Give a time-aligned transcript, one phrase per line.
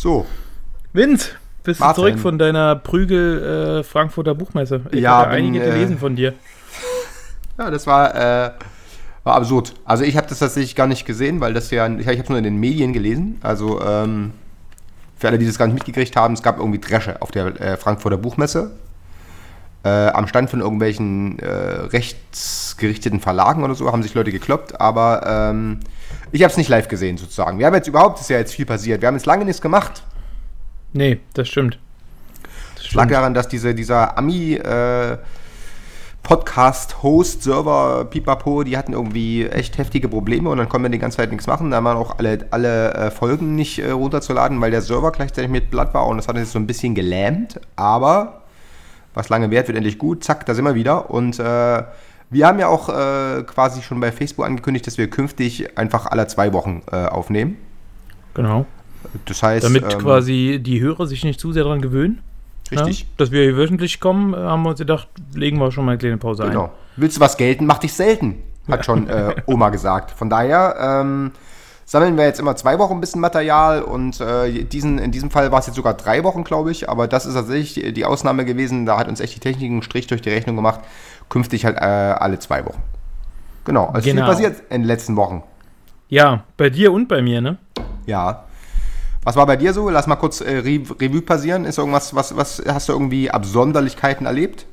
[0.00, 0.24] So,
[0.94, 1.32] Vince,
[1.62, 2.02] bist Martin.
[2.04, 4.80] du zurück von deiner Prügel äh, Frankfurter Buchmesse?
[4.92, 6.32] Ich Ja, habe einige äh, gelesen von dir.
[7.58, 8.50] ja, das war, äh,
[9.24, 9.74] war absurd.
[9.84, 12.38] Also ich habe das tatsächlich gar nicht gesehen, weil das ja, ich habe es nur
[12.38, 13.40] in den Medien gelesen.
[13.42, 14.32] Also ähm,
[15.18, 17.76] für alle, die das gar nicht mitgekriegt haben, es gab irgendwie Dresche auf der äh,
[17.76, 18.70] Frankfurter Buchmesse.
[19.84, 25.26] Äh, am Stand von irgendwelchen äh, rechtsgerichteten Verlagen oder so haben sich Leute gekloppt, aber
[25.26, 25.80] ähm,
[26.32, 27.58] ich habe es nicht live gesehen sozusagen.
[27.58, 29.00] Wir haben jetzt überhaupt, ist ja jetzt viel passiert.
[29.00, 30.02] Wir haben jetzt lange nichts gemacht.
[30.92, 31.78] Nee, das stimmt.
[32.76, 33.12] Das Es lag stimmt.
[33.12, 35.18] daran, dass diese, dieser Ami äh,
[36.22, 40.98] Podcast, Host, Server, Pipapo, die hatten irgendwie echt heftige Probleme und dann konnten wir die
[40.98, 41.70] ganze Zeit nichts machen.
[41.70, 45.70] Da waren auch alle, alle äh, Folgen nicht äh, runterzuladen, weil der Server gleichzeitig mit
[45.70, 47.58] Blatt war und das hat uns jetzt so ein bisschen gelähmt.
[47.74, 48.42] Aber
[49.14, 50.22] was lange währt, wird endlich gut.
[50.22, 51.10] Zack, da sind wir wieder.
[51.10, 51.82] Und äh,
[52.30, 56.26] wir haben ja auch äh, quasi schon bei Facebook angekündigt, dass wir künftig einfach alle
[56.28, 57.56] zwei Wochen äh, aufnehmen.
[58.34, 58.66] Genau.
[59.24, 62.20] Das heißt, Damit ähm, quasi die Hörer sich nicht zu sehr daran gewöhnen.
[62.70, 63.00] richtig.
[63.00, 65.92] Ja, dass wir hier wöchentlich kommen, äh, haben wir uns gedacht, legen wir schon mal
[65.92, 66.50] eine kleine Pause ein.
[66.50, 66.72] Genau.
[66.96, 68.36] Willst du was gelten, mach dich selten,
[68.68, 70.12] hat schon äh, Oma gesagt.
[70.12, 71.32] Von daher ähm,
[71.90, 75.50] sammeln wir jetzt immer zwei Wochen ein bisschen Material und äh, diesen, in diesem Fall
[75.50, 76.88] war es jetzt sogar drei Wochen, glaube ich.
[76.88, 78.86] Aber das ist tatsächlich die- Ausnahme gewesen.
[78.86, 80.78] Da hat uns echt die Technik einen Strich durch die Rechnung gemacht.
[81.28, 82.80] Künftig halt äh, alle zwei Wochen.
[83.64, 83.86] Genau.
[83.86, 84.22] Also Genau.
[84.22, 85.42] viel passiert in den letzten Wochen.
[86.08, 87.58] Ja, bei dir und bei mir, ne?
[88.06, 88.44] Ja.
[89.24, 89.90] Was war bei dir so?
[89.90, 91.64] Lass mal kurz äh, Re Revue passieren.
[91.64, 94.64] Ist irgendwas, was, was hast du irgendwie Absonderlichkeiten erlebt?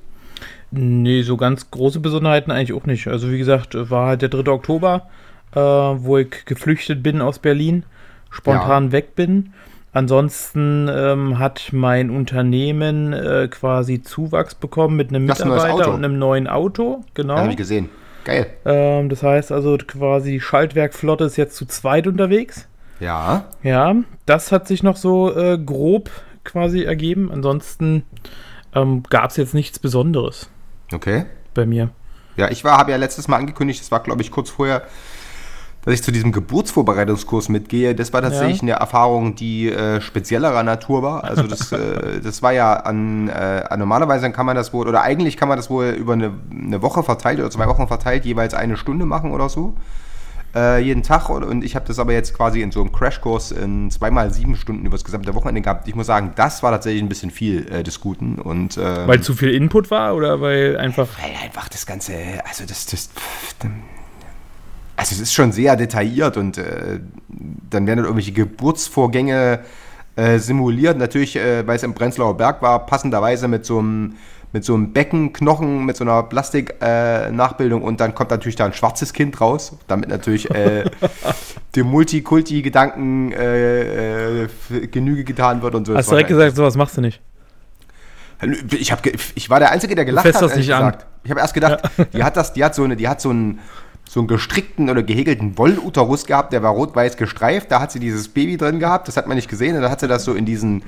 [0.69, 3.07] Nee, so ganz große Besonderheiten eigentlich auch nicht.
[3.07, 4.51] Also wie gesagt, war halt der 3.
[4.51, 5.07] Oktober,
[5.53, 7.83] äh, wo ich geflüchtet bin aus Berlin,
[8.29, 9.53] spontan weg bin.
[9.93, 15.89] Ansonsten ähm, hat mein Unternehmen äh, quasi Zuwachs bekommen mit einem Das ein Mitarbeiter Auto.
[15.91, 17.03] und einem neuen Auto.
[17.15, 17.35] Genau.
[17.35, 17.89] Ja, habe ich gesehen.
[18.23, 18.47] Geil.
[18.65, 22.67] Ähm, das heißt also quasi die Schaltwerkflotte ist jetzt zu zweit unterwegs.
[22.99, 23.45] Ja.
[23.63, 26.11] Ja, das hat sich noch so äh, grob
[26.43, 27.31] quasi ergeben.
[27.31, 28.03] Ansonsten
[28.75, 30.49] ähm, gab es jetzt nichts Besonderes
[30.93, 31.25] Okay.
[31.53, 31.89] bei mir.
[32.35, 34.83] Ja, ich war, habe ja letztes Mal angekündigt, das war glaube ich kurz vorher,
[35.83, 37.95] dass ich zu diesem Geburtsvorbereitungskurs mitgehe.
[37.95, 38.61] Das war tatsächlich Ja.
[38.63, 41.23] eine Erfahrung, die äh, speziellerer Natur war.
[41.23, 45.37] Also das, äh, das war ja an, äh, normalerweise kann man das wohl, oder eigentlich
[45.37, 48.75] kann man das wohl über eine, eine Woche verteilt oder zwei Wochen verteilt jeweils eine
[48.75, 49.75] Stunde machen oder so.
[50.55, 53.51] Äh, jeden Tag und, und ich habe das aber jetzt quasi in so einem Crashkurs
[53.51, 55.87] in zweimal sieben Stunden über das gesamte Wochenende gehabt.
[55.89, 59.21] Ich muss sagen, das war tatsächlich ein bisschen viel äh, des Guten und ähm, Weil
[59.21, 61.07] zu viel Input war oder weil einfach.
[61.21, 62.13] weil einfach das Ganze,
[62.49, 63.09] also das, das,
[64.97, 66.99] also es ist schon sehr detailliert und äh,
[67.69, 69.59] dann werden dann irgendwelche Geburtsvorgänge
[70.15, 70.97] äh, simuliert.
[70.97, 74.15] Natürlich, äh, weil es im Prenzlauer Berg war, passenderweise mit so einem
[74.53, 79.11] mit so einem Beckenknochen, mit so einer Plastik-Nachbildung und dann kommt natürlich da ein schwarzes
[79.11, 80.85] Kind raus, damit natürlich äh,
[81.75, 84.47] dem Multikulti-Gedanken äh, äh,
[84.89, 85.95] Genüge getan wird und so.
[85.95, 87.21] Hast war direkt gesagt, sowas machst du nicht.
[88.71, 90.49] Ich, hab, ich war der Einzige, der gelacht fährst hat.
[90.49, 90.91] das nicht ehrlich an.
[90.91, 91.07] gesagt.
[91.23, 91.79] Ich habe erst gedacht,
[92.13, 93.59] die hat das, die hat so eine, die hat so einen,
[94.09, 97.71] so einen gestrickten oder gehäkelten Wolluterus gehabt, der war rot-weiß gestreift.
[97.71, 99.75] Da hat sie dieses Baby drin gehabt, das hat man nicht gesehen.
[99.75, 100.83] Und dann hat sie das so in diesen,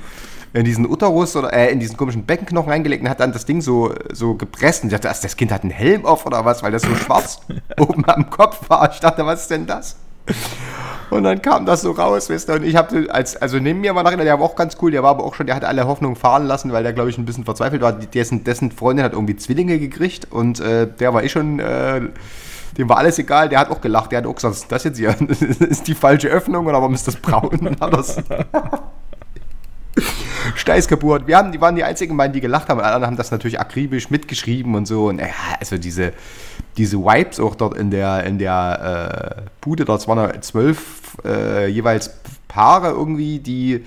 [0.53, 3.61] in diesen Uterus oder äh, in diesen komischen Beckenknochen reingelegt und hat dann das Ding
[3.61, 4.83] so, so gepresst.
[4.83, 7.41] Und ich dachte, das Kind hat einen Helm auf oder was, weil das so schwarz
[7.79, 8.91] oben am Kopf war.
[8.91, 9.97] Ich dachte, was ist denn das?
[11.09, 13.95] Und dann kam das so raus, wisst ihr, und ich habe als, also neben mir
[13.95, 15.67] war noch einer, der war auch ganz cool, der war aber auch schon, der hatte
[15.67, 17.93] alle Hoffnung fahren lassen, weil der, glaube ich, ein bisschen verzweifelt war.
[17.93, 22.01] Dessen, dessen Freundin hat irgendwie Zwillinge gekriegt und äh, der war eh schon, äh,
[22.77, 25.15] dem war alles egal, der hat auch gelacht, der hat auch gesagt, das jetzt hier?
[25.27, 27.75] Das ist die falsche Öffnung oder warum ist das braun?
[30.55, 31.27] Steißgeburt.
[31.27, 32.79] Wir haben, die waren die einzigen beiden, die gelacht haben.
[32.79, 35.07] Alle anderen haben das natürlich akribisch mitgeschrieben und so.
[35.07, 35.27] Und ja,
[35.59, 36.13] also diese,
[36.77, 41.67] diese Vibes auch dort in der, in der äh, Bude, dort waren da zwölf äh,
[41.67, 42.11] jeweils
[42.47, 43.85] Paare irgendwie, die,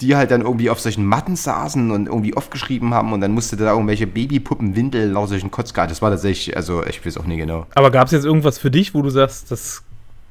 [0.00, 3.56] die halt dann irgendwie auf solchen Matten saßen und irgendwie aufgeschrieben haben und dann musste
[3.56, 5.90] da irgendwelche Babypuppen, Windeln aus solchen Kotzgarten.
[5.90, 7.66] Das war tatsächlich, also ich weiß auch nicht genau.
[7.74, 9.82] Aber gab es jetzt irgendwas für dich, wo du sagst, das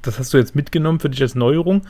[0.05, 1.81] das hast du jetzt mitgenommen für dich als Neuerung,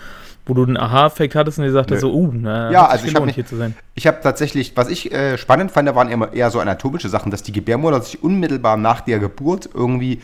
[0.45, 2.09] wo du einen Aha-Effekt hattest und dir sagtest Nö.
[2.09, 3.75] so, uh, na, Ja, also ich habe nicht, hier zu sein.
[3.93, 7.31] ich habe tatsächlich, was ich äh, spannend fand, da waren immer eher so anatomische Sachen,
[7.31, 10.21] dass die Gebärmutter sich unmittelbar nach der Geburt irgendwie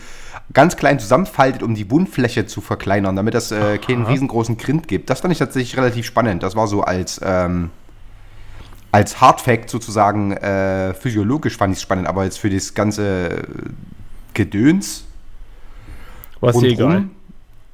[0.53, 5.09] ganz klein zusammenfaltet, um die Wundfläche zu verkleinern, damit das äh, keinen riesengroßen Grind gibt.
[5.09, 6.43] Das fand ich tatsächlich relativ spannend.
[6.43, 7.69] Das war so als ähm,
[8.91, 13.43] als Hardfact sozusagen äh, physiologisch fand ich es spannend, aber jetzt für das ganze
[14.33, 15.05] Gedöns
[16.41, 17.05] War dir egal.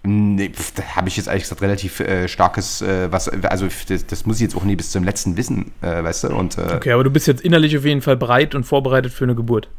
[0.03, 4.25] Nee, da habe ich jetzt ehrlich gesagt relativ äh, starkes, äh, was, also das, das
[4.25, 6.27] muss ich jetzt auch nie bis zum letzten wissen, äh, weißt du?
[6.29, 9.25] Und äh, Okay, aber du bist jetzt innerlich auf jeden Fall bereit und vorbereitet für
[9.25, 9.69] eine Geburt.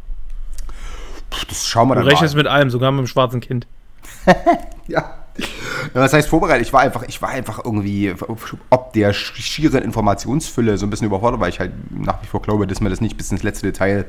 [1.48, 2.42] Das schauen wir Du dann rechnest mal.
[2.42, 3.66] mit allem, sogar mit dem schwarzen Kind.
[4.86, 5.14] Ja.
[5.92, 6.66] Was heißt vorbereitet?
[6.66, 8.12] Ich war einfach, ich war einfach irgendwie
[8.70, 12.66] ob der schieren Informationsfülle so ein bisschen überfordert, weil ich halt nach wie vor glaube,
[12.66, 14.06] dass man das nicht bis ins letzte Detail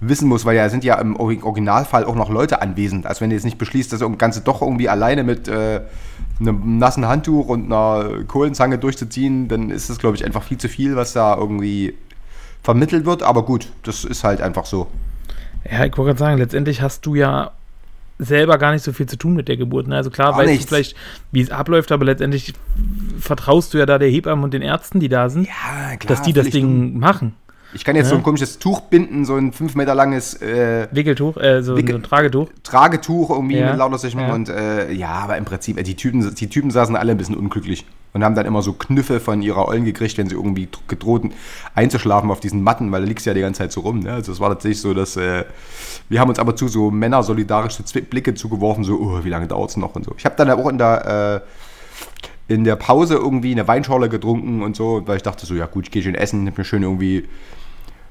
[0.00, 3.06] wissen muss, weil ja sind ja im Ori- Originalfall auch noch Leute anwesend.
[3.06, 5.82] Also wenn du jetzt nicht beschließt, das Ganze doch irgendwie alleine mit äh,
[6.40, 10.68] einem nassen Handtuch und einer Kohlenzange durchzuziehen, dann ist das, glaube ich, einfach viel zu
[10.68, 11.94] viel, was da irgendwie
[12.62, 13.22] vermittelt wird.
[13.22, 14.88] Aber gut, das ist halt einfach so.
[15.64, 17.52] Ja, ich wollte gerade sagen, letztendlich hast du ja
[18.18, 19.86] selber gar nicht so viel zu tun mit der Geburt.
[19.86, 19.96] Ne?
[19.96, 20.66] Also klar, Gar weißt nichts.
[20.66, 20.96] du vielleicht,
[21.30, 22.52] wie es abläuft, aber letztendlich
[23.20, 26.08] vertraust du ja da der Hebamme und den Ärzten, die da sind, Ja, klar.
[26.16, 27.34] dass die das Ding machen.
[27.74, 28.20] Ich kann jetzt so Ja.
[28.20, 31.98] ein komisches Tuch binden, so ein fünf Meter langes äh, Wickeltuch, äh, so, Wickel- so
[31.98, 32.48] ein Tragetuch.
[32.62, 34.32] Tragetuch irgendwie Ja, mit lauter Sachen ja.
[34.32, 37.36] und äh, ja, aber im Prinzip, äh, die Typen, die Typen saßen alle ein bisschen
[37.36, 37.84] unglücklich
[38.18, 41.22] und haben dann immer so Knüffe von ihrer Ollen gekriegt, wenn sie irgendwie dr- gedroht
[41.74, 44.00] einzuschlafen auf diesen Matten, weil da liegst du ja die ganze Zeit so rum.
[44.00, 44.12] Ne?
[44.12, 45.44] Also es war tatsächlich so, dass äh,
[46.08, 49.28] wir haben uns aber zu so Männer solidarisch so Zwi- Blicke zugeworfen, so, oh, wie
[49.30, 50.14] lange dauert es noch und so.
[50.18, 54.74] Ich habe dann auch in der äh, in der Pause irgendwie eine Weinschorle getrunken und
[54.74, 57.28] so, weil ich dachte so, ja gut, ich gehe schön essen, hab mir schön irgendwie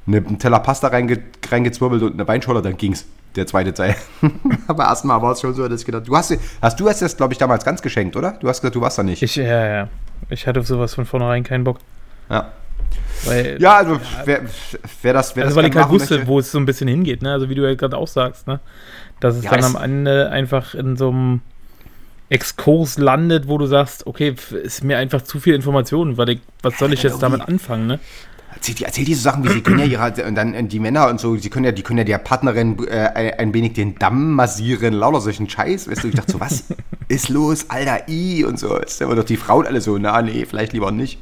[0.05, 1.19] eine, einen Teller Pasta reinge,
[1.49, 3.05] reingezwirbelt und eine Weinschorle, dann ging's.
[3.37, 3.95] Der zweite Teil.
[4.67, 7.15] Aber erstmal war es schon so, dass ich gedacht, du hast, hast du hast das,
[7.15, 8.31] glaube ich, damals ganz geschenkt, oder?
[8.39, 9.21] Du hast gesagt, du warst da nicht.
[9.23, 9.87] Ich, ja, ja.
[10.29, 11.77] Ich hatte auf sowas von vornherein keinen Bock.
[12.29, 12.51] ja.
[13.25, 14.41] Weil, ja, also wer,
[15.01, 16.87] wer das, wer also das weil ich halt wusste, möchte- wo es so ein bisschen
[16.87, 17.31] hingeht, ne?
[17.33, 18.59] Also wie du ja gerade auch sagst, ne?
[19.19, 21.41] Dass es Ja, dann am Ende einfach in so einem
[22.29, 26.77] Exkurs landet, wo du sagst, okay, ist mir einfach zu viel Information, weil ich, was
[26.77, 27.99] soll ich jetzt damit irgendwie- anfangen, ne?
[28.57, 31.07] Erzähl, die- erzähl diese Sachen, wie sie können ja ihre, und dann äh, die Männer
[31.09, 33.95] und so, sie können ja, die können ja der Partnerin äh, ein, ein wenig den
[33.95, 36.63] Damm massieren, lauter solchen Scheiß, weißt du, ich dachte so, was
[37.07, 40.45] ist los, alter I und so, ist aber doch die Frauen alle so, na nee,
[40.45, 41.19] vielleicht lieber nicht.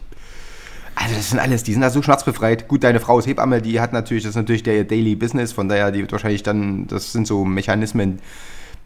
[0.95, 2.69] Also das sind alles, die sind da so schmerzbefreit.
[2.69, 5.67] Gut, deine Frau ist Hebamme, die hat natürlich, das ist natürlich der Daily Business, von
[5.67, 8.19] daher, die wird wahrscheinlich dann, das sind so Mechanismen,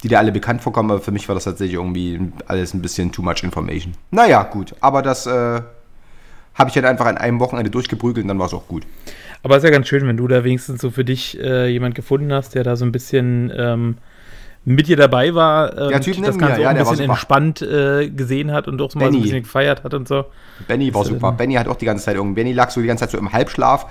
[0.01, 3.11] die dir alle bekannt vorkommen, aber für mich war das tatsächlich irgendwie alles ein bisschen
[3.11, 3.93] too much information.
[4.09, 5.61] Naja, gut, aber das äh,
[6.59, 8.83] habe ich dann einfach an einem Wochenende durchgeprügelt und dann war es auch gut.
[9.41, 12.31] Aber ist ja ganz schön, wenn du da wenigstens so für dich äh, jemand gefunden
[12.33, 13.97] hast, der da so ein bisschen ähm,
[14.65, 18.51] mit dir dabei war, äh, Der Typ das Ganze ja, ein bisschen entspannt äh, gesehen
[18.51, 20.25] hat und auch mal so ein bisschen gefeiert hat und so.
[20.67, 21.29] Benny war super.
[21.29, 23.17] ähm, Benny hat auch die ganze Zeit irgendwie, Benny lag so die ganze Zeit so
[23.17, 23.85] im Halbschlaf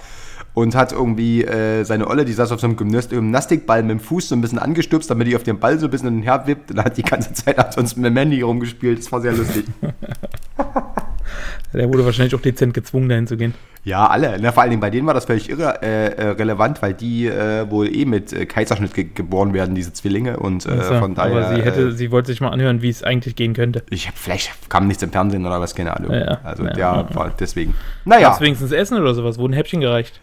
[0.53, 4.01] und hat irgendwie äh, seine Olle, die saß auf so einem Gymnast Gymnastikball mit dem
[4.01, 6.23] Fuß so ein bisschen angestupst, damit die auf den Ball so ein bisschen hin und
[6.25, 8.99] her wippt und hat die ganze Zeit ansonsten mit Mandy rumgespielt.
[8.99, 9.65] Das war sehr lustig.
[11.75, 13.53] Der wurde wahrscheinlich auch dezent gezwungen, dahin zu gehen.
[13.85, 14.41] ja, alle.
[14.41, 17.27] Ne, vor allen Dingen bei denen war das völlig irre, äh, äh, relevant, weil die
[17.27, 20.39] äh, wohl eh mit äh, Kaiserschnitt ge geboren werden, diese Zwillinge.
[20.39, 21.47] Und Also, von daher.
[21.47, 23.83] aber sie hätte, sie wollte sich mal anhören, wie es eigentlich gehen könnte.
[23.91, 26.11] ich hab, vielleicht kam nichts im Fernsehen oder was, keine Ahnung.
[26.13, 26.41] Ja, ja.
[26.43, 27.15] Also Ja, der ja.
[27.15, 27.75] war deswegen.
[28.05, 28.29] Naja.
[28.29, 29.39] Gab's wenigstens Essen oder sowas?
[29.39, 30.21] Wurden Häppchen gereicht?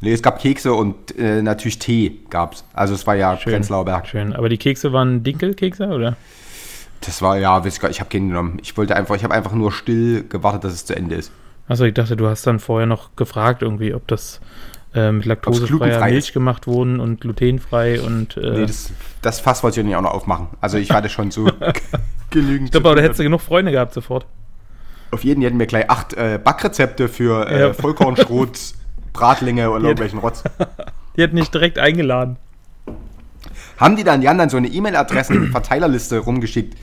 [0.00, 2.64] Nee, es gab Kekse und natürlich Tee gab's.
[2.74, 3.34] Also es war ja.
[3.34, 4.06] Prenzlauer Berg.
[4.08, 4.34] Schön.
[4.34, 6.16] Aber die Kekse waren Dinkelkekse, oder?
[7.00, 8.58] Das war ja, weiß ich gar- ich habe keinen genommen.
[8.62, 11.30] Ich wollte einfach, ich habe einfach nur still gewartet, dass es zu Ende ist.
[11.68, 14.40] Achso, ich dachte, du hast dann vorher noch gefragt irgendwie, ob das
[14.94, 18.90] äh, mit laktosefreier Milch gemacht wurden und glutenfrei und äh, Nee, das,
[19.22, 20.48] das Fass wollte ich ja nicht auch noch aufmachen.
[20.60, 21.44] Also ich hatte schon so
[22.30, 22.66] genügend.
[22.66, 24.26] ich glaube, aber da hättest du genug Freunde gehabt sofort.
[25.10, 27.72] Auf jeden hätten wir gleich acht äh, Backrezepte für äh, Ja.
[27.72, 28.58] Vollkornschrot,
[29.12, 30.42] Bratlinge und irgendwelchen Rotz.
[31.16, 32.36] Die hätten dich direkt eingeladen.
[33.76, 36.76] Haben die dann, die dann so eine E-Mail-Adressen, Verteilerliste rumgeschickt.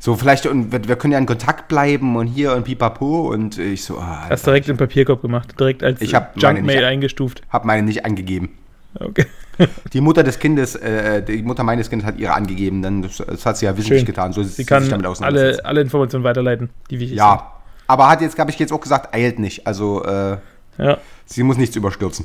[0.00, 3.32] So, vielleicht, und wir, wir können ja in Kontakt bleiben und hier und pipapo.
[3.32, 6.84] Und ich so, ah, Hast direkt im Papierkorb gemacht, direkt als Ich hab meine Junkmail
[6.84, 7.42] eingestuft.
[7.50, 8.50] hab meine nicht angegeben.
[8.94, 9.26] Okay.
[9.92, 13.44] Die Mutter des Kindes, äh, die Mutter meines Kindes hat ihre angegeben, dann das, das
[13.44, 14.06] hat sie ja wissentlich Schön.
[14.06, 14.32] getan.
[14.32, 14.90] So Sie kann
[15.20, 17.54] alle, alle Informationen weiterleiten, die wichtig Ja,
[17.88, 19.66] aber hat jetzt, habe ich jetzt auch gesagt, eilt nicht.
[19.66, 20.38] Also äh,
[20.76, 20.86] sind.
[20.86, 20.98] Ja.
[21.26, 22.24] sie muss nichts überstürzen.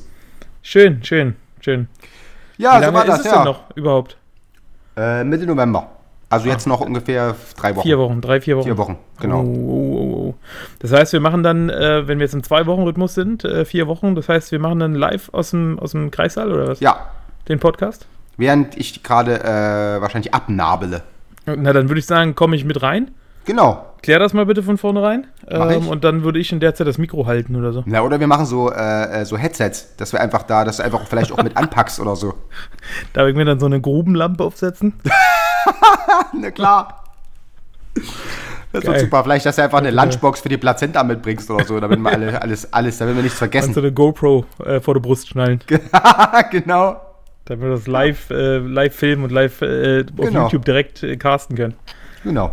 [0.62, 1.88] Schön, schön, schön.
[2.58, 3.36] Ja, Wie so lange war ist das, es ja.
[3.36, 4.18] denn noch überhaupt?
[4.96, 5.88] Äh, Mitte November.
[6.30, 7.84] Also jetzt noch ungefähr drei Wochen.
[7.84, 8.66] Vier Wochen, drei, vier Wochen.
[8.66, 9.42] Vier Wochen, genau.
[9.42, 10.36] Oh, oh, oh, oh.
[10.80, 14.16] Das heißt, wir machen dann, äh, wenn wir jetzt im Zwei-Wochen-Rhythmus sind, äh, vier Wochen,
[14.16, 16.80] das heißt, wir machen dann live aus dem, aus dem Kreissaal oder was?
[16.80, 17.08] Ja,
[17.48, 18.08] Den Podcast?
[18.38, 21.04] während ich gerade äh, wahrscheinlich abnabele.
[21.46, 23.12] Na, dann würde ich sagen, komme ich mit rein.
[23.46, 23.86] Genau.
[24.02, 25.28] Klär das mal bitte von vornherein.
[25.48, 27.84] Ähm, und dann würde ich in der Zeit das Mikro halten oder so.
[27.86, 30.84] Na, oder wir machen so, äh, äh, so Headsets, dass wir einfach da, dass du
[30.84, 32.34] einfach vielleicht auch mit anpackst oder so.
[33.14, 34.94] Darf ich mir dann so eine Grubenlampe aufsetzen?
[36.34, 37.04] Na klar.
[37.96, 39.00] Das wird Geil.
[39.02, 39.24] super.
[39.24, 42.42] Vielleicht, dass du einfach eine Lunchbox für die Plazenta mitbringst oder so, damit wir alle,
[42.42, 43.78] alles, alles, damit wir nichts Und so vergessen.
[43.78, 45.62] eine GoPro äh, vor der Brust schnallen.
[46.52, 47.00] genau.
[47.46, 50.44] Damit wir das live, äh, live filmen und live äh, auf Genau.
[50.44, 51.76] YouTube direkt äh, casten können.
[52.24, 52.52] Genau.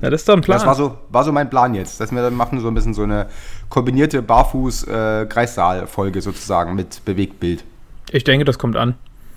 [0.00, 0.58] Na, das ist doch ein Plan.
[0.58, 2.94] Das war so, war so mein Plan jetzt, dass wir dann machen so ein bisschen
[2.94, 3.26] so eine
[3.68, 7.64] kombinierte Barfuß-Kreissaal-Folge sozusagen mit Bewegtbild.
[8.10, 8.94] ich denke, das kommt an.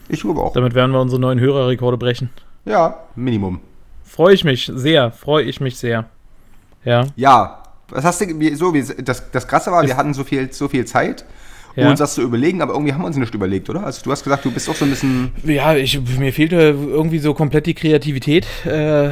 [0.10, 0.54] Ich glaube auch.
[0.54, 2.30] Damit werden wir unsere neuen Hörerrekorde brechen.
[2.66, 3.60] Ja, Minimum.
[4.04, 6.06] Freue ich mich sehr, freue ich mich sehr.
[6.86, 10.52] Ja, Ja, was hast du, so, wie, das, das Krasse war, wir hatten so viel,
[10.52, 11.26] so viel Zeit,
[11.76, 11.90] um Ja.
[11.90, 13.86] uns das zu überlegen, aber irgendwie haben wir uns nicht überlegt, oder?
[13.86, 17.20] Also du hast gesagt, du bist auch so ein bisschen, ja ich, mir fehlte irgendwie
[17.20, 19.10] so komplett die Kreativität, äh,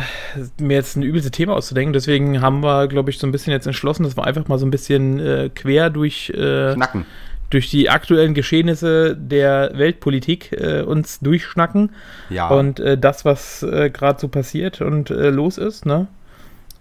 [0.60, 1.94] mir jetzt ein übelste Thema auszudenken.
[1.94, 4.66] Deswegen haben wir, glaube ich, so ein bisschen jetzt entschlossen, dass wir einfach mal so
[4.66, 7.06] ein bisschen äh, quer durch, äh, Knacken.
[7.50, 11.90] durch die aktuellen Geschehnisse der Weltpolitik äh, uns durchschnacken.
[12.30, 12.48] Ja.
[12.50, 16.08] Und äh, das, was äh, gerade so passiert und äh, los ist, ne?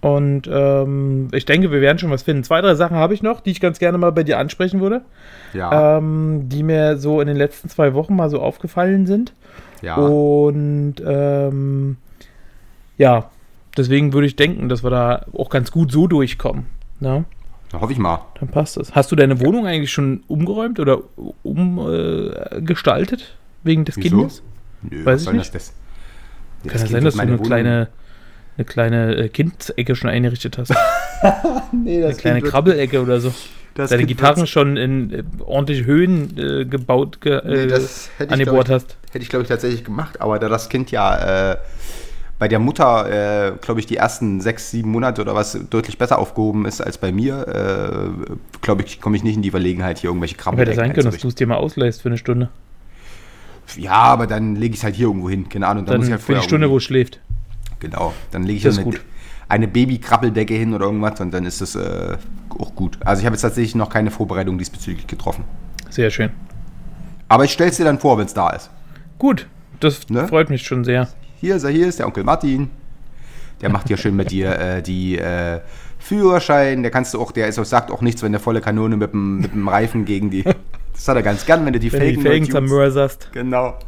[0.03, 2.43] Und ähm, ich denke, wir werden schon was finden.
[2.43, 5.03] Zwei, drei Sachen habe ich noch, die ich ganz gerne mal bei dir ansprechen würde,
[5.53, 9.35] ja, ähm, die mir so in den letzten zwei Wochen mal so aufgefallen sind.
[9.83, 9.97] ja.
[9.97, 11.97] Und ähm,
[12.97, 13.31] ja,
[13.77, 16.67] deswegen würde ich denken, dass wir da auch ganz gut so durchkommen.
[16.99, 17.25] Ne?
[17.71, 18.21] Da hoffe ich mal.
[18.39, 18.95] Dann passt das.
[18.95, 20.99] Hast du deine Wohnung eigentlich schon umgeräumt oder
[21.43, 24.17] umgestaltet äh, wegen des Wieso?
[24.17, 24.43] Kindes?
[24.83, 25.55] Nö, Weiß ich nicht.
[25.55, 25.73] das?
[26.63, 26.73] das?
[26.73, 27.89] Kann Das sein, dass du eine Wohnung- kleine,
[28.61, 30.73] eine kleine äh, Kindsecke schon eingerichtet hast.
[31.73, 33.33] nee, Eine kleine Krabbelecke oder so.
[33.75, 38.35] das Deine Gitarren schon in äh, ordentliche Höhen äh, gebaut, ge, Nee, äh, das hätte
[38.35, 38.97] ich, angebohrt glaub hast.
[39.13, 41.57] Hätte ich, glaube ich, tatsächlich gemacht, aber da das Kind ja äh,
[42.39, 46.19] bei der Mutter, äh, glaube ich, die ersten sechs, sieben Monate oder was deutlich besser
[46.19, 48.15] aufgehoben ist als bei mir,
[48.63, 51.11] glaube ich, komme ich nicht in die Verlegenheit, hier irgendwelche Krabben Aber hätte sein können,
[51.11, 52.49] dass du es dir mal ausleihst für eine Stunde.
[53.77, 55.85] Ja, aber dann lege ich es halt hier irgendwo hin, keine Ahnung.
[55.85, 57.21] Dann, Dann muss ich halt für die Stunde, wo es schläft.
[57.81, 58.93] Genau, dann lege ich Das eine,
[59.49, 62.17] eine Baby-Krabbeldecke hin oder irgendwas und dann ist das äh,
[62.59, 62.99] auch gut.
[63.05, 65.45] Also ich habe jetzt tatsächlich noch keine Vorbereitung diesbezüglich getroffen.
[65.89, 66.31] Sehr schön.
[67.29, 68.71] Aber ich stelle es dir dann vor, wenn es da ist.
[69.19, 69.47] Gut,
[69.81, 70.29] das Ne?
[70.29, 71.09] freut mich schon sehr.
[71.41, 72.71] Hier ist er, hier ist der Onkel Martin.
[73.61, 75.61] Der macht hier schön mit dir äh, die äh,
[75.99, 76.83] Führerschein.
[76.83, 79.13] Der kannst du auch, der ist, auch- sagt auch nichts, wenn der volle Kanone mit
[79.13, 80.45] dem, mit dem Reifen gegen die.
[80.93, 83.31] Das hat er ganz gern, wenn du die Wenn du die Felgen Felgen zermörserst.
[83.33, 83.79] Genau.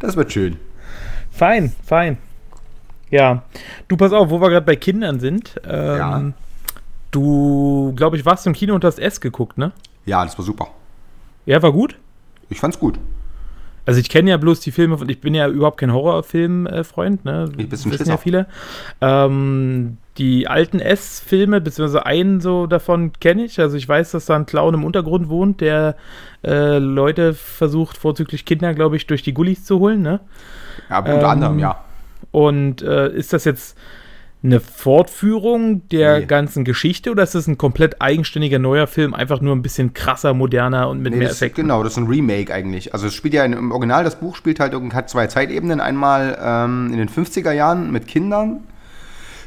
[0.00, 0.56] Das wird schön.
[1.30, 2.16] Fein, fein.
[3.14, 3.42] Ja,
[3.86, 5.60] du pass auf, wo wir gerade bei Kindern sind.
[5.68, 6.32] Ähm, Ja.
[7.12, 9.70] Du, glaube ich, warst im Kino und hast S geguckt, ne?
[10.04, 10.66] Ja, das war super.
[11.46, 11.96] Ja, war gut.
[12.48, 12.98] Ich fand's gut.
[13.86, 17.44] Also ich kenne ja bloß die Filme und ich bin ja überhaupt kein Horrorfilm-Freund, ne?
[17.56, 18.46] Ich bin ein Wissen ja viele.
[19.00, 23.60] Ähm, die alten S-Filme, beziehungsweise einen so davon kenne ich.
[23.60, 25.94] Also ich weiß, dass da ein Clown im Untergrund wohnt, der
[26.42, 30.18] äh, Leute versucht, vorzüglich Kinder, glaube ich, durch die Gullis zu holen, ne?
[30.90, 31.78] Ja, unter Ähm, anderem, ja.
[32.34, 33.78] Und äh, ist das jetzt
[34.42, 36.26] eine Fortführung der Nee.
[36.26, 40.34] ganzen Geschichte oder ist das ein komplett eigenständiger neuer Film, einfach nur ein bisschen krasser,
[40.34, 41.62] moderner und mit Nee, mehr das, Effekten?
[41.62, 42.92] genau, das ist ein Remake eigentlich.
[42.92, 45.80] Also es spielt ja im Original, das Buch spielt halt hat zwei Zeitebenen.
[45.80, 48.64] Einmal ähm, in den 50er Jahren mit Kindern,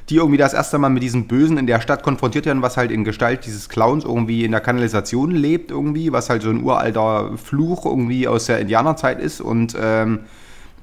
[0.09, 2.89] die irgendwie das erste Mal mit diesem Bösen in der Stadt konfrontiert werden, was halt
[2.91, 7.31] in Gestalt dieses Clowns irgendwie in der Kanalisation lebt irgendwie, was halt so ein uralter
[7.37, 10.19] Fluch irgendwie aus der Indianerzeit ist und ähm,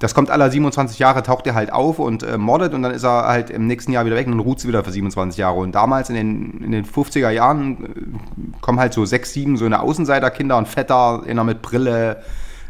[0.01, 3.05] das kommt aller 27 Jahre, taucht er halt auf und äh, mordet und dann ist
[3.05, 5.59] er halt im nächsten Jahr wieder weg und dann ruht sie wieder für 27 Jahre.
[5.61, 9.65] Und damals in den, in den 50er Jahren äh, kommen halt so sechs, sieben so
[9.65, 12.23] eine Außenseiterkinder, ein Vetter, einer mit Brille,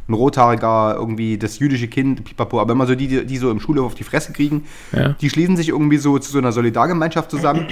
[0.07, 2.61] ein rothaariger, irgendwie das jüdische Kind, pipapo.
[2.61, 5.11] Aber immer so die, die, die so im Schulhof auf die Fresse kriegen, Ja.
[5.21, 7.67] die schließen sich irgendwie so zu so einer Solidargemeinschaft zusammen.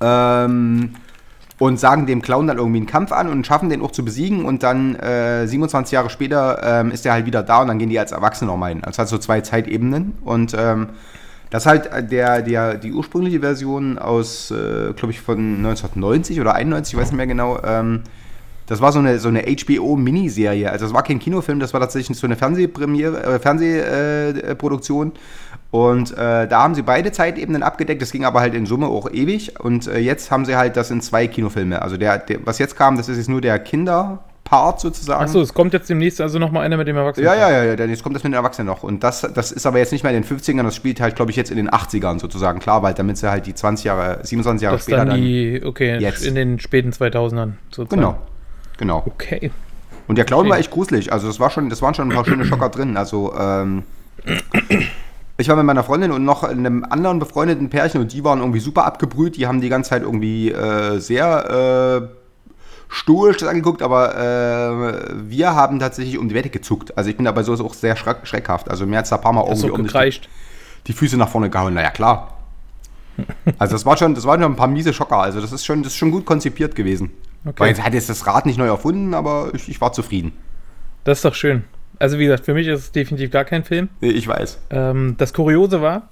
[0.00, 0.90] ähm,
[1.58, 4.44] und sagen dem Clown dann irgendwie einen Kampf an und schaffen den auch zu besiegen
[4.44, 7.90] und dann äh, 27 Jahre später ähm, ist er halt wieder da und dann gehen
[7.90, 8.82] die als Erwachsene nochmal hin.
[8.84, 10.88] Also hat so zwei Zeitebenen und ähm,
[11.50, 16.40] das ist halt äh, der, der, die ursprüngliche Version aus, äh, glaube ich, von 1990
[16.40, 17.60] oder 91, ich weiß nicht mehr genau.
[17.62, 18.02] Ähm,
[18.66, 20.70] das war so eine, so eine HBO-Miniserie.
[20.70, 25.12] Also es war kein Kinofilm, das war tatsächlich so eine Fernsehpremiere, äh, Fernsehproduktion.
[25.74, 28.00] Und äh, da haben sie beide Zeitebenen abgedeckt.
[28.00, 29.58] Das ging aber halt in Summe auch ewig.
[29.58, 31.82] Und äh, jetzt haben sie halt das in zwei Kinofilme.
[31.82, 35.24] Also der, der was jetzt kam, das ist jetzt nur der Kinderpart sozusagen.
[35.24, 37.26] Achso, es kommt jetzt demnächst also nochmal einer mit dem Erwachsenen.
[37.26, 38.84] Ja, ja, ja, ja, jetzt kommt das mit den Erwachsenen noch.
[38.84, 41.32] Und das, das ist aber jetzt nicht mehr in den 50ern, das spielt halt, glaube
[41.32, 42.60] ich, jetzt in den 80ern sozusagen.
[42.60, 45.98] Klar, weil damit sie halt die 20 Jahre, 27 Jahre Das später dann die, okay,
[45.98, 46.24] jetzt.
[46.24, 48.00] in den späten 2000ern sozusagen.
[48.00, 48.18] Genau.
[48.78, 49.02] Genau.
[49.06, 49.50] Okay.
[50.06, 50.50] Und der Clown Okay.
[50.50, 51.12] war echt gruselig.
[51.12, 52.96] Also das war schon, das waren schon ein paar schöne Schocker drin.
[52.96, 53.82] Also ähm,
[55.36, 58.60] Ich war mit meiner Freundin und noch einem anderen befreundeten Pärchen und die waren irgendwie
[58.60, 59.36] super abgebrüht.
[59.36, 62.24] Die haben die ganze Zeit irgendwie äh, sehr äh,
[62.88, 66.96] stoisch das angeguckt, aber äh, wir haben tatsächlich um die Wette gezuckt.
[66.96, 68.70] Also ich bin dabei so auch sehr schreck schreckhaft.
[68.70, 70.20] Also mir hat es ein paar Mal irgendwie um die,
[70.86, 71.74] die Füße nach vorne gehauen.
[71.74, 72.30] Naja, klar.
[73.58, 75.18] Also das war schon, das waren schon ein paar miese Schocker.
[75.18, 77.10] Also das ist schon, das ist schon gut konzipiert gewesen.
[77.44, 77.54] Okay.
[77.58, 80.32] Weil jetzt hat jetzt das Rad nicht neu erfunden, aber ich, ich war zufrieden.
[81.04, 81.64] Das ist doch schön.
[81.98, 83.88] Also wie gesagt, für mich ist es definitiv gar kein Film.
[84.00, 84.58] Nee, Ich weiß.
[84.70, 86.08] Ähm, das Kuriose war,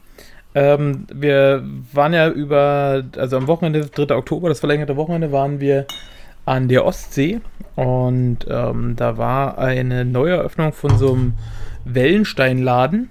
[0.54, 4.14] ähm, wir waren ja über, also am Wochenende, 3.
[4.14, 5.86] Oktober, das verlängerte Wochenende, waren wir
[6.44, 7.40] an der Ostsee
[7.76, 11.34] und ähm, da war eine Neueröffnung von so einem
[11.84, 13.08] Wellensteinladen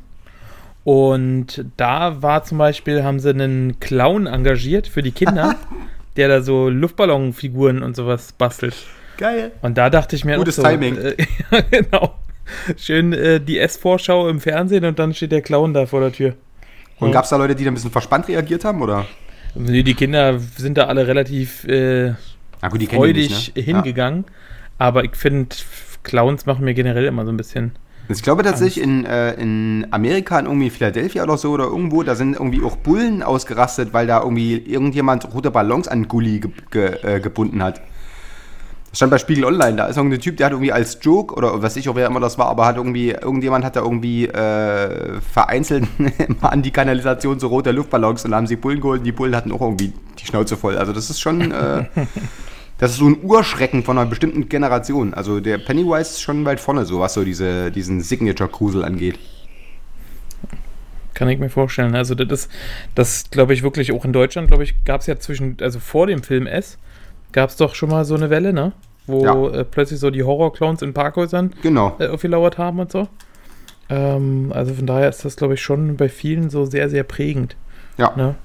[0.83, 5.55] und da war zum Beispiel, haben sie einen Clown engagiert für die Kinder,
[6.17, 8.75] der da so Luftballonfiguren und sowas bastelt.
[9.17, 9.51] Geil.
[9.61, 10.97] Und da dachte ich mir Gutes so, Timing.
[10.97, 11.15] Äh,
[11.51, 12.15] ja, genau.
[12.77, 16.35] Schön äh, die S-Vorschau im Fernsehen und dann steht der Clown da vor der Tür.
[16.99, 17.13] Und Ja.
[17.15, 19.05] gab es da Leute, die da ein bisschen verspannt reagiert haben, oder?
[19.55, 22.13] Nee, die Kinder sind da alle relativ äh,
[22.69, 23.63] gut, freudig nicht, ne?
[23.63, 24.25] hingegangen.
[24.77, 25.55] Aber ich finde,
[26.03, 27.71] Clowns machen mir generell immer so ein bisschen.
[27.75, 28.15] Ja.
[28.15, 32.15] Ich glaube tatsächlich in, äh, in Amerika, in irgendwie Philadelphia oder so oder irgendwo, da
[32.15, 36.97] sind irgendwie auch Bullen ausgerastet, weil da irgendwie irgendjemand rote Ballons an Gully ge ge
[37.03, 37.81] äh, gebunden hat.
[38.91, 41.61] Das stand bei Spiegel Online, da ist irgendein Typ, der hat irgendwie als Joke, oder
[41.61, 45.21] was ich auch wer immer das war, aber hat irgendwie, irgendjemand hat da irgendwie äh,
[45.21, 45.87] vereinzelt
[46.41, 49.33] an die Kanalisation so rote Luftballons und da haben sie Bullen geholt und die Bullen
[49.33, 50.77] hatten auch irgendwie die Schnauze voll.
[50.77, 51.85] Also das ist schon, äh,
[52.79, 55.13] das ist so ein Urschrecken von einer bestimmten Generation.
[55.13, 59.17] Also der Pennywise ist schon weit vorne, so was so diese, diesen Signature-Grusel angeht.
[61.13, 61.95] Kann ich mir vorstellen.
[61.95, 62.49] Also das
[62.93, 66.07] das glaube ich wirklich auch in Deutschland, glaube ich, gab es ja zwischen, also vor
[66.07, 66.77] dem Film S,
[67.31, 68.73] gab es doch schon mal so eine Welle, ne?
[69.07, 69.49] Wo Ja.
[69.49, 71.95] äh, plötzlich so die Horrorclowns in Parkhäusern Genau.
[71.99, 73.07] äh, aufgelauert haben und so.
[73.89, 77.55] Ähm, also von daher ist das, glaube ich, schon bei vielen so sehr, sehr prägend.
[77.97, 78.13] Ja.
[78.15, 78.35] Ne?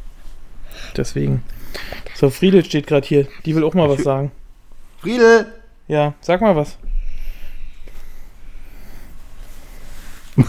[0.97, 1.43] Deswegen.
[2.14, 3.28] So, Friedel steht gerade hier.
[3.45, 4.33] Die will auch mal was sagen.
[5.00, 5.47] Friedel!
[5.88, 6.78] Ja, sag mal was.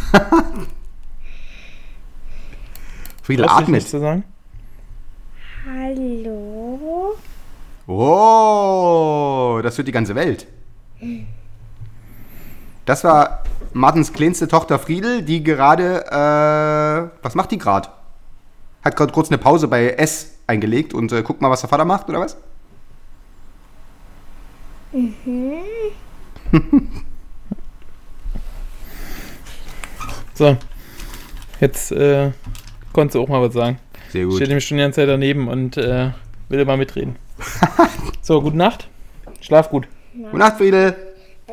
[3.22, 3.70] Friedel Hast du atmet.
[3.76, 4.24] nichts zu sagen?
[5.66, 7.16] Hallo?
[7.88, 10.46] Oh, das wird die ganze Welt.
[12.86, 17.90] Das war Martins kleinste Tochter Friedel, die gerade, äh, was macht die gerade?
[18.84, 21.86] Hat gerade kurz eine Pause bei S eingelegt und äh, guckt mal, was der Vater
[21.86, 22.38] macht, oder was?
[30.34, 30.56] So.
[31.60, 32.32] Jetzt äh,
[32.94, 33.80] konntest du auch mal was sagen.
[34.12, 34.36] Sehr Ich gut.
[34.36, 36.12] stehe nämlich schon die ganze Zeit daneben und äh,
[36.50, 37.16] will mal mitreden.
[38.22, 38.88] so, gute Nacht.
[39.42, 39.88] Schlaf gut.
[40.14, 40.96] Gute Nacht, Friedel.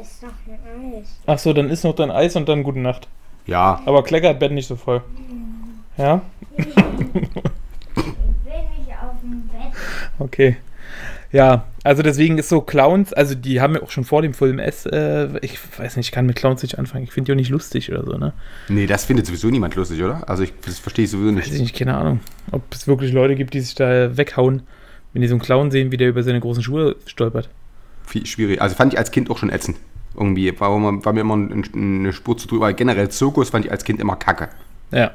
[0.01, 1.07] Ist noch ein Eis.
[1.27, 3.09] Ach so, dann isst noch dein Eis und dann gute Nacht.
[3.47, 5.03] Ja, Aber kleckert Bett nicht so voll.
[5.97, 6.23] Ja?
[6.57, 6.75] Ich will
[7.95, 9.73] nicht auf dem Bett.
[10.19, 10.57] Okay.
[11.31, 14.61] Ja, also deswegen ist so Clowns, also die haben ja auch schon vor dem Film
[14.61, 17.03] S, äh, ich weiß nicht, ich kann mit Clowns nicht anfangen.
[17.05, 18.33] Ich finde die auch nicht lustig oder so, ne?
[18.69, 20.29] nee, das findet sowieso niemand lustig, oder?
[20.29, 21.61] Also ich, das verstehe ich sowieso Weiß ich nicht.
[21.61, 22.21] nicht, keine Ahnung.
[22.53, 24.63] Ob es wirklich Leute gibt, die sich da weghauen,
[25.15, 27.49] wenn die so einen Clown sehen, wie der über seine großen Schuhe stolpert.
[28.07, 28.61] Viel schwierig.
[28.61, 29.79] Also fand ich als Kind auch schon ätzend.
[30.17, 30.71] Irgendwie war,
[31.05, 32.73] war mir immer ein- eine Spur zu drüber.
[32.75, 34.49] Generell Zirkus fand ich als Kind immer kacke.
[34.93, 35.13] Ja.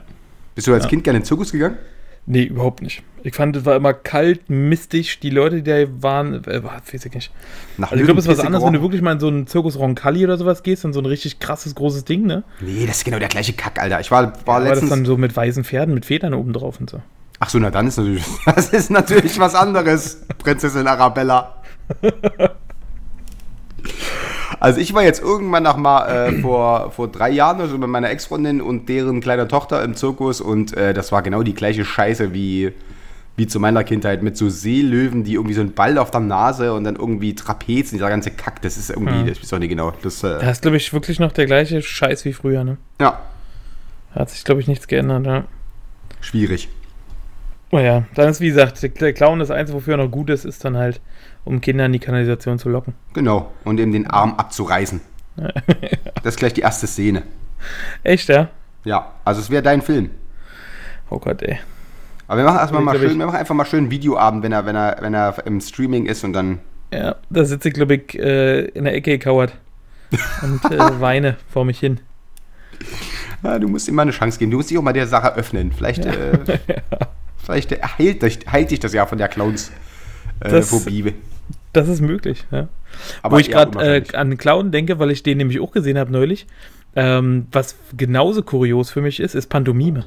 [0.55, 0.89] Bist du als Ja.
[0.89, 1.77] Kind gerne in den Zirkus gegangen?
[2.25, 3.01] Nee, überhaupt nicht.
[3.23, 5.19] Ich fand, es war immer kalt, mistig.
[5.19, 7.31] Die Leute, die da waren, äh, weiß ich nicht.
[7.77, 9.47] Nach Also ich glaube, es ist was anderes, wenn du wirklich mal in so einen
[9.47, 12.43] Zirkus Roncalli oder sowas gehst, in so ein richtig krasses, großes Ding, ne?
[12.61, 13.99] Nee, das ist genau der gleiche Kack, Alter.
[13.99, 14.89] Ich war, war das letztens.
[14.91, 17.01] dann so mit weißen Pferden, mit Federn oben drauf und so.
[17.39, 18.23] Ach so, na dann ist natürlich.
[18.45, 21.55] Das ist natürlich was anderes, Prinzessin Arabella.
[24.59, 27.87] Also ich war jetzt irgendwann noch mal äh, vor, vor drei Jahren oder so mit
[27.87, 31.85] meiner Ex-Freundin und deren kleiner Tochter im Zirkus und äh, das war genau die gleiche
[31.85, 32.73] Scheiße wie,
[33.37, 36.73] wie zu meiner Kindheit mit so Seelöwen, die irgendwie so einen Ball auf der Nase
[36.73, 39.27] und dann irgendwie Trapez und dieser ganze Kack, das ist irgendwie, Hm.
[39.27, 39.93] das weiß auch nicht genau.
[40.01, 42.77] Das, äh, Da ist, glaube ich, wirklich noch der gleiche Scheiß wie früher, ne?
[42.99, 43.21] ja,
[44.13, 45.45] hat sich, glaube ich, nichts geändert, ja.
[46.19, 46.67] schwierig.
[47.71, 50.65] Naja, dann ist, wie gesagt, der- Clown, das Einzige, wofür er noch gut ist, ist
[50.65, 50.99] dann halt,
[51.45, 52.93] um Kinder in die Kanalisation zu locken.
[53.13, 53.51] Genau.
[53.63, 55.01] Und eben den Arm abzureißen.
[56.23, 57.23] Das ist gleich die erste Szene.
[58.03, 58.49] Echt, ja?
[58.83, 60.09] Ja, also es wäre dein Film.
[61.09, 61.59] Oh Gott, ey.
[62.27, 64.65] Aber wir machen erstmal mal schön, ich- wir machen einfach mal schön Videoabend, wenn er,
[64.65, 66.59] wenn er, wenn er im Streaming ist und dann.
[66.93, 69.53] Ja, da sitze ich, glaube ich, äh, in der Ecke gekauert
[70.41, 71.99] und äh, weine vor mich hin.
[73.43, 74.51] Ja, du musst ihm mal eine Chance geben.
[74.51, 75.71] Du musst dich auch mal der Sache öffnen.
[75.71, 76.37] Vielleicht, äh,
[77.43, 79.71] vielleicht heilt, heilt dich das ja von der Clowns.
[80.39, 80.69] Äh, Das-.
[81.73, 82.67] Das ist möglich, ja.
[83.21, 86.11] Aber Wo ich gerade äh, an Clown denke, weil ich den nämlich auch gesehen habe
[86.11, 86.47] neulich.
[86.95, 90.05] Ähm, was genauso kurios für mich ist, ist Pantomime.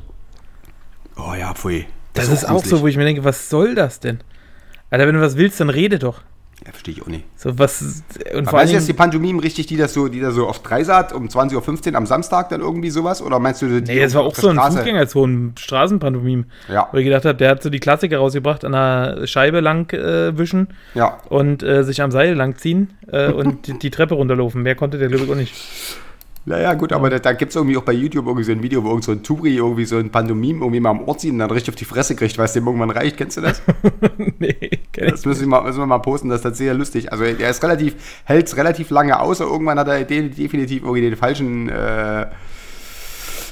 [1.16, 1.87] Oh ja, pfui.
[2.14, 4.18] Das, ist auch so, wo ich mir denke, was soll das denn?
[4.90, 6.23] Alter, wenn du was willst, dann rede doch.
[6.64, 7.25] Ja, verstehe ich auch nicht.
[7.37, 8.05] So was.
[8.35, 10.61] Und Aber meinst du jetzt die Pantomimen richtig, die das so, die da so auf
[10.62, 13.20] Dreisat um 20.15 Uhr am Samstag dann irgendwie sowas?
[13.20, 14.77] Oder meinst du die Nee, das war auch so ein Straße?
[14.79, 16.44] Fußgängerzone, Straßenpantomim.
[16.72, 16.88] Ja.
[16.92, 20.38] Wo ich gedacht habe, der hat so die Klassiker rausgebracht, an der Scheibe lang äh,
[20.38, 21.18] wischen Ja.
[21.29, 24.62] und äh, sich am Seil lang ziehen äh, und die, die Treppe runterlaufen.
[24.62, 25.55] Mehr konnte der, glaube ich, auch nicht.
[26.44, 28.83] Naja, gut, aber da, da gibt es irgendwie auch bei YouTube irgendwie so ein Video,
[28.83, 31.38] wo irgend so ein Turi irgendwie so ein Pantomim irgendwie mal am Ort zieht und
[31.38, 33.16] dann richtig auf die Fresse kriegt, weil es dem irgendwann reicht.
[33.16, 33.62] Kennst du das?
[34.38, 35.12] nee, kenn ich.
[35.12, 37.12] Das müssen wir mal, müssen wir mal posten, das ist tatsächlich sehr lustig.
[37.12, 40.83] Also er ist relativ, hält es relativ lange aus, aber irgendwann hat er de definitiv
[40.83, 42.26] irgendwie den falschen äh,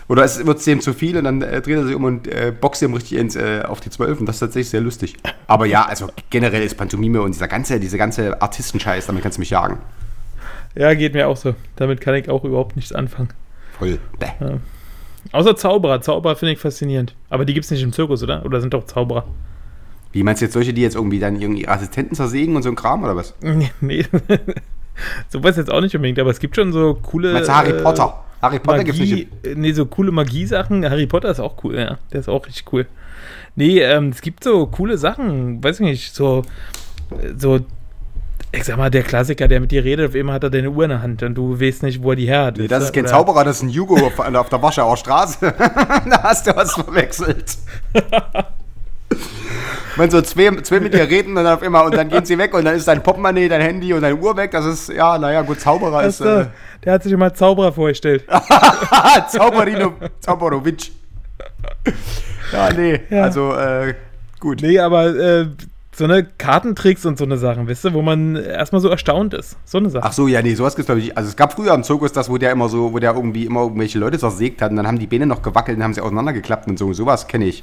[0.08, 2.52] oder es wird dem zu viel und dann äh, dreht er sich um und äh,
[2.60, 5.14] boxt ihm richtig ins, äh, auf die Zwölf und das ist tatsächlich sehr lustig.
[5.46, 9.40] Aber ja, also generell ist Pantomime und dieser ganze, diese ganze Artistenscheiß, damit kannst du
[9.40, 9.78] mich jagen.
[10.74, 11.54] Ja, geht mir auch so.
[11.76, 13.30] Damit kann ich auch überhaupt nichts anfangen.
[13.78, 13.98] Voll.
[14.18, 14.28] Bäh.
[15.32, 16.00] Außer Zauberer.
[16.00, 17.14] Zauberer finde ich faszinierend.
[17.28, 18.44] Aber die gibt es nicht im Zirkus, oder?
[18.44, 19.24] Oder sind doch Zauberer?
[20.12, 22.68] Wie meinst du jetzt solche, die jetzt irgendwie dann irgendwie ihre Assistenten zersägen und so
[22.68, 23.34] ein Kram oder was?
[23.42, 24.04] Nee, nee.
[25.28, 27.32] so weiß jetzt auch nicht unbedingt, aber es gibt schon so coole.
[27.32, 28.22] Meinst du Harry äh, Potter?
[28.42, 29.46] Harry Potter gibt's Magie, nicht.
[29.46, 30.88] äh, nee, so coole Magie-Sachen.
[30.88, 31.98] Harry Potter ist auch cool, ja.
[32.12, 32.86] Der ist auch richtig cool.
[33.54, 36.42] Nee, ähm, es gibt so coole Sachen, weiß ich nicht, so,
[37.10, 37.60] äh, so,
[38.52, 40.84] ich sag mal, der Klassiker, der mit dir redet, auf einmal hat er deine Uhr
[40.84, 42.56] in der Hand und du weißt nicht, wo er die her hat.
[42.58, 45.38] Nee, das ist kein Oder- Zauberer, das ist ein Jugo auf, auf der Warschauer Straße.
[45.58, 47.56] da hast du was verwechselt.
[49.96, 52.38] Wenn so zwei, zwei mit dir reden und dann auf immer und dann gehen sie
[52.38, 54.52] weg und dann ist dein Portemonnaie, dein Handy und deine Uhr weg.
[54.52, 56.22] Das ist, ja, naja, gut, Zauberer ist.
[56.22, 56.46] Achso, Äh,
[56.84, 58.24] der hat sich immer Zauberer vorgestellt.
[59.28, 60.90] Zauberino, Zauberowitsch.
[62.52, 63.24] Ja, nee, Ja.
[63.24, 63.94] also, äh,
[64.38, 64.62] gut.
[64.62, 65.46] Nee, aber äh,
[66.00, 69.58] so eine Kartentricks und so eine Sachen, weißt du, wo man erstmal so erstaunt ist.
[69.66, 70.02] So eine Sache.
[70.06, 71.14] Ach so, ja, nee, sowas gibt's glaube ich.
[71.14, 73.60] Also es gab früher im Zirkus das, wo der immer so, wo der irgendwie immer
[73.60, 76.68] irgendwelche Leute zersägt hat und dann haben die Beine noch gewackelt und haben sie auseinandergeklappt
[76.68, 76.92] und so.
[76.94, 77.62] Sowas kenne ich.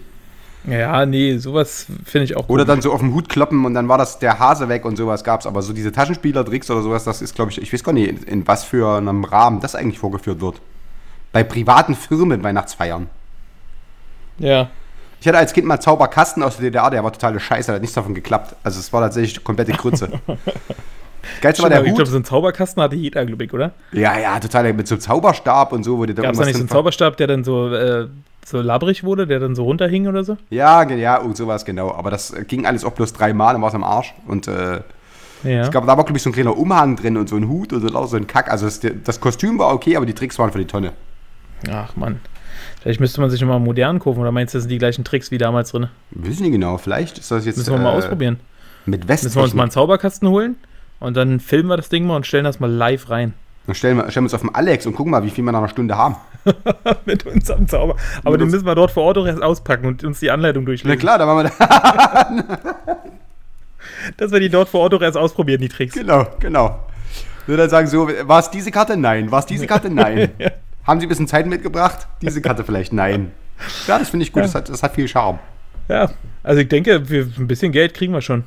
[0.67, 2.69] Ja, nee, sowas finde ich auch Oder gut.
[2.69, 5.23] dann so auf den Hut kloppen und dann war das der Hase weg und sowas
[5.23, 5.47] gab's.
[5.47, 8.17] Aber so diese Taschenspieler-Tricks oder sowas, das ist, glaube ich, ich weiß gar nicht, in,
[8.23, 10.61] in was für einem Rahmen das eigentlich vorgeführt wird.
[11.31, 13.07] Bei privaten Firmen Weihnachtsfeiern.
[14.37, 14.69] Ja.
[15.19, 17.95] Ich hatte als Kind mal Zauberkasten aus der DDR, der war totale Scheiße, hat nichts
[17.95, 18.55] davon geklappt.
[18.63, 20.09] Also es war tatsächlich komplette Grütze.
[21.41, 21.97] Geilste war der aber ich Hut.
[21.97, 23.71] glaube, so einen Zauberkasten hatte jeder, glaube ich, oder?
[23.91, 26.05] Ja, ja, total mit so einem Zauberstab und so.
[26.05, 28.07] Du da Gab es da nicht so einen Zauberstab, der dann so, äh,
[28.45, 30.37] so labrig wurde, der dann so runterhing oder so?
[30.49, 31.93] Ja, ja, und sowas, genau.
[31.93, 34.13] Aber das ging alles auch bloß dreimal, dann war es am Arsch.
[34.25, 34.81] Und äh,
[35.43, 35.63] Ja.
[35.63, 37.73] ich glaube, da war, glaube ich, so ein kleiner Umhang drin und so ein Hut
[37.73, 38.49] und so, so ein Kack.
[38.49, 40.93] Also das, das Kostüm war okay, aber die Tricks waren für die Tonne.
[41.69, 42.21] Ach, Mann.
[42.87, 45.29] Vielleicht müsste man sich nochmal modern kaufen, oder meinst du, das sind die gleichen Tricks
[45.29, 45.89] wie damals drin?
[46.11, 48.39] Wissen nicht genau, vielleicht ist das jetzt Müssen wir mal äh, ausprobieren.
[48.85, 49.71] mit Müssen wir uns mal einen.
[49.71, 50.55] Zauberkasten holen
[51.01, 53.33] und dann filmen wir das Ding mal und stellen das mal live rein.
[53.65, 55.51] Dann stellen wir, stellen wir uns auf den Alex und gucken mal, wie viel wir
[55.51, 56.15] nach einer Stunde haben.
[57.05, 57.97] Mit unserem Zauber.
[58.21, 60.63] Aber Mit den müssen wir dort vor Ort auch erst auspacken und uns die Anleitung
[60.63, 60.97] Na durchlesen.
[60.97, 62.45] klar, da machen wir da.
[64.15, 65.93] Dass wir die dort vor Ort auch erst ausprobieren, die Tricks.
[65.93, 66.79] genau, genau.
[67.47, 68.95] Nur dann sagen so, war es diese Karte?
[68.95, 69.29] Nein.
[69.29, 69.89] War es diese Karte?
[69.89, 70.31] Nein.
[70.87, 72.07] Haben Sie ein bisschen Zeit mitgebracht?
[72.21, 72.93] Diese Karte vielleicht?
[72.93, 73.33] Nein.
[73.87, 74.43] Ja, das finde ich gut.
[74.43, 75.39] Das, hat, das hat viel Charme.
[75.89, 76.09] Ja,
[76.43, 78.43] also ich denke, wir, ein bisschen Geld kriegen wir schon.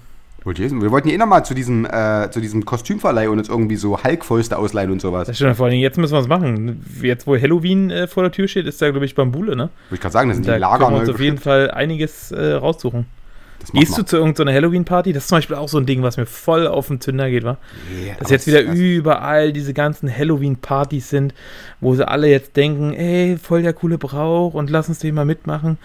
[0.47, 0.81] Lesen?
[0.81, 4.03] Wir wollten ja eh nochmal zu diesem, äh, zu diesem Kostümverleih und uns irgendwie so
[4.03, 5.27] Hulk-Fäuste ausleihen und sowas.
[5.27, 6.83] Das stimmt, vor allen Dingen, jetzt müssen wir es machen.
[7.03, 9.65] Jetzt, wo Halloween äh, vor der Tür steht, ist da, glaube ich, Bambule, ne?
[9.65, 11.37] Wollte ich gerade sagen, das sind Da die Lager können wir uns auf jeden.
[11.37, 13.05] Fall einiges äh, raussuchen.
[13.73, 15.13] Gehst du zu irgendeiner Halloween-Party?
[15.13, 17.45] Das ist zum Beispiel auch so ein Ding, was mir voll auf den Zünder geht,
[17.45, 17.59] wa?
[17.93, 21.35] Nee, Dass jetzt wieder überall diese ganzen Halloween-Partys sind,
[21.81, 25.25] wo sie alle jetzt denken, ey, voll der coole Brauch und lass uns den mal
[25.25, 25.79] mitmachen.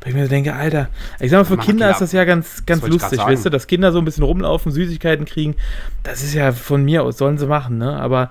[0.00, 0.88] Weil ich mir so denke, Alter,
[1.20, 3.92] ich sag mal, für Kinder ist das ja ganz, ganz lustig, weißt du, dass Kinder
[3.92, 5.54] so ein bisschen rumlaufen, Süßigkeiten kriegen.
[6.02, 7.96] Das ist ja von mir aus, sollen sie machen, ne?
[7.96, 8.30] Aber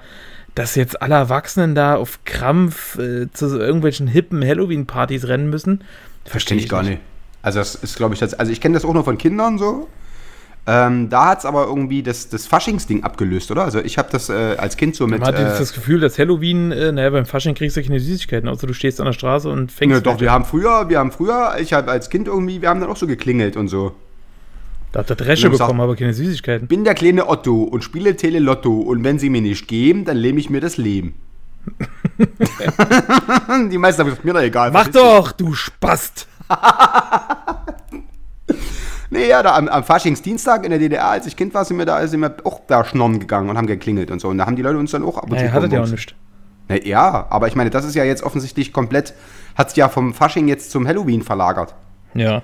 [0.53, 5.81] dass jetzt alle Erwachsenen da auf Krampf äh, zu so irgendwelchen hippen Halloween-Partys rennen müssen,
[6.25, 6.99] Verstehe ich gar nicht.
[7.41, 9.87] Also das ist, glaube ich, das, also ich kenne das auch nur von Kindern so.
[10.67, 13.63] Ähm, da hat es aber irgendwie das, das Faschingsding abgelöst, oder?
[13.63, 15.19] Also ich habe das äh, als Kind so mit.
[15.19, 18.47] Man hat Äh, das Gefühl, dass Halloween, äh, naja, beim Fasching kriegst du keine Süßigkeiten,
[18.47, 19.95] außer du stehst an der Straße und fängst.
[19.95, 22.79] ne, doch, wir haben früher, wir haben früher, ich habe als Kind irgendwie, wir haben
[22.79, 23.95] dann auch so geklingelt und so.
[24.91, 26.67] Da hat der Dresche bekommen, aber keine Süßigkeiten.
[26.67, 30.39] Bin der kleine Otto und spiele Telelotto und wenn sie mir nicht geben, dann lehme
[30.39, 31.15] ich mir das Leben.
[33.71, 34.71] Die meisten haben gesagt, mir doch egal.
[34.71, 36.27] Mach doch, du Spast!
[39.13, 41.85] Nee, ja, da am, am Faschingsdienstag in der DDR, als ich Kind war, sind wir
[41.85, 44.29] da sind wir auch da schnorren gegangen und haben geklingelt und so.
[44.29, 46.15] Und da haben die Leute uns dann auch ab und Naja, hattet ja auch nicht.
[46.69, 49.13] Na, ja, aber ich meine, das ist ja jetzt offensichtlich komplett,
[49.55, 51.75] hat sich ja vom Fasching jetzt zum Halloween verlagert.
[52.13, 52.41] Ja.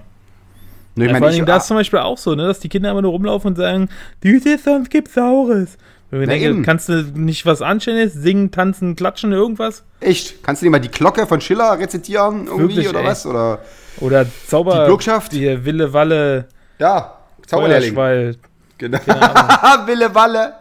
[0.95, 2.59] Ne, ich ja meine, vor allem ich, da ist zum Beispiel auch so, ne, dass
[2.59, 3.87] die Kinder immer nur rumlaufen und sagen,
[4.23, 5.77] Süßes, sonst gibt's Saures.
[6.09, 6.63] Wenn wir Na denken, eben.
[6.63, 9.83] kannst du nicht was Anständiges, singen, tanzen, klatschen, irgendwas?
[9.99, 10.41] Echt?
[10.43, 13.05] Kannst du dir mal die Glocke von Schiller rezitieren irgendwie Wirklich, oder ey.
[13.07, 13.25] was?
[13.25, 13.59] Oder
[13.99, 14.83] Oder Zauber.
[14.83, 15.31] Die Bürgschaft?
[15.33, 16.47] Die Wille, Walle,
[16.79, 17.13] ja,
[17.45, 17.93] Zauberlehrling.
[17.93, 18.35] Feuerschwall.
[18.77, 18.97] Genau.
[19.85, 20.53] Wille Walle.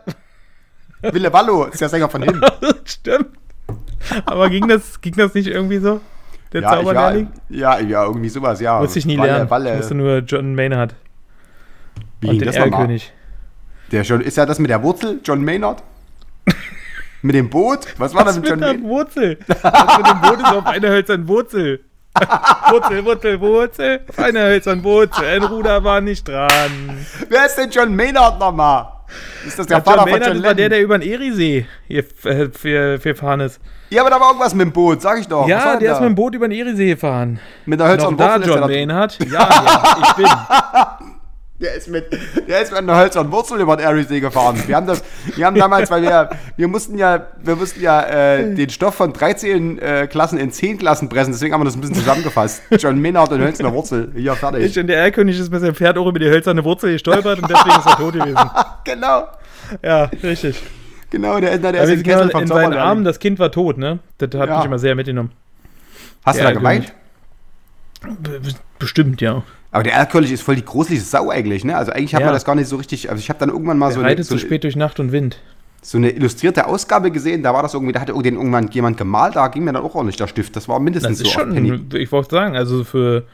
[1.03, 2.41] Wille Wallo ist der Sänger von hin.
[2.85, 3.29] Stimmt.
[4.25, 6.01] Aber ging das, ging das nicht irgendwie so?
[6.53, 7.29] Der Ja, ich, ja, Zauberlehrling?
[7.51, 8.81] ja, ja, irgendwie sowas, ja.
[8.81, 9.51] Musste ich nie Walle, lernen.
[9.51, 9.77] Walle.
[9.77, 10.95] Musste nur John Maynard.
[12.21, 12.49] Wie und den?
[12.49, 13.13] Erlkönig.
[13.93, 15.83] Der schon, ist ja das mit der Wurzel, John Maynard?
[17.23, 17.87] mit dem Boot?
[17.99, 18.89] Was war das mit John mit der Maynard?
[18.91, 19.39] Wurzel?
[19.49, 21.81] Das mit dem Boot ist auf einer hölzernen Wurzel.
[22.71, 24.01] Wurzel, Wurzel, Wurzel.
[24.09, 25.25] Auf einer hölzernen Wurzel.
[25.25, 26.51] Ein Ruder war nicht dran.
[27.29, 28.89] Wer ist denn John Maynard nochmal?
[29.47, 30.71] Ist das der Der Vater John von Maynard John war der, Lennon?
[30.71, 33.61] der über den Eriesee hier äh, für, für fahren ist.
[33.91, 35.47] Ja, aber da war irgendwas mit dem Boot, sag ich doch.
[35.47, 35.95] Ja, der da?
[35.95, 37.39] ist mit dem Boot über den Eriesee gefahren.
[37.67, 38.41] mit der hölzernen da, Wurzel.
[38.43, 39.19] ist John da- Maynard.
[39.31, 40.27] Ja, ja, ich bin.
[41.61, 42.07] der, ist mit,
[42.49, 44.63] der ist mit einer hölzernen Wurzel über den Eriesee gefahren.
[44.67, 45.03] Wir haben das,
[45.35, 49.13] wir haben damals, weil wir, wir mussten ja, wir mussten ja äh, den Stoff von
[49.13, 52.63] 13 äh, Klassen in 10 Klassen pressen, deswegen haben wir das ein bisschen zusammengefasst.
[52.79, 54.13] John Maynard und hölzerne Wurzel.
[54.17, 54.79] Ja, fertig.
[54.79, 57.79] Und der Erlkönig ist mit seinem Pferd auch über die hölzerne Wurzel gestolpert und deswegen
[57.79, 58.51] ist er tot gewesen.
[58.85, 59.29] genau.
[59.83, 60.63] Ja, richtig.
[61.11, 62.75] Genau, der, der, der ist sind Kessel in seinen.
[62.75, 64.01] Armen, das Kind war tot, ne?
[64.19, 64.57] Das hat Ja.
[64.59, 65.31] mich immer sehr mitgenommen.
[66.25, 66.93] Hast du Der da geweint?
[68.03, 69.43] Be- be- Bestimmt, ja.
[69.71, 71.77] Aber der Erlkönig ist voll die gruselige Sau eigentlich, ne?
[71.77, 72.27] Also eigentlich hat Ja.
[72.29, 73.11] man das gar nicht so richtig.
[73.11, 75.01] Also ich habe dann irgendwann mal Er so eine, reitet so, zu spät durch Nacht
[75.01, 75.39] und Wind.
[75.83, 77.43] so eine illustrierte Ausgabe gesehen.
[77.43, 80.17] Da war das irgendwie, da hatte irgendwann jemand gemalt, da ging mir dann auch ordentlich
[80.17, 80.57] der Stift.
[80.57, 83.25] Das war mindestens Das ist so schon, ich wollte sagen, also für,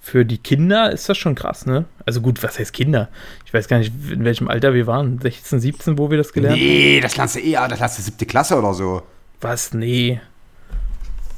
[0.00, 1.86] für die Kinder ist das schon krass, ne?
[2.06, 3.08] Also gut, was heißt Kinder?
[3.46, 5.18] Ich weiß gar nicht, in welchem Alter wir waren.
[5.20, 6.62] 16, 17, wo wir das gelernt haben?
[6.66, 9.02] Nee, das lernst du eher, das lernst du siebte Klasse oder so.
[9.40, 9.72] Was?
[9.72, 10.20] Nee.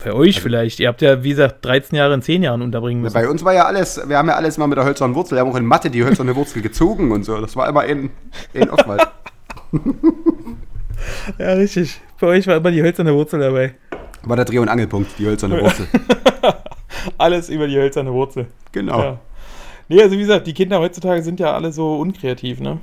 [0.03, 0.81] Bei euch vielleicht.
[0.81, 3.15] Ihr habt ja, wie gesagt, 13 Jahre in 10 Jahren unterbringen müssen.
[3.15, 5.41] Bei uns war ja alles, wir haben ja alles mal mit der hölzernen Wurzel, wir
[5.41, 7.39] haben auch in Mathe die hölzerne Wurzel gezogen und so.
[7.41, 8.11] Das war immer in,
[8.53, 9.07] in Oswald.
[11.39, 12.01] Ja, richtig.
[12.21, 13.75] Bei euch war immer die hölzerne Wurzel dabei.
[14.23, 15.87] War der Dreh- und Angelpunkt, die hölzerne Wurzel.
[17.19, 18.47] Alles über die hölzerne Wurzel.
[18.73, 19.01] Genau.
[19.01, 19.19] Ja.
[19.89, 22.79] Nee, also wie gesagt, die Kinder heutzutage sind ja alle so unkreativ, ne?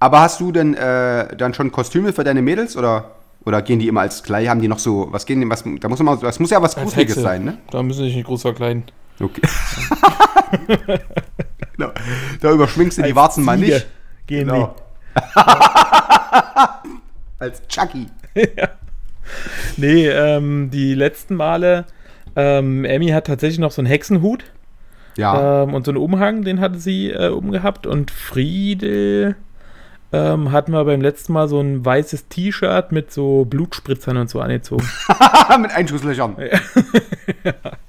[0.00, 3.10] Aber hast du denn äh, dann schon Kostüme für deine Mädels oder,
[3.44, 4.48] oder gehen die immer als gleich?
[4.48, 6.74] Haben die noch so, was gehen die, was, da muss immer, das muss ja was
[6.76, 7.58] Gruseliges sein, ne?
[7.70, 8.84] Da müssen sie sich nicht groß verkleiden.
[9.20, 9.42] Okay.
[11.76, 11.90] genau.
[12.40, 13.86] Da überschwingst du die Als Warzen mal Ziege nicht.
[14.26, 14.74] Gehen Genau.
[17.38, 18.06] Als Chucky.
[18.36, 18.46] die.
[19.76, 21.84] Nee, ähm, die letzten Male,
[22.36, 24.44] ähm, Emmy hat tatsächlich noch so einen Hexenhut
[25.16, 25.62] Ja.
[25.64, 27.86] ähm, und so einen Umhang, den hatte sie äh, umgehabt.
[27.86, 29.36] Und Friede
[30.12, 34.40] ähm, hatten wir beim letzten Mal so ein weißes T-Shirt mit so Blutspritzern und so
[34.40, 34.86] angezogen.
[35.60, 36.36] Mit Einschusslöchern.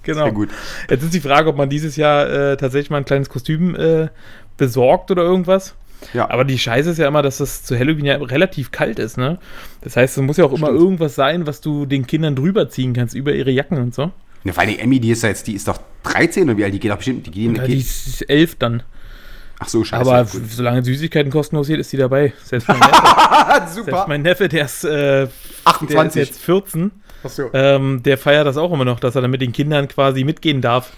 [0.04, 0.26] Genau.
[0.26, 0.50] Sehr gut.
[0.90, 4.10] Jetzt ist die Frage, ob man dieses Jahr äh, tatsächlich mal ein kleines Kostüm äh,
[4.58, 5.76] besorgt oder irgendwas.
[6.14, 6.30] Ja.
[6.30, 9.40] Aber die Scheiße ist ja immer, dass das zu Halloween ja relativ kalt ist, ne?
[9.82, 10.82] Das heißt, es muss ja auch immer Stimmt.
[10.82, 14.12] irgendwas sein, was du den Kindern drüber ziehen kannst, über ihre Jacken und so.
[14.44, 16.74] Ja, allem die Emmy, die ist ja jetzt, die ist doch 13 und wie alt
[16.74, 18.84] die geht doch bestimmt, die gehen, Ja, die geht, ist elf dann.
[19.64, 20.02] Ach so, scheiße.
[20.02, 20.42] Aber gut.
[20.50, 22.34] solange Süßigkeiten kostenlos sind, ist die dabei.
[22.44, 23.84] Selbst mein Neffe, super.
[23.92, 25.32] selbst mein Neffe der ist, äh, der ist
[25.66, 26.28] 28.
[26.28, 26.92] jetzt 14.
[27.24, 27.50] Ach so.
[27.54, 30.62] Ähm, der feiert das auch immer noch, dass er dann mit den Kindern quasi mitgehen
[30.62, 30.92] darf.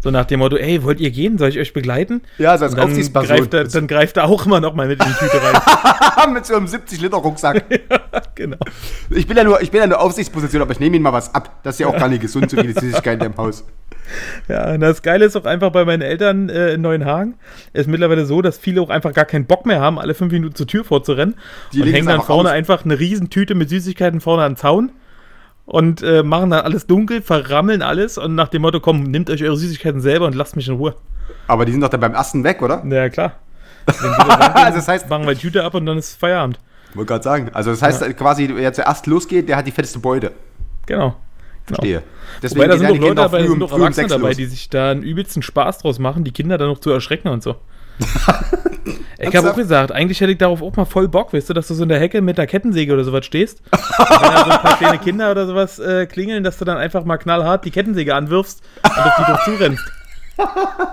[0.00, 1.38] So nach dem Motto, ey, wollt ihr gehen?
[1.38, 2.22] Soll ich euch begleiten?
[2.38, 3.36] Ja, so als Und dann, Aufsichtsperson.
[3.36, 6.32] greift er, dann greift er auch immer noch mal mit in die Tüte rein.
[6.32, 7.64] mit so einem 70-Liter-Rucksack.
[8.36, 8.58] genau.
[9.10, 11.34] Ich bin ja nur, ich bin ja eine Aufsichtsposition, aber ich nehme ihm mal was
[11.34, 11.58] ab.
[11.64, 13.64] Das ist ja auch gar nicht gesund, so viele Süßigkeiten im Haus.
[14.48, 17.34] Ja, und das Geile ist auch einfach bei meinen Eltern äh, in Neuenhagen.
[17.72, 20.54] ist mittlerweile so, dass viele auch einfach gar keinen Bock mehr haben, alle fünf Minuten
[20.54, 21.34] zur Tür vorzurennen.
[21.72, 22.56] Die und hängen es dann vorne raus.
[22.56, 24.92] einfach eine Riesentüte mit Süßigkeiten vorne an den Zaun.
[25.66, 29.44] Und äh, machen dann alles dunkel, verrammeln alles und nach dem Motto, komm, nehmt euch
[29.44, 30.94] eure Süßigkeiten selber und lasst mich in Ruhe.
[31.46, 32.80] Aber die sind doch dann beim ersten weg, oder?
[32.84, 33.34] Na ja, klar.
[33.84, 36.58] Wenn Also das heißt, machen wir die Tüte ab und dann ist Feierabend.
[36.94, 40.32] wollte gerade sagen, also das heißt quasi, wer zuerst losgeht, der hat die fetteste Beute.
[40.86, 41.16] Genau.
[41.68, 42.02] Verstehe.
[42.42, 44.68] Deswegen Wobei da sind doch Leute dabei, da früh sind doch Erwachsene dabei, die sich
[44.68, 47.56] da einen übelsten Spaß draus machen, die Kinder dann noch zu erschrecken und so.
[49.18, 51.68] ich habe auch gesagt, eigentlich hätte ich darauf auch mal voll Bock, weißt du, dass
[51.68, 53.60] du so in der Hecke mit der Kettensäge oder sowas stehst.
[53.72, 56.76] Und wenn da so ein paar kleine Kinder oder sowas äh, klingeln, dass du dann
[56.76, 59.84] einfach mal knallhart die Kettensäge anwirfst und auf die drauf zurennst.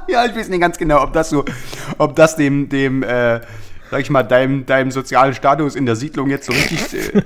[0.07, 1.45] Ja, ich weiß nicht ganz genau, ob das so,
[1.99, 3.41] ob das dem, dem, äh,
[3.91, 7.21] sag ich mal, deinem, deinem sozialen Status in der Siedlung jetzt so richtig äh,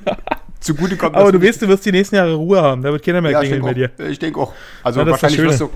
[0.59, 1.15] zugutekommt.
[1.15, 3.31] Aber dass du weißt, du wirst die nächsten Jahre Ruhe haben, da wird keiner mehr
[3.31, 3.91] ja, klingeln bei dir.
[4.09, 4.53] Ich denke auch.
[4.83, 5.69] Also Ja, wahrscheinlich wirst du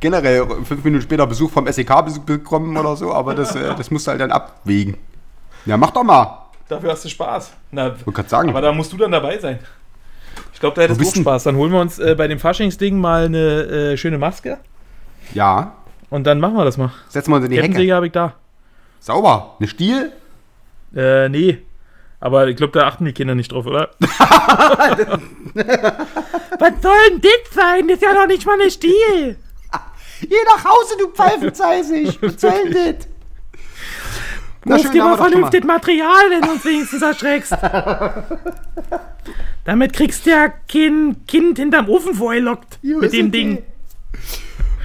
[0.00, 1.92] generell fünf Minuten später Besuch vom SEK
[2.26, 4.96] bekommen oder so, aber das, äh, das musst du halt dann abwägen.
[5.66, 6.46] Ja, mach doch mal.
[6.68, 7.52] Dafür hast du Spaß.
[7.70, 8.48] Na, Ich wollte gerade sagen.
[8.50, 9.58] aber da musst du dann dabei sein.
[10.52, 11.44] Ich glaube, da hättest du auch Spaß.
[11.44, 14.58] Dann holen wir uns äh, bei dem Faschingsding mal eine äh, schöne Maske
[15.32, 15.72] ja,
[16.10, 16.90] und dann machen wir das mal.
[17.08, 17.94] setzen wir uns in die Hecke.
[17.94, 18.34] Habe ich da.
[19.00, 19.56] Sauber.
[19.58, 20.12] Eine Stiel?
[20.94, 21.58] Äh, nee.
[22.24, 23.90] Aber ich glaube, da achten die Kinder nicht drauf, oder?
[24.00, 24.08] Was
[26.80, 27.86] soll denn das sein?
[27.86, 29.36] Das ist ja noch nicht mal ein Stiel.
[30.22, 32.18] Geh nach Hause, du Pfeifenzeisig.
[32.22, 33.08] Was soll denn das?
[34.64, 35.30] Na Ruf dir mal wir doch schon mal.
[35.50, 37.52] vernünftig Material, wenn du uns wenigstens erschreckst.
[39.66, 42.78] Damit kriegst du ja kein Kind hinterm Ofen vorgelockt.
[42.80, 43.38] Jo, mit dem okay.
[43.38, 43.62] Ding.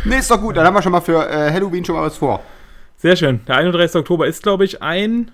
[0.04, 0.58] Nee, ist doch gut.
[0.58, 2.44] Dann haben wir schon mal für äh, Halloween schon mal was vor.
[2.98, 3.40] Sehr schön.
[3.46, 3.96] Der 31.
[3.96, 5.32] Oktober ist, glaube ich, ein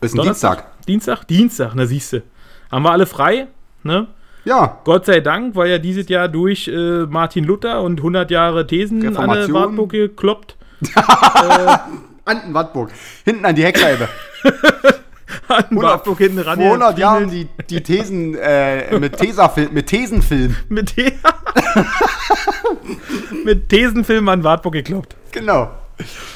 [0.00, 0.56] Ist ein Donnerstag.
[0.60, 0.77] Dienstag?
[0.88, 2.22] Dienstag, na siehste.
[2.70, 3.46] Haben wir alle frei,
[3.82, 4.08] ne?
[4.44, 8.66] Ja, Gott sei Dank, weil ja dieses Jahr durch äh, Martin Luther und 100 Jahre
[8.66, 9.52] Thesen an der.
[9.52, 10.56] Wartburg gekloppt.
[12.24, 12.90] an den Wartburg.
[13.24, 14.08] Hinten an die Heckscheibe.
[15.48, 16.58] An Wartburg hinten ran.
[16.58, 16.98] Vor 100 gefiedelt.
[16.98, 20.54] Jahren die, die Thesen äh, mit, Tesafil mit Thesenfilm.
[20.68, 21.12] Mit, The
[23.44, 25.16] mit Thesenfilm an Wartburg gekloppt.
[25.32, 25.70] Genau.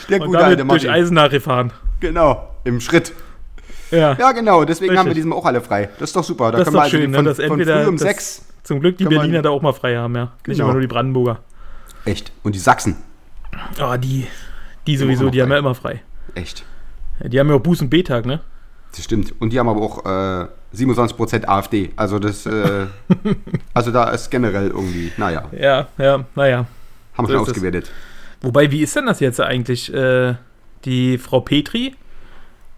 [0.09, 0.91] Der Und gute damit alte durch Martin.
[0.91, 1.73] Eisenach gefahren.
[2.01, 2.49] Genau.
[2.65, 3.13] Im Schritt.
[3.93, 4.15] Ja.
[4.19, 4.65] Ja, genau.
[4.65, 4.99] Deswegen Richtig.
[4.99, 5.89] haben wir diesmal auch alle frei.
[5.99, 6.51] Das ist doch super.
[6.51, 8.03] Da Das ist können wir doch also schön, ne, von, dass von entweder um das-
[8.03, 8.45] 6.
[8.65, 10.33] Zum Glück die Kann man- Berliner da auch mal frei haben, ja.
[10.47, 10.65] Nicht Genau.
[10.65, 11.41] immer nur die Brandenburger.
[12.05, 12.33] Echt.
[12.43, 12.97] Und die Sachsen.
[13.81, 14.27] Oh, die,
[14.87, 16.01] die sowieso, noch die haben ja immer frei.
[16.35, 16.65] Echt.
[17.21, 18.41] Ja, Die haben ja auch Buß- und B-Tag, ne?
[18.95, 19.35] Das stimmt.
[19.41, 21.91] Und die haben aber auch äh, 27% AfD.
[21.97, 22.87] Also das, äh,
[23.75, 26.67] also da ist generell irgendwie, naja, Ja, ja, naja.
[27.15, 27.91] haben wir So schon ausgewertet.
[28.43, 29.93] Wobei, wie ist denn das jetzt eigentlich?
[29.93, 30.35] Äh,
[30.85, 31.95] die Frau Petri,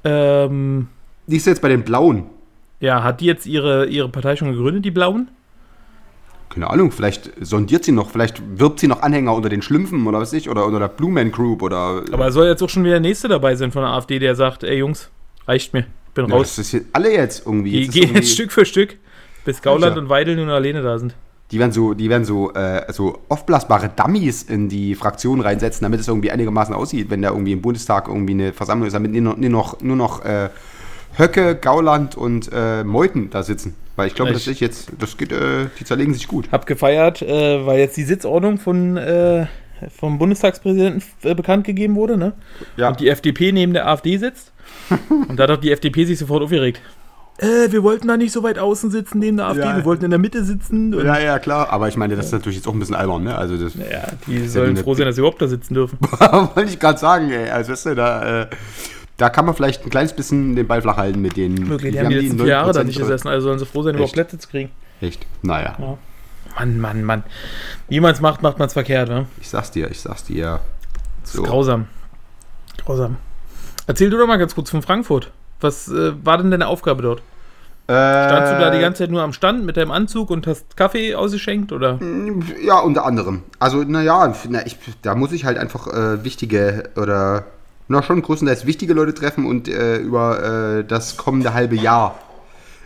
[0.04, 0.88] ähm,
[1.26, 2.24] Die ist jetzt bei den Blauen.
[2.80, 5.28] ja, hat die jetzt ihre, ihre Partei schon gegründet, die Blauen?
[6.50, 10.20] Keine Ahnung, vielleicht sondiert sie noch, vielleicht wirbt sie noch Anhänger unter den Schlümpfen oder
[10.20, 12.02] was ich, oder unter der Blue Man Group oder.
[12.12, 14.62] Aber soll jetzt auch schon wieder der Nächste dabei sein von der AfD, der sagt,
[14.62, 15.10] ey Jungs,
[15.48, 16.54] reicht mir, bin ja, raus.
[16.56, 17.70] das ist alle jetzt irgendwie.
[17.72, 18.96] Die Jetzt gehen irgendwie- jetzt Stück für Stück,
[19.44, 20.02] bis Gauland Sicher.
[20.04, 21.14] und Weidel noch alleine da sind.
[21.50, 26.00] Die werden so, die werden so, äh, so aufblasbare Dummies in die Fraktion reinsetzen, damit
[26.00, 29.22] es irgendwie einigermaßen aussieht, wenn da irgendwie im Bundestag irgendwie eine Versammlung ist, damit nur
[29.22, 30.50] noch, nur noch, nur noch äh,
[31.18, 33.74] Höcke, Gauland und äh, Meuthen da sitzen.
[33.96, 36.50] Weil ich glaube, Ich- das ist jetzt, das geht, äh, die zerlegen sich gut.
[36.50, 39.46] Hab gefeiert, äh, weil jetzt die Sitzordnung von, äh,
[39.96, 42.32] vom Bundestagspräsidenten äh, bekannt gegeben wurde, ne?
[42.76, 42.88] Ja.
[42.88, 44.52] Und die FDP neben der AfD sitzt.
[45.28, 46.80] und da hat die FDP sich sofort aufgeregt.
[47.38, 49.76] Äh, wir wollten da nicht so weit außen sitzen neben der AfD, Ja.
[49.76, 50.92] wir wollten in der Mitte sitzen.
[51.04, 51.68] Ja, ja, klar.
[51.70, 53.36] Aber ich meine, das ist natürlich jetzt auch ein bisschen albern, ne?
[53.36, 55.98] Also das ja, die sollen froh sein, dass sie überhaupt da sitzen dürfen.
[56.10, 57.50] wollte ich gerade sagen, ey.
[57.50, 58.46] Also weißt du, da, äh,
[59.16, 61.68] da kann man vielleicht ein kleines bisschen den Ball flach halten mit den.
[61.68, 63.66] Wirklich, die wir haben die letzten vier Jahre da 9% nicht gesessen, also sollen sie
[63.66, 64.12] froh sein, überhaupt?
[64.12, 64.70] Plätze zu kriegen.
[65.00, 65.26] Echt?
[65.42, 65.76] Naja,
[66.56, 67.24] Mann, Mann, Mann.
[67.88, 69.26] Wie man es macht, macht man es verkehrt, ne?
[69.40, 70.60] ich sag's dir, ich sag's dir.
[71.22, 71.86] Das ist grausam.
[72.84, 73.16] Grausam.
[73.86, 75.30] Erzähl du doch mal ganz kurz von Frankfurt.
[75.60, 77.22] Was äh, war denn deine Aufgabe dort?
[77.86, 81.14] Standst du da die ganze Zeit nur am Stand mit deinem Anzug und hast Kaffee
[81.14, 81.98] ausgeschenkt oder?
[82.62, 83.42] Ja, unter anderem.
[83.58, 87.44] Also, naja, na, ich, da muss ich halt einfach äh, wichtige oder
[87.88, 92.18] na schon größtenteils wichtige Leute treffen und äh, über äh, das kommende halbe Jahr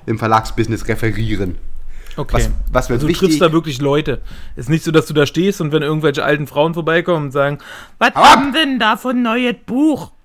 [0.06, 1.56] im Verlagsbusiness referieren.
[2.16, 2.36] Okay.
[2.36, 3.28] Was, was wird also du wichtig?
[3.28, 4.20] triffst da wirklich Leute.
[4.56, 7.58] Ist nicht so, dass du da stehst und wenn irgendwelche alten Frauen vorbeikommen und sagen,
[7.98, 8.36] was Hau ab!
[8.36, 10.10] haben denn da für ein neues Buch?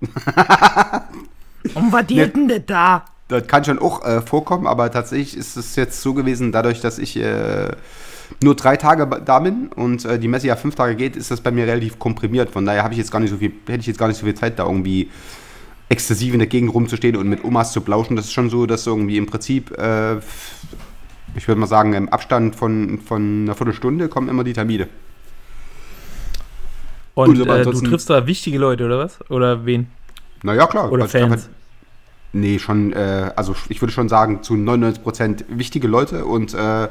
[1.74, 3.04] und was geht denn das da?
[3.28, 6.98] Das kann schon auch äh, vorkommen, aber tatsächlich ist es jetzt so gewesen, dadurch, dass
[6.98, 7.70] ich äh,
[8.42, 11.40] nur drei Tage da bin und äh, die Messe ja fünf Tage geht, ist das
[11.40, 12.50] bei mir relativ komprimiert.
[12.50, 14.26] Von daher habe ich jetzt gar nicht so viel, hätte ich jetzt gar nicht so
[14.26, 15.10] viel Zeit, da irgendwie
[15.88, 18.16] exzessiv in der Gegend rumzustehen und mit Omas zu plauschen.
[18.16, 20.16] Das ist schon so, dass irgendwie im Prinzip, äh,
[21.36, 24.88] ich würde mal sagen, im Abstand von, von einer Viertelstunde kommen immer die Termine.
[27.14, 29.18] Und aber äh, du triffst da wichtige Leute oder was?
[29.30, 29.86] Oder wen?
[30.42, 30.90] Naja, klar.
[30.90, 31.48] Oder Also Fans?
[32.32, 36.88] Nee, schon, äh, also ich würde schon sagen, zu 99% wichtige Leute und äh,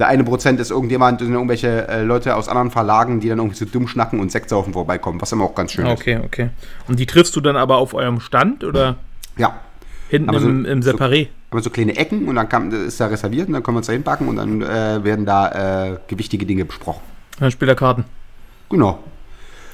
[0.00, 3.56] der eine Prozent ist irgendjemand, sind irgendwelche äh, Leute aus anderen Verlagen, die dann irgendwie
[3.56, 5.92] so dumm schnacken und Sekt saufen vorbeikommen, was immer auch ganz schön ist.
[5.92, 6.50] Okay, okay.
[6.88, 8.96] Und die triffst du dann aber auf eurem Stand oder
[9.36, 9.60] Ja,
[10.08, 11.28] hinten Aber so- im, im so- Separé?
[11.50, 13.78] haben wir so kleine Ecken und dann kann, ist da reserviert und dann können wir
[13.78, 17.02] uns da hinpacken und dann äh, werden da äh, gewichtige Dinge besprochen.
[17.38, 18.04] Dann spielt er Karten.
[18.68, 19.00] Genau.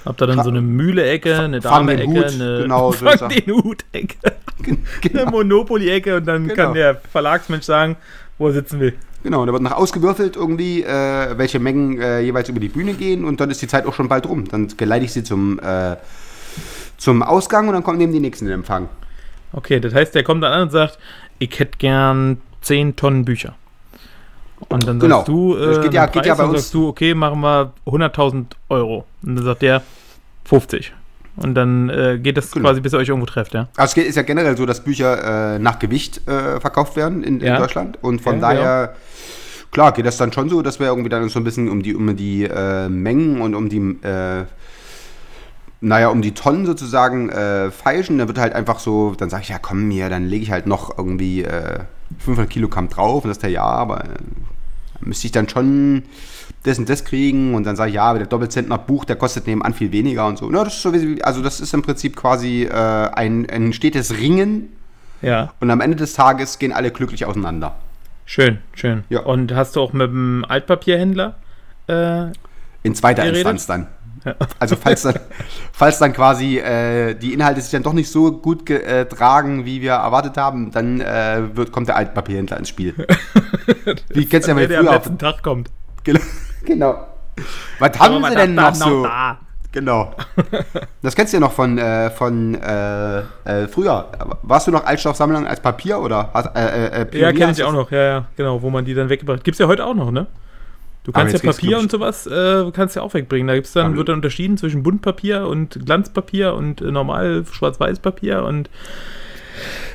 [0.04, 4.14] Habt ihr dann so eine Mühle-Ecke, eine Dame-Ecke, eine genau, so Fang den Hut-Ecke,
[4.64, 5.30] eine genau.
[5.30, 6.54] Monopoly-Ecke und dann Genau.
[6.54, 7.96] kann der Verlagsmensch sagen,
[8.38, 8.94] wo er sitzen will.
[9.26, 13.24] Genau, da wird noch ausgewürfelt irgendwie, äh, welche Mengen äh, jeweils über die Bühne gehen
[13.24, 14.46] und dann ist die Zeit auch schon bald rum.
[14.46, 15.96] Dann geleite ich sie zum, äh,
[16.96, 18.88] zum Ausgang und dann kommen eben die nächsten in Empfang.
[19.52, 21.00] Okay, das heißt, der kommt dann an und sagt,
[21.40, 23.56] ich hätte gern 10 Tonnen Bücher.
[24.68, 25.16] Und dann Genau.
[25.16, 28.56] sagst du, äh, geht ja- geht ja bei uns- sagst du, okay, machen wir 100.000
[28.68, 29.06] Euro.
[29.24, 29.82] Und dann sagt der
[30.44, 30.92] 50.
[31.36, 32.68] Und dann äh, geht das Genau.
[32.68, 33.68] quasi, bis ihr euch irgendwo trefft, ja?
[33.76, 37.40] Also es ist ja generell so, dass Bücher äh, nach Gewicht äh, verkauft werden in,
[37.40, 37.58] in Ja.
[37.58, 38.94] Deutschland und von Ja, daher,
[39.70, 41.94] klar, geht das dann schon so, dass wir irgendwie dann so ein bisschen um die,
[41.94, 44.44] um die äh, Mengen und um die, äh,
[45.82, 49.50] naja, um die Tonnen sozusagen äh, feilschen, dann wird halt einfach so, dann sage ich,
[49.50, 51.80] ja komm hier, dann lege ich halt noch irgendwie äh,
[52.20, 54.04] 500 Kilogramm drauf und das ist der ja, aber
[55.00, 56.02] müsste ich dann schon
[56.62, 59.46] das und das kriegen und dann sage ich, ja, aber der Doppelzentner Buch, der kostet
[59.46, 60.50] nebenan viel weniger und so.
[60.52, 60.92] Ja, das ist so
[61.22, 64.68] also das ist im Prinzip quasi äh, ein, ein stetes Ringen
[65.22, 67.76] Ja, und am Ende des Tages gehen alle glücklich auseinander.
[68.24, 69.04] schön, schön.
[69.08, 69.20] Ja.
[69.20, 71.36] Und hast du auch mit dem Altpapierhändler
[71.88, 72.26] äh,
[72.82, 73.46] In zweiter Geredet?
[73.46, 73.86] Instanz dann.
[74.58, 75.18] Also falls dann,
[75.72, 79.92] falls dann quasi äh, die Inhalte sich dann doch nicht so gut getragen, wie wir
[79.92, 82.94] erwartet haben, dann äh, wird, kommt der Altpapierhändler ins Spiel.
[84.08, 85.70] Wie kennst du ja mal der am früher auf, letzten Tag kommt?
[86.04, 86.20] Genau.
[86.64, 87.06] genau.
[87.78, 89.02] Was haben sie denn noch da so?
[89.02, 89.38] da?
[89.72, 90.14] Genau.
[91.02, 94.06] Das kennst du ja noch von, äh, von äh, äh, früher.
[94.42, 96.30] Warst du noch Altstoffsammlung als Papier oder?
[96.32, 98.86] Hast, äh, äh, Ja, Pionier kenne hast ich auch noch, ja, ja, genau, wo man
[98.86, 100.28] die dann weggebracht Gibt's ja heute auch noch, ne?
[101.06, 103.46] Du kannst ja jetzt Papier und sowas, äh, kannst ja auch wegbringen.
[103.46, 108.42] Da gibt's dann, Aber- wird dann unterschieden zwischen Buntpapier und Glanzpapier und äh, normal Schwarz-Weiß-Papier
[108.42, 108.68] und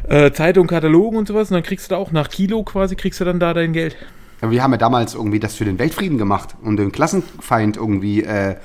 [0.08, 1.50] äh, Zeitung, Katalogen und sowas.
[1.52, 3.96] Und dann kriegst du da auch nach Kilo quasi, kriegst du dann da dein Geld.
[4.42, 8.24] Ja, wir haben ja damals irgendwie das für den Weltfrieden gemacht, um den Klassenfeind irgendwie
[8.24, 8.56] äh,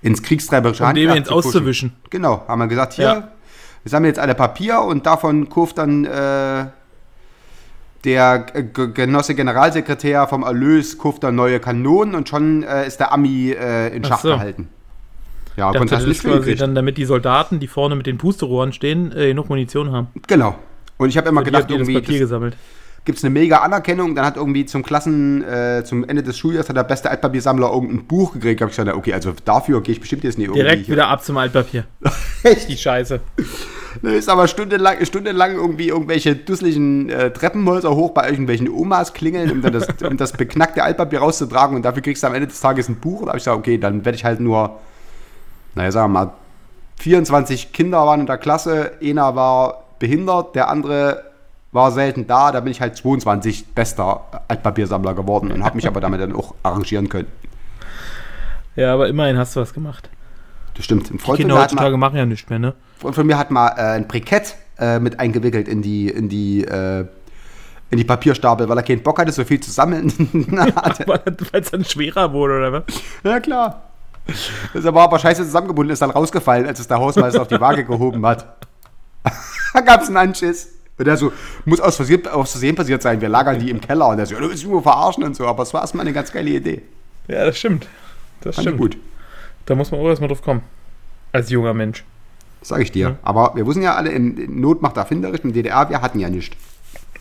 [0.00, 1.48] ins kriegstreiberische Um dem Handwerk ins zu pushen.
[1.48, 1.92] auszuwischen.
[2.08, 3.28] Genau, haben wir gesagt, hier, Ja.
[3.82, 6.66] wir sammeln jetzt alle Papier und davon kauft dann äh,
[8.04, 13.50] der Genosse Generalsekretär vom Erlös kauft dann neue Kanonen und schon äh, ist der Ami
[13.50, 14.28] äh, in Ach Schach so.
[14.30, 14.68] gehalten.
[15.56, 18.72] Ja, dachte, das das ist quasi dann, damit die Soldaten, die vorne mit den Pusterohren
[18.72, 20.08] stehen, äh, genug Munition haben.
[20.26, 20.56] Genau.
[20.96, 22.56] Und ich habe immer gedacht, habt ihr das irgendwie Papier das gesammelt.
[23.04, 24.14] gibt es eine mega Anerkennung.
[24.14, 28.06] Dann hat irgendwie zum Klassen, äh, zum Ende des Schuljahres hat der beste Altpapiersammler irgendein
[28.06, 28.60] Buch gekriegt.
[28.60, 30.62] Da habe ich gesagt, okay, also dafür gehe ich bestimmt jetzt nicht irgendwie.
[30.62, 31.84] Direkt wieder ab zum Altpapier.
[32.42, 32.68] Echt?
[32.68, 33.20] Die Scheiße.
[34.02, 39.50] Ne, ist aber stundenlang, stundenlang irgendwie irgendwelche dusseligen äh, Treppenhäuser hoch bei irgendwelchen Omas klingeln,
[39.50, 42.60] um dann das, um das beknackte Altpapier rauszutragen und dafür kriegst du am Ende des
[42.60, 43.20] Tages ein Buch.
[43.20, 44.78] Und da habe ich gesagt, okay, dann werde ich halt nur,
[45.74, 46.32] naja, sagen wir mal,
[46.96, 51.24] 24 Kinder waren in der Klasse, einer war behindert, der andere
[51.72, 56.00] war selten da, da bin ich halt 22 bester Altpapiersammler geworden und habe mich aber
[56.00, 57.28] damit dann auch arrangieren können.
[58.76, 60.08] Ja, aber immerhin hast du was gemacht.
[60.74, 61.10] Das stimmt.
[61.10, 62.74] Die Kinder heutzutage machen ja nichts mehr, ne?
[63.00, 66.64] Freund von mir hat mal äh, ein Brikett äh, mit eingewickelt in die, in die,
[66.64, 67.06] äh,
[67.90, 70.12] in die Papierstapel, weil er keinen Bock hatte, so viel zu sammeln.
[71.06, 72.82] Weil es dann schwerer wurde, oder was?
[73.24, 73.82] ja, klar.
[74.74, 77.84] Das war aber scheiße zusammengebunden, ist dann rausgefallen, als es der Hausmeister auf die Waage
[77.84, 78.46] gehoben hat.
[79.74, 80.76] da gab es einen Anschiss.
[80.98, 81.32] Und der so,
[81.64, 84.08] muss aus Versehen, aus Versehen passiert sein, wir lagern die im Keller.
[84.08, 85.46] Und der so, du willst nur verarschen und so.
[85.46, 86.82] Aber es war erstmal eine ganz geile Idee.
[87.26, 87.88] Ja, das stimmt.
[88.42, 88.78] Das Fand stimmt.
[88.78, 88.98] gut.
[89.64, 90.62] Da muss man auch erstmal drauf kommen.
[91.32, 92.04] Als junger Mensch.
[92.62, 93.18] Sag ich dir.
[93.22, 95.40] Aber wir wussten ja alle, in, in Not macht erfinderisch.
[95.40, 96.56] In DDR, wir hatten ja nichts.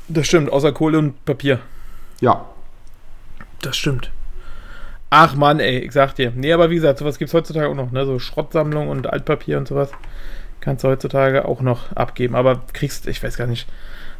[0.07, 1.59] Das stimmt, außer Kohle und Papier.
[2.19, 2.45] Ja.
[3.61, 4.11] Das stimmt.
[5.09, 6.31] Ach Mann, ey, ich sag dir.
[6.35, 8.05] Nee, aber wie gesagt, sowas gibt's heutzutage auch noch, ne?
[8.05, 9.89] So Schrottsammlung und Altpapier und sowas.
[10.61, 12.35] Kannst du heutzutage auch noch abgeben.
[12.35, 13.67] Aber kriegst, ich weiß gar nicht.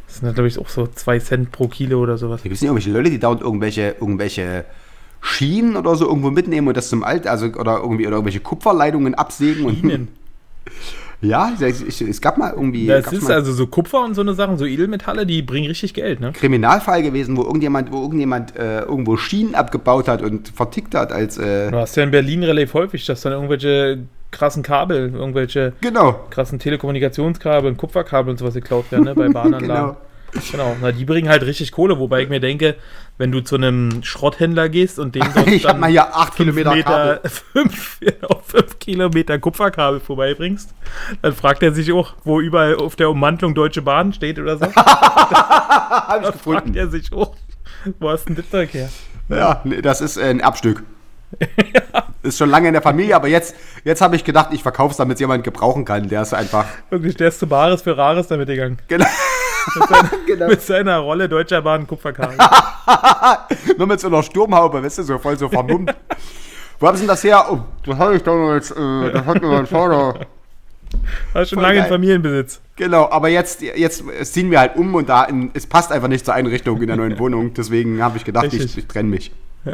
[0.06, 2.40] Das sind, glaube ich, auch so 2 Cent pro Kilo oder sowas.
[2.40, 4.64] Da gibt es nicht irgendwelche Leute, die dauernd irgendwelche, irgendwelche
[5.20, 9.14] Schienen oder so irgendwo mitnehmen und das zum Alt, also oder irgendwie oder irgendwelche Kupferleitungen
[9.14, 10.08] absägen und Schienen.
[11.22, 14.34] ja, ich, ich, es gab mal irgendwie Das ist also so Kupfer und so eine
[14.34, 16.32] Sachen, so Edelmetalle, die bringen richtig Geld, ne?
[16.32, 21.36] Kriminalfall gewesen, wo irgendjemand, wo irgendjemand äh, irgendwo Schienen abgebaut hat und vertickt hat als
[21.36, 23.98] äh, Du hast ja in Berlin relativ häufig, dass dann irgendwelche
[24.30, 26.20] krassen Kabel, irgendwelche genau.
[26.30, 29.14] krassen Telekommunikationskabel und Kupferkabel und sowas geklaut werden, ne?
[29.14, 29.66] Bei Bahnanlagen.
[29.66, 29.96] Genau.
[30.50, 32.76] Genau, na, die bringen halt richtig Kohle, wobei ich mir denke,
[33.18, 36.82] wenn du zu einem Schrotthändler gehst und den dort Ich dann mal hier acht Kilometer
[36.82, 37.20] Kabel.
[37.52, 40.72] fünf, genau, fünf Kilometer Kupferkabel vorbeibringst,
[41.22, 44.66] dann fragt er sich auch, wo überall auf der Ummantelung Deutsche Bahn steht oder so.
[44.74, 46.76] Hab ich Dann fragt gefunden.
[46.76, 47.34] er sich auch,
[47.98, 48.88] wo hast denn das Zeug her?
[49.28, 50.82] Ja, nee, das ist äh, ein Erbstück.
[52.22, 53.54] Ist schon lange in der Familie, aber jetzt,
[53.84, 56.08] jetzt habe ich gedacht, ich verkaufe es, damit es jemand gebrauchen kann.
[56.08, 56.66] Der ist einfach.
[56.90, 58.78] Wirklich, der ist zu Bares für Rares damit gegangen.
[58.88, 59.06] Genau.
[60.48, 62.36] Mit seiner Rolle Deutscher Bahn Kupferkabel.
[63.78, 65.94] Nur mit so einer Sturmhaube, weißt du, so voll so vermummt.
[66.78, 67.46] Wo haben Sie denn das her?
[67.50, 70.26] Oh, das habe ich damals, äh, das hat mir mein Vater.
[71.32, 71.90] War schon Voll lange in geil.
[71.90, 72.60] Familienbesitz.
[72.76, 74.02] Genau, aber jetzt, jetzt
[74.32, 76.96] ziehen wir halt um und da in, es passt einfach nicht zur Einrichtung in der
[76.96, 77.54] neuen Wohnung.
[77.54, 78.78] Deswegen habe ich gedacht, ich, Richtig.
[78.78, 79.32] ich trenne mich.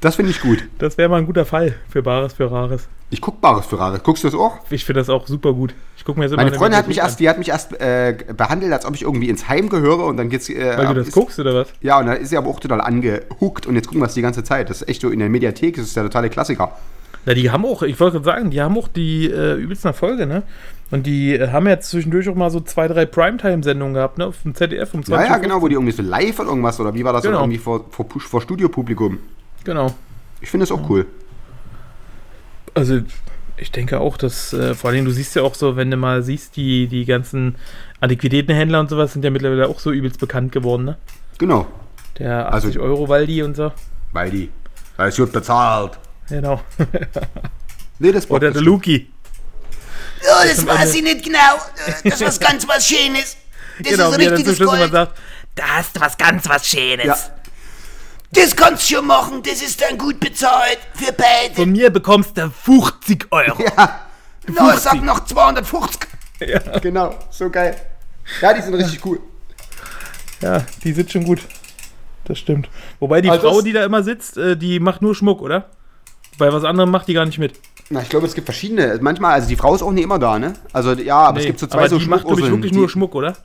[0.00, 0.62] Das finde ich gut.
[0.76, 2.88] Das wäre mal ein guter Fall für Bares für Rares.
[3.08, 4.02] Ich guck Bares für Rares.
[4.02, 4.58] Guckst du das auch?
[4.68, 5.74] Ich finde das auch super gut.
[6.04, 8.14] Ich gucke mir jetzt Meine eine Freundin hat mich erst, die hat mich erst äh,
[8.36, 10.50] behandelt, als ob ich irgendwie ins Heim gehöre und dann geht's.
[10.50, 10.76] Äh.
[10.76, 11.68] Weil du das ist, guckst oder was?
[11.80, 14.20] Ja, und dann ist sie aber auch total angehuckt und jetzt gucken wir es die
[14.20, 14.68] ganze Zeit.
[14.68, 16.76] Das ist echt so in der Mediathek, das ist der totale Klassiker.
[17.24, 20.26] Na, die haben auch, ich wollte gerade sagen, die haben auch die äh, übelsten Erfolge,
[20.26, 20.42] ne?
[20.90, 24.26] Und die äh, haben jetzt zwischendurch auch mal so zwei, drei Primetime-Sendungen gehabt, ne?
[24.26, 26.78] Auf dem ZDF um 20 Ja, ja, genau, wo die irgendwie so live oder irgendwas
[26.80, 27.40] oder wie war das Genau.
[27.40, 29.20] irgendwie vor, vor, vor Studiopublikum.
[29.64, 29.94] Genau.
[30.42, 31.06] Ich finde es auch cool.
[32.74, 33.00] Also,
[33.64, 36.22] Ich denke auch, dass äh, vor allem du siehst ja auch so, wenn du mal
[36.22, 37.56] siehst, die, die ganzen
[38.00, 40.98] Antiquitätenhändler und sowas sind ja mittlerweile auch so übelst bekannt geworden, ne?
[41.38, 41.66] Genau.
[42.18, 43.72] Der Also- 80 Euro Waldi und so.
[44.12, 44.50] Weil die.
[44.98, 45.98] Weil es gut bezahlt.
[46.28, 46.60] Genau.
[48.00, 49.08] Nee, das Oder der das- Luki.
[50.22, 51.38] Ja, das weiß ich nicht genau.
[51.86, 53.36] Das ist was ganz was Schönes.
[53.78, 54.92] Das Genau, ist wie er dann zum richtiges Schluss immer Gold.
[54.92, 55.18] sagt,
[55.54, 57.06] da hast du was ganz was Schönes.
[57.06, 57.16] Ja.
[58.34, 59.42] Das kannst du schon machen.
[59.42, 61.54] Das ist dann gut bezahlt für beide.
[61.54, 63.62] Von mir bekommst du 50 Euro.
[63.62, 64.00] Ja,
[64.48, 66.00] Na, ich sag noch 250.
[66.82, 67.14] genau.
[67.30, 67.76] So geil.
[68.40, 69.20] Ja, die sind richtig cool.
[70.40, 71.40] Ja, die sitzt schon gut.
[72.24, 72.68] Das stimmt.
[73.00, 75.70] Wobei die Also Frau, die da immer sitzt, äh, die macht nur Schmuck, oder?
[76.38, 77.54] Bei was anderem macht die gar nicht mit.
[77.90, 78.98] Na, ich glaube, es gibt verschiedene.
[79.00, 80.54] Manchmal, also die Frau ist auch nicht immer da, ne?
[80.72, 82.72] Also ja, aber es Nee, gibt so zwei aber so die macht, glaube ich, wirklich
[82.72, 83.36] die, nur Schmuck, oder?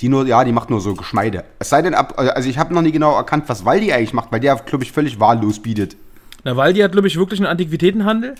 [0.00, 1.44] Die nur, ja, die macht nur so Geschmeide.
[1.58, 4.32] Es sei denn, ab, also ich habe noch nie genau erkannt, was Waldi eigentlich macht,
[4.32, 5.96] weil der, glaube ich, völlig wahllos bietet.
[6.42, 8.34] Na, Waldi hat, glaube ich, wirklich einen Antiquitätenhandel.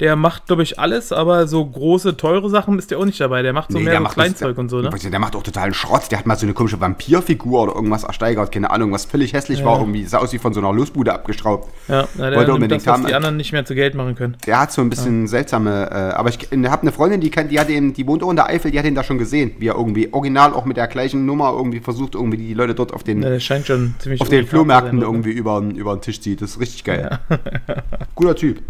[0.00, 3.42] Der macht, glaube ich, alles, aber so große, teure Sachen ist der auch nicht dabei.
[3.42, 4.90] Der macht so mehr so Kleinzeug das, und so, ne?
[4.90, 6.10] Der macht auch totalen Schrott.
[6.10, 9.64] Der hat mal so eine komische Vampirfigur oder irgendwas ersteigert, keine Ahnung, was völlig hässlich
[9.64, 9.78] war.
[9.78, 11.70] Irgendwie sah aus wie von so einer Losbude abgeschraubt.
[11.88, 13.06] Ja, na, der Wollte unbedingt das, was haben.
[13.06, 14.36] die anderen nicht mehr zu Geld machen können.
[14.46, 17.60] Der hat so ein bisschen seltsame, äh, aber ich habe eine Freundin, die kennt, die
[17.60, 19.68] hat ihn, die wohnt auch in der Eifel, die hat ihn da schon gesehen, wie
[19.68, 23.02] er irgendwie original auch mit der gleichen Nummer irgendwie versucht, irgendwie die Leute dort auf
[23.04, 26.42] den, Ja, scheint schon ziemlich auf den Flohmärkten sein, irgendwie über, über den Tisch zieht.
[26.42, 27.18] Das ist richtig geil.
[28.14, 28.62] Guter Typ.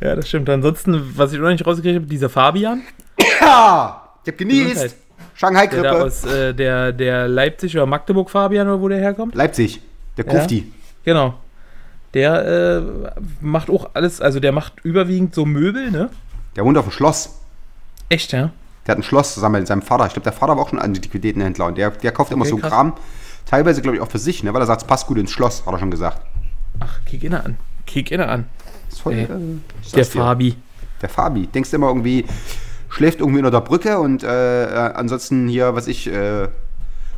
[0.00, 0.48] Ja, das stimmt.
[0.48, 2.82] Ansonsten, was ich noch nicht rausgekriegt habe, dieser Fabian,
[3.40, 4.82] Ja, ich hab genießt.
[4.82, 4.90] Der
[5.34, 6.04] Shanghai-Grippe.
[6.04, 9.34] aus äh, der, der Leipzig oder Magdeburg Fabian oder wo der herkommt.
[9.34, 9.80] Leipzig.
[10.16, 10.32] Der Ja.
[10.32, 10.72] Kufti.
[11.04, 11.34] Genau.
[12.14, 12.82] Der äh,
[13.40, 16.10] macht auch alles, also der macht überwiegend so Möbel, ne?
[16.56, 17.40] Der wohnt auf dem Schloss.
[18.08, 18.50] Echt, ja?
[18.86, 20.06] Der hat ein Schloss zusammen mit seinem Vater.
[20.06, 22.56] Ich glaube, der Vater war auch schon Antiquitätenhändler und der, der kauft immer Okay, so
[22.56, 22.70] krass.
[22.70, 22.94] Kram.
[23.46, 24.52] Teilweise, glaube ich, auch für sich, ne?
[24.54, 26.20] weil er sagt, es passt gut ins Schloss, hat er schon gesagt.
[26.80, 27.56] Ach, kick inne an.
[27.86, 28.46] Kick inne an.
[29.10, 29.26] Ey, äh,
[29.82, 30.04] ich Der.
[30.04, 30.56] Fabi.
[31.02, 31.46] Der Fabi.
[31.46, 32.24] Denkst du immer irgendwie,
[32.88, 36.48] schläft irgendwie unter der Brücke und äh, äh, ansonsten hier, was ich, äh,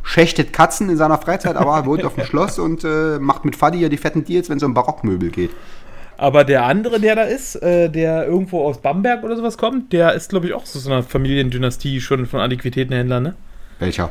[0.02, 3.56] schächtet Katzen in seiner Freizeit, aber er wohnt auf dem Schloss und äh, macht mit
[3.56, 5.50] Fadi hier die fetten Deals, wenn es um Barockmöbel geht.
[6.16, 10.12] Aber der andere, der da ist, äh, der irgendwo aus Bamberg oder sowas kommt, der
[10.12, 13.34] ist, glaube ich, auch so einer Familiendynastie schon von Antiquitätenhändlern, ne?
[13.78, 14.10] Welcher?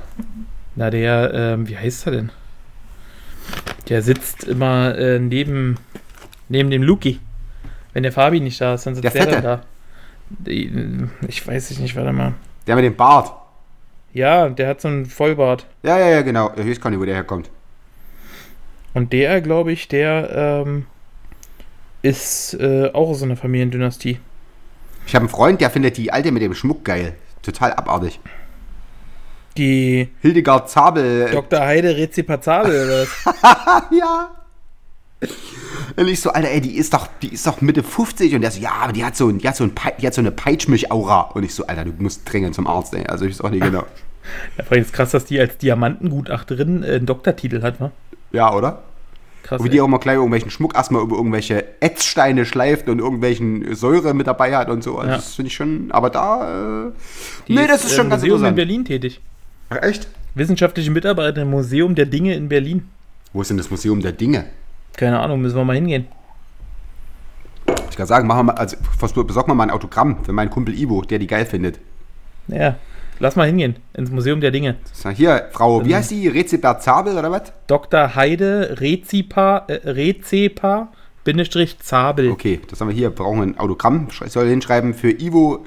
[0.75, 2.31] Na, der, ähm, wie heißt er denn?
[3.89, 5.77] Der sitzt immer äh, neben,
[6.47, 7.19] neben dem Luki.
[7.93, 9.61] Wenn der Fabi nicht da ist, dann sitzt Der der, dann da.
[11.27, 12.33] Ich weiß es nicht, warte mal.
[12.67, 13.33] Der mit dem Bart.
[14.13, 15.65] Ja, der hat so einen Vollbart.
[15.83, 16.51] Ja, ja, ja, genau.
[16.55, 17.49] Ich weiß gar nicht, wo der herkommt.
[18.93, 20.85] Und der, glaube ich, der ähm,
[22.01, 24.19] ist äh, auch aus so einer Familiendynastie.
[25.05, 27.13] Ich habe einen Freund, der findet die alte mit dem Schmuck geil.
[27.41, 28.19] Total abartig.
[29.57, 31.27] Die Hildegard Zabel.
[31.27, 31.59] äh, Dr.
[31.59, 33.83] Heide Rezipazabel oder was?
[33.91, 34.31] ja.
[35.95, 38.51] Und ich so, Alter, ey, die ist doch, die ist doch Mitte 50 und der
[38.51, 40.31] so, ja, aber die hat so, ein- die hat so, ein, die hat so eine
[40.31, 41.31] Peitschmilch-Aura.
[41.33, 43.05] Und ich so, Alter, du musst dringend zum Arzt, ey.
[43.05, 43.83] Also ich weiß auch nicht genau.
[44.57, 47.91] Ja, vor allem ist krass, dass die als Diamantengutachterin äh, einen Doktortitel hat, wa?
[48.31, 48.83] Ja, oder?
[49.43, 49.59] Krass.
[49.59, 53.73] Und wie die auch immer gleich irgendwelchen Schmuck erstmal über irgendwelche Ätzsteine schleift und irgendwelchen
[53.75, 54.97] Säure mit dabei hat und so.
[54.99, 55.15] Also Ja.
[55.15, 56.91] Das finde ich schon, aber da, äh,
[57.47, 58.55] Die nee, das ist schon im ganz Museum in interessant.
[58.55, 59.21] Berlin tätig.
[59.69, 60.07] Ach, echt?
[60.35, 62.87] Wissenschaftliche Mitarbeiter im Museum der Dinge in Berlin.
[63.33, 64.45] Wo ist denn das Museum der Dinge?
[64.99, 66.07] Keine Ahnung, müssen wir mal hingehen.
[67.89, 68.75] Ich kann sagen, machen wir mal, also
[69.23, 71.79] besorg mal mal ein Autogramm für meinen Kumpel Ivo, der die geil findet.
[72.49, 72.75] Ja,
[73.19, 74.75] lass mal hingehen ins Museum der Dinge.
[75.13, 76.27] Hier, Frau, wie heißt die?
[76.27, 77.43] Rezibert Zabel oder was?
[77.67, 78.13] Dr.
[78.15, 80.89] Heide Rezipa, äh, Rezepa,
[81.23, 82.31] Bindestrich Zabel.
[82.31, 83.11] Okay, das haben wir hier.
[83.11, 84.09] Wir brauchen ein Autogramm.
[84.25, 85.63] Ich soll hinschreiben für Ivo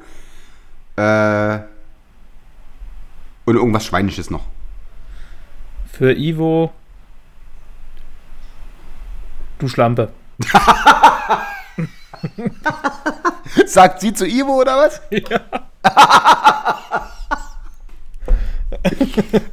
[0.97, 1.59] äh,
[3.47, 4.45] und irgendwas Schweinisches noch.
[5.91, 6.71] Für Ivo.
[9.63, 10.11] Du Schlampe.
[13.67, 15.01] Sagt sie zu Ivo oder was?
[15.13, 15.41] Ja.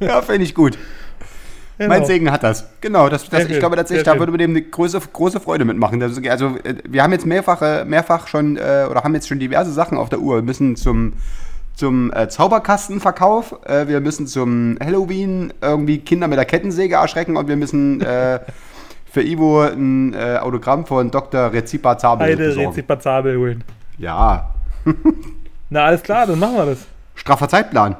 [0.00, 0.76] ja, finde ich gut.
[1.78, 2.66] Mein Segen hat das.
[2.80, 6.02] Genau, das, das, ich glaube tatsächlich, da würde man dem eine große, große Freude mitmachen.
[6.02, 9.96] Also, äh, wir haben jetzt mehrfach, mehrfach schon, äh, oder haben jetzt schon diverse Sachen
[9.96, 10.36] auf der Uhr.
[10.36, 11.12] Wir müssen zum,
[11.76, 17.46] zum äh, Zauberkastenverkauf, äh, wir müssen zum Halloween irgendwie Kinder mit der Kettensäge erschrecken und
[17.46, 18.40] wir müssen äh,
[19.10, 21.52] für Ivo ein äh, Autogramm von Dr.
[21.52, 22.68] Rezipa Zabel Heide besorgen.
[22.70, 23.64] Rezipa Zabel holen.
[23.98, 24.54] Ja,
[25.70, 26.86] Na, alles klar, dann machen wir das.
[27.14, 27.96] straffer Zeitplan.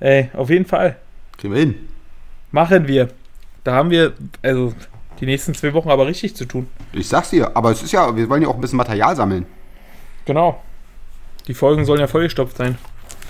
[0.00, 0.96] Ey, auf jeden Fall.
[1.36, 1.74] Kriegen wir hin.
[2.50, 3.08] Machen wir.
[3.62, 4.72] Da haben wir, also,
[5.20, 6.68] die nächsten zwei Wochen aber richtig zu tun.
[6.92, 9.46] Ich sag's dir, aber es ist ja, wir wollen ja auch ein bisschen Material sammeln.
[10.24, 10.60] Genau.
[11.46, 12.78] Die Folgen sollen ja vollgestopft sein.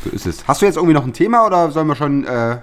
[0.04, 0.46] So ist es.
[0.46, 2.58] Hast du jetzt irgendwie noch ein Thema oder sollen wir schon äh,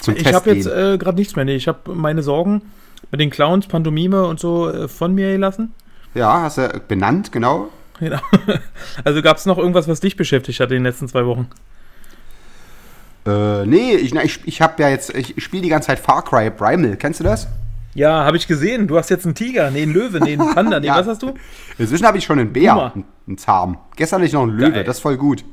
[0.00, 1.44] zum Ich habe jetzt äh, gerade nichts mehr.
[1.44, 2.62] Nee, ich habe meine Sorgen
[3.10, 5.72] mit den Clowns, Pantomime und so äh, von mir gelassen.
[6.14, 7.68] Ja, hast du benannt, genau.
[7.98, 8.20] Genau.
[9.04, 11.48] Also gab es noch irgendwas, was dich beschäftigt hat in den letzten zwei Wochen?
[13.26, 16.24] Äh, nee, ich, na, ich, ich habe ja jetzt, ich spiele die ganze Zeit Far
[16.24, 16.96] Cry Primal.
[16.96, 17.48] Kennst du das?
[17.94, 18.86] Ja, habe ich gesehen.
[18.88, 20.96] Du hast jetzt einen Tiger, nee, einen Löwe, nee, einen Panda, nee, Ja.
[20.96, 21.34] was hast du?
[21.76, 22.92] Inzwischen habe ich schon einen Bär,
[23.26, 23.78] einen, Zahm.
[23.96, 24.84] Gestern hatte ich noch einen Löwe, Geil.
[24.84, 25.44] das ist voll gut.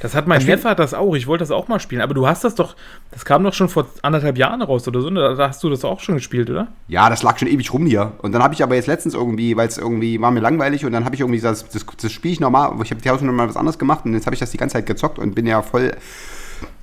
[0.00, 0.46] Das hat mein Das.
[0.46, 1.14] Neffe hat das auch.
[1.14, 2.02] Ich wollte das auch mal spielen.
[2.02, 2.76] Aber du hast das doch,
[3.12, 5.08] das kam doch schon vor anderthalb Jahren raus oder so.
[5.10, 6.68] Da, da hast du das auch schon gespielt, oder?
[6.88, 8.12] Ja, das lag schon ewig rum hier.
[8.18, 10.92] Und dann habe ich aber jetzt letztens irgendwie, weil es irgendwie war mir langweilig und
[10.92, 12.72] dann habe ich irgendwie gesagt, das, das, das spiele ich nochmal.
[12.82, 14.58] Ich habe die Haus noch mal was anderes gemacht und jetzt habe ich das die
[14.58, 15.92] ganze Zeit gezockt und bin ja voll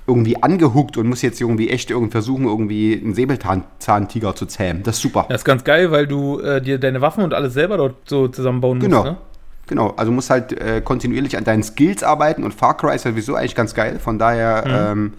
[0.06, 4.82] irgendwie angehuckt und muss jetzt irgendwie echt irgendwie versuchen, irgendwie einen Säbelzahntiger zu zähmen.
[4.82, 5.24] Das ist super.
[5.28, 8.28] Das ist ganz geil, weil du äh, dir deine Waffen und alles selber dort so
[8.28, 8.98] zusammenbauen Genau.
[8.98, 9.16] musst, ne?
[9.66, 13.12] Genau, also musst halt äh, kontinuierlich an deinen Skills arbeiten und Far Cry ist ja
[13.12, 13.98] sowieso eigentlich ganz geil.
[13.98, 15.14] Von daher, ähm,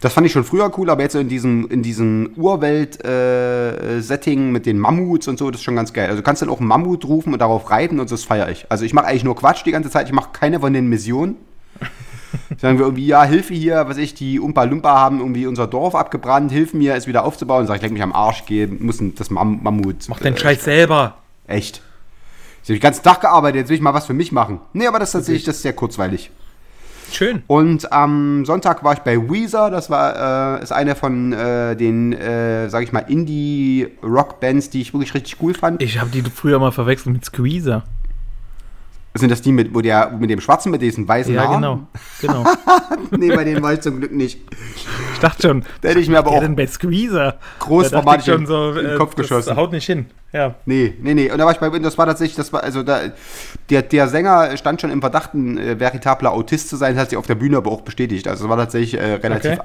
[0.00, 4.66] das fand ich schon früher cool, aber jetzt so in diesem, in diesem Urwelt-Setting mit
[4.66, 6.06] den Mammuts und so, das ist schon ganz geil.
[6.06, 8.50] Also du kannst dann auch einen Mammut rufen und darauf reiten und so, das feiere
[8.50, 8.66] ich.
[8.68, 11.36] Also ich mache eigentlich nur Quatsch die ganze Zeit, ich mache keine von den Missionen.
[12.58, 15.94] Sagen wir irgendwie, ja, Hilfe hier, was ich, die Umpa Lumpa haben irgendwie unser Dorf
[15.94, 17.66] abgebrannt, hilf mir, es wieder aufzubauen.
[17.66, 20.08] Sag ich, leck mich am Arsch, geh, muss das Mam Mammut.
[20.08, 21.16] Mach den äh, Scheiß selber.
[21.46, 21.80] Echt.
[22.62, 24.60] Ich habe den ganzen Tag gearbeitet, jetzt will ich mal was für mich machen.
[24.72, 26.30] Nee, aber das ist tatsächlich, das ist sehr kurzweilig.
[27.12, 27.42] Schön.
[27.46, 32.12] Und am Sonntag war ich bei Weezer, das war, äh, ist eine von äh, den,
[32.12, 35.82] äh, sag ich mal, Indie-Rock-Bands, die ich wirklich richtig cool fand.
[35.82, 37.84] Ich habe die früher mal verwechselt mit Squeezer.
[39.14, 41.88] Sind das die mit, wo der, mit dem Schwarzen, mit diesen weißen Ja, Haaren?
[42.20, 42.20] genau.
[42.20, 42.44] Genau.
[43.18, 44.38] Nee, bei denen war ich zum Glück nicht.
[45.14, 47.38] Ich dachte schon, Da hätte ich mir aber auch denn bei Squeezer?
[47.58, 49.56] großformatig in den äh, Kopf das geschossen.
[49.56, 50.06] haut nicht hin.
[50.32, 50.54] Ja.
[50.64, 51.30] Nee, nee, nee.
[51.30, 53.00] Und da war ich bei das war tatsächlich, das war, also da,
[53.68, 57.10] der, der Sänger stand schon im Verdacht, ein äh, veritabler Autist zu sein, das hat
[57.10, 58.28] sich auf der Bühne aber auch bestätigt.
[58.28, 59.62] Also es war tatsächlich äh, relativ Okay.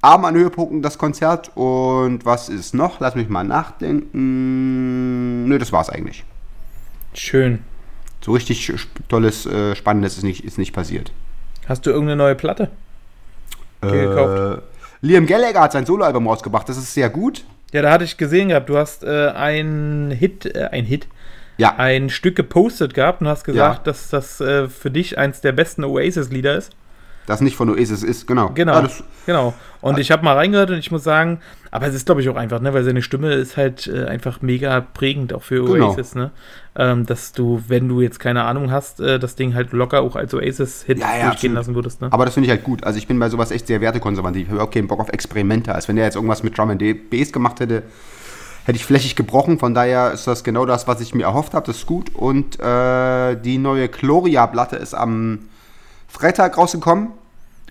[0.00, 1.50] arm an Höhepunkten, das Konzert.
[1.56, 3.00] Und was ist noch?
[3.00, 5.46] Lass mich mal nachdenken.
[5.46, 6.24] Nö, das war's eigentlich.
[7.12, 7.58] Schön.
[8.28, 8.70] So richtig
[9.08, 11.12] tolles, äh, Spannendes ist nicht, ist nicht passiert.
[11.66, 12.68] Hast du irgendeine neue Platte?
[13.80, 14.62] Äh, gekauft?
[15.00, 17.44] Liam Gallagher hat sein Soloalbum rausgebracht, das ist sehr gut.
[17.72, 21.06] Ja, da hatte ich gesehen gehabt, du hast äh, ein Hit, äh, ein Hit,
[21.56, 23.82] Ja, ein Stück gepostet gehabt und hast gesagt, Ja.
[23.92, 26.72] dass das äh, für dich eins der besten Oasis-Lieder ist.
[27.28, 28.50] Das nicht von Oasis ist, genau.
[28.54, 29.52] Genau, das, genau.
[29.80, 32.36] Und ich habe mal reingehört und ich muss sagen, aber es ist glaube ich auch
[32.36, 35.90] einfach, ne, weil seine Stimme ist halt äh, einfach mega prägend auch für Genau.
[35.90, 36.30] Oasis, ne,
[36.76, 40.16] ähm, dass du, wenn du jetzt keine Ahnung hast, äh, das Ding halt locker auch
[40.16, 41.54] als Oasis-Hit Ja, ja, durchgehen absolut.
[41.56, 42.08] lassen würdest, ne.
[42.10, 42.84] Aber das finde ich halt gut.
[42.84, 44.46] Also ich bin bei sowas echt sehr wertekonservativ.
[44.46, 45.74] Ich habe auch keinen Bock auf Experimente.
[45.74, 47.82] Als wenn der jetzt irgendwas mit Drum and Bass gemacht hätte,
[48.64, 49.58] hätte ich flächig gebrochen.
[49.58, 51.66] Von daher ist das genau das, was ich mir erhofft habe.
[51.66, 52.14] Das ist gut.
[52.14, 55.40] Und äh, die neue Gloria-Platte ist am
[56.08, 57.08] Freitag rausgekommen.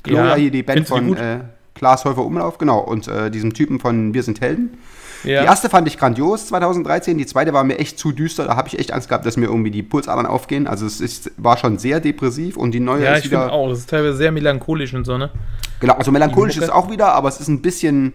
[0.03, 1.39] Gloria Ja, hier, die Band die von äh,
[1.75, 2.79] Klaas Häufer Umlauf, genau.
[2.79, 4.77] Und äh, diesem Typen von Wir sind Helden.
[5.23, 5.41] Ja.
[5.41, 8.67] Die erste fand ich grandios 2013, die zweite war mir echt zu düster, da habe
[8.67, 10.67] ich echt Angst gehabt, dass mir irgendwie die Pulsadern aufgehen.
[10.67, 13.51] Also es ist, war schon sehr depressiv und die neue ja, ist ich wieder.
[13.51, 15.31] auch, das ist teilweise sehr melancholisch und so, ne.
[15.79, 18.13] Genau, also melancholisch ist auch wieder, aber es ist ein bisschen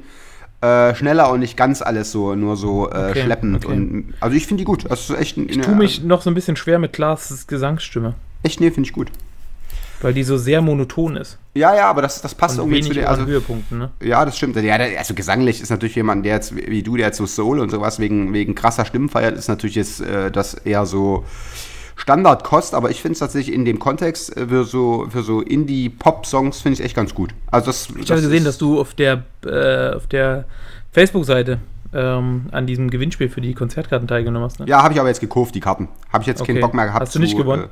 [0.61, 3.57] äh, schneller und nicht ganz alles so, nur so äh, Okay, schleppend.
[3.65, 3.73] okay.
[3.75, 4.89] Und, also ich finde die gut.
[4.89, 8.15] Das ist echt, ein- Ich tue mich noch so ein bisschen schwer mit Klaas' Gesangsstimme,
[8.45, 9.11] echt nee, finde ich gut.
[10.03, 11.39] Weil die so sehr monoton ist.
[11.55, 13.09] Ja, ja, aber das, das passt Und irgendwie zu der.
[13.09, 13.91] an Also, Höhepunkten, ne.
[14.03, 14.57] ja, das stimmt.
[14.57, 17.71] Ja, also gesanglich ist natürlich jemand, der jetzt wie du, der jetzt so Soul und
[17.71, 21.25] sowas wegen, wegen krasser Stimmen feiert, ist natürlich jetzt äh, das eher so
[21.97, 26.61] Standardkost, aber ich finde es tatsächlich in dem Kontext äh, für so, für so Indie-Pop-Songs
[26.61, 27.31] finde ich echt ganz gut.
[27.51, 30.47] Also das, Ich habe gesehen, dass du auf der, äh, auf der
[30.93, 31.59] Facebook-Seite
[31.95, 34.59] ähm, an diesem Gewinnspiel für die Konzertkarten teilgenommen hast.
[34.59, 34.67] Ne?
[34.67, 35.89] Ja, habe ich aber jetzt gekauft, die Karten.
[36.13, 36.61] Habe ich jetzt keinen Okay.
[36.63, 37.03] Bock mehr gehabt.
[37.03, 37.65] Hast du nicht gewonnen?
[37.65, 37.69] Äh,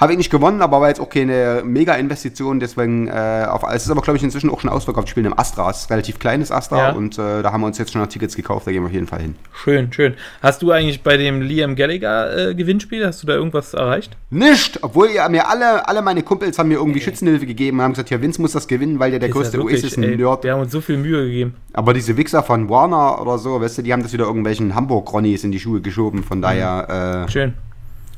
[0.00, 3.62] habe ich nicht gewonnen, aber war jetzt auch keine Mega-Investition, deswegen äh, auf.
[3.70, 5.06] Es ist aber, glaube ich, inzwischen auch schon ausverkauft.
[5.08, 5.70] Die spielen im Astra.
[5.70, 6.92] Es ist ein relativ kleines Astra Ja.
[6.92, 8.92] und äh, da haben wir uns jetzt schon noch Tickets gekauft, da gehen wir auf
[8.94, 9.34] jeden Fall hin.
[9.52, 10.14] Schön, schön.
[10.42, 14.16] Hast du eigentlich bei dem Liam Gallagher äh, Gewinnspiel, hast du da irgendwas erreicht?
[14.30, 14.82] Nicht!
[14.82, 18.10] Obwohl ja mir alle, alle meine Kumpels haben mir irgendwie Schützenhilfe gegeben und haben gesagt,
[18.10, 20.44] ja, Vince muss das gewinnen, weil der der Ist größte ja wirklich, ey, Oasis-Nerd.
[20.44, 21.56] Wir haben uns so viel Mühe gegeben.
[21.74, 25.44] Aber diese Wichser von Warner oder so, weißt du, die haben das wieder irgendwelchen Hamburg-Ronnies
[25.44, 26.22] in die Schuhe geschoben.
[26.24, 27.52] Von daher, Schön, äh,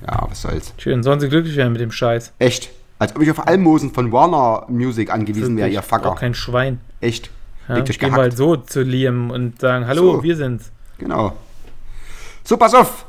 [0.06, 0.72] ja, was soll's.
[0.78, 1.02] schön.
[1.02, 2.32] Sollen sie glücklich werden mit dem Scheiß.
[2.38, 2.70] Echt.
[2.98, 6.12] Als ob ich auf Almosen von Warner Music angewiesen wäre, ihr Fucker.
[6.12, 6.80] Auch kein Schwein.
[7.00, 7.30] Echt.
[7.68, 7.74] Ja?
[7.76, 8.22] Legt euch Gehen gehackt.
[8.22, 10.22] halt so zu Liam und sagen, hallo, So.
[10.22, 10.70] wir sind's.
[10.98, 11.36] Genau.
[12.44, 13.04] So, pass auf.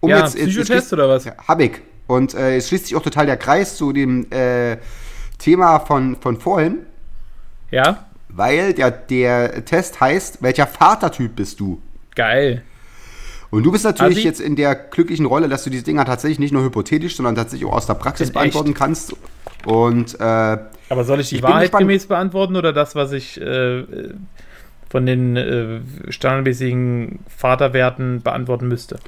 [0.00, 1.24] Um ja, Psychotest schließt- oder was?
[1.24, 1.80] Ja, hab ich.
[2.06, 4.76] Und äh, es schließt sich auch total der Kreis zu dem äh,
[5.38, 6.78] Thema von, von vorhin,
[7.70, 11.80] Ja, weil der, der Test heißt, welcher Vatertyp bist du?
[12.14, 12.62] geil.
[13.52, 14.26] Und du bist natürlich Assi?
[14.26, 17.68] jetzt in der glücklichen Rolle, dass du diese Dinger tatsächlich nicht nur hypothetisch, sondern tatsächlich
[17.68, 18.78] auch aus der Praxis beantworten echt.
[18.78, 19.14] kannst.
[19.66, 20.22] Und äh,
[20.88, 23.84] Aber soll ich die Ich Wahrheit gemäß beantworten oder das, was ich äh,
[24.88, 28.98] von den äh, standardmäßigen Vaterwerten beantworten müsste.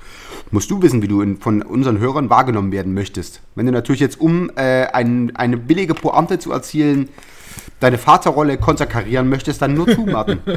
[0.50, 3.40] Musst du wissen, wie du in, von unseren Hörern wahrgenommen werden möchtest.
[3.54, 7.08] Wenn du natürlich jetzt, um äh, ein, eine billige Pointe zu erzielen,
[7.80, 10.40] deine Vaterrolle konterkarieren möchtest, dann nur zu, Martin.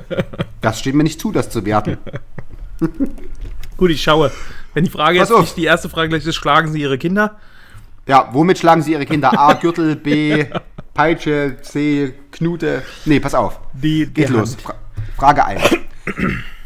[0.60, 1.98] Das steht mir nicht zu, das zu werten.
[3.78, 4.32] Gut, ich schaue.
[4.74, 5.42] Wenn die Frage Pass jetzt auf.
[5.42, 7.38] nicht die erste Frage gleich ist, schlagen sie ihre Kinder?
[8.08, 9.38] Ja, womit schlagen sie ihre Kinder?
[9.38, 10.46] A, Gürtel, B,
[10.94, 12.84] Peitsche, C, Knute.
[13.06, 13.60] Nee, pass auf.
[13.74, 14.56] Die, Geht los.
[14.56, 14.76] Fra
[15.16, 15.62] Frage 1.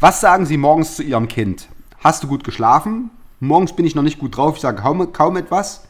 [0.00, 1.68] Was sagen Sie morgens zu Ihrem Kind?
[2.02, 3.10] Hast du gut geschlafen?
[3.40, 5.82] Morgens bin ich noch nicht gut drauf, ich sage kaum, kaum etwas.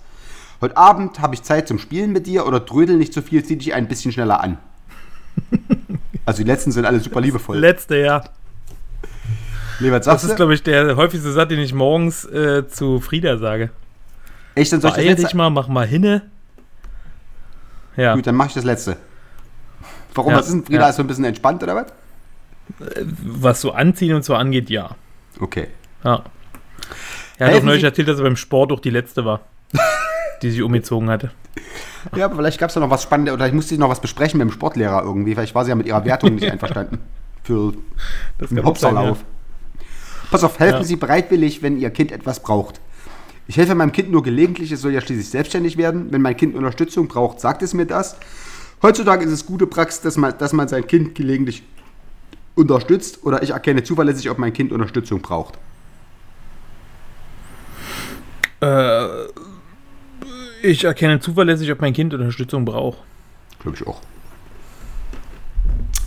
[0.60, 3.56] Heute Abend habe ich Zeit zum Spielen mit dir oder drödel nicht so viel, zieh
[3.56, 4.58] dich ein bisschen schneller an.
[6.24, 7.58] Also die letzten sind alle super liebevoll.
[7.58, 8.22] Letzte, ja.
[9.80, 13.70] Was Das ist, glaube ich, der häufigste Satz, den ich morgens äh, zu Frieda sage.
[14.54, 16.22] Echt, dann soll ich das dich mal, mach mal hinne.
[17.96, 18.14] Ja.
[18.14, 18.96] Gut, dann mache ich das letzte.
[20.14, 20.64] Warum, Ja, was ist denn?
[20.64, 20.88] Frieda ja.
[20.88, 21.86] ist so ein bisschen entspannt oder was?
[23.22, 24.96] Was so Anziehen und so angeht, ja.
[25.40, 25.68] Okay.
[26.04, 26.24] Ja.
[27.38, 29.40] Er hat auch neulich erzählt, dass er beim Sport auch die letzte war,
[30.42, 31.30] die sich umgezogen hatte.
[32.14, 34.38] Ja, aber vielleicht gab es da noch was Spannendes oder ich musste noch was besprechen
[34.38, 35.34] mit dem Sportlehrer irgendwie.
[35.34, 36.98] Vielleicht war sie ja mit ihrer Wertung nicht einverstanden.
[37.42, 37.72] Für
[38.38, 39.24] Das einen Hopserlauf.
[40.32, 40.84] Pass auf, helfen Ja.
[40.84, 42.80] Sie bereitwillig, wenn Ihr Kind etwas braucht.
[43.46, 46.10] Ich helfe meinem Kind nur gelegentlich, es soll ja schließlich selbstständig werden.
[46.10, 48.16] Wenn mein Kind Unterstützung braucht, sagt es mir das.
[48.80, 51.62] Heutzutage ist es gute Praxis, dass man, dass man sein Kind gelegentlich
[52.54, 55.58] unterstützt oder ich erkenne zuverlässig, ob mein Kind Unterstützung braucht.
[58.62, 59.06] Äh,
[60.62, 62.98] ich erkenne zuverlässig, ob mein Kind Unterstützung braucht.
[63.60, 64.00] Glaube ich auch.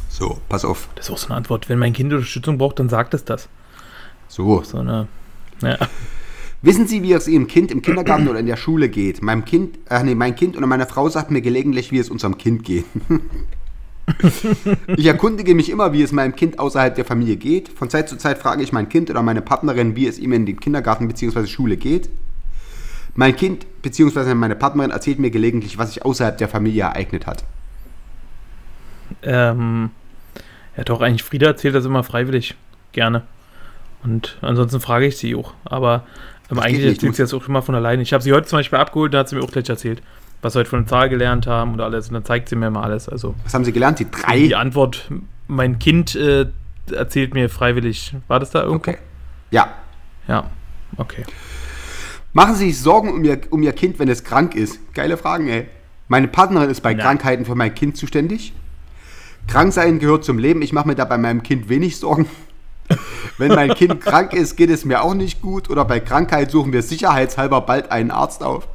[0.09, 0.89] So, pass auf.
[0.95, 1.69] Das ist auch so eine Antwort.
[1.69, 3.49] Wenn mein Kind Unterstützung braucht, dann sagt es das.
[4.27, 5.07] So, So eine.
[5.61, 5.77] Ja.
[6.61, 9.21] Wissen Sie, wie es Ihrem Kind im Kindergarten oder in der Schule geht?
[9.21, 12.39] Meinem Kind, ach nee, mein Kind oder meine Frau sagt mir gelegentlich, wie es unserem
[12.39, 12.85] Kind geht.
[14.97, 17.69] ich erkundige mich immer, wie es meinem Kind außerhalb der Familie geht.
[17.69, 20.45] Von Zeit zu Zeit frage ich mein Kind oder meine Partnerin, wie es ihm in
[20.45, 21.45] den Kindergarten bzw.
[21.45, 22.09] Schule geht.
[23.13, 24.33] Mein Kind bzw.
[24.33, 27.43] meine Partnerin erzählt mir gelegentlich, was sich außerhalb der Familie ereignet hat.
[29.21, 29.91] Ähm,
[30.75, 32.55] ja, doch, eigentlich Frieda erzählt das immer freiwillig.
[32.91, 33.23] Gerne.
[34.03, 35.53] Und ansonsten frage ich sie auch.
[35.65, 36.05] Aber
[36.51, 38.01] ähm, eigentlich erzählt du sie das auch immer von alleine.
[38.01, 40.01] Ich habe sie heute zum Beispiel abgeholt, da hat sie mir auch gleich erzählt,
[40.41, 42.07] was wir heute von der Zahl gelernt haben und alles.
[42.07, 43.09] Und dann zeigt sie mir mal alles.
[43.09, 43.99] Also Was haben Sie gelernt?
[43.99, 44.55] Die die drei?
[44.55, 45.09] Antwort,
[45.47, 46.45] mein Kind äh,
[46.91, 48.13] erzählt mir freiwillig.
[48.27, 48.91] War das da irgendwo?
[48.91, 48.97] Okay.
[49.51, 49.73] Ja.
[50.27, 50.49] Ja,
[50.97, 51.23] okay.
[52.33, 54.93] Machen Sie sich Sorgen um Ihr, um Ihr Kind, wenn es krank ist?
[54.93, 55.67] Geile Fragen, ey.
[56.07, 57.01] Meine Partnerin ist bei Na.
[57.03, 58.53] Krankheiten für mein Kind zuständig.
[59.47, 60.61] Krank sein gehört zum Leben.
[60.61, 62.27] Ich mache mir da bei meinem Kind wenig Sorgen.
[63.37, 65.69] Wenn mein Kind krank ist, geht es mir auch nicht gut.
[65.69, 68.67] Oder bei Krankheit suchen wir sicherheitshalber bald einen Arzt auf.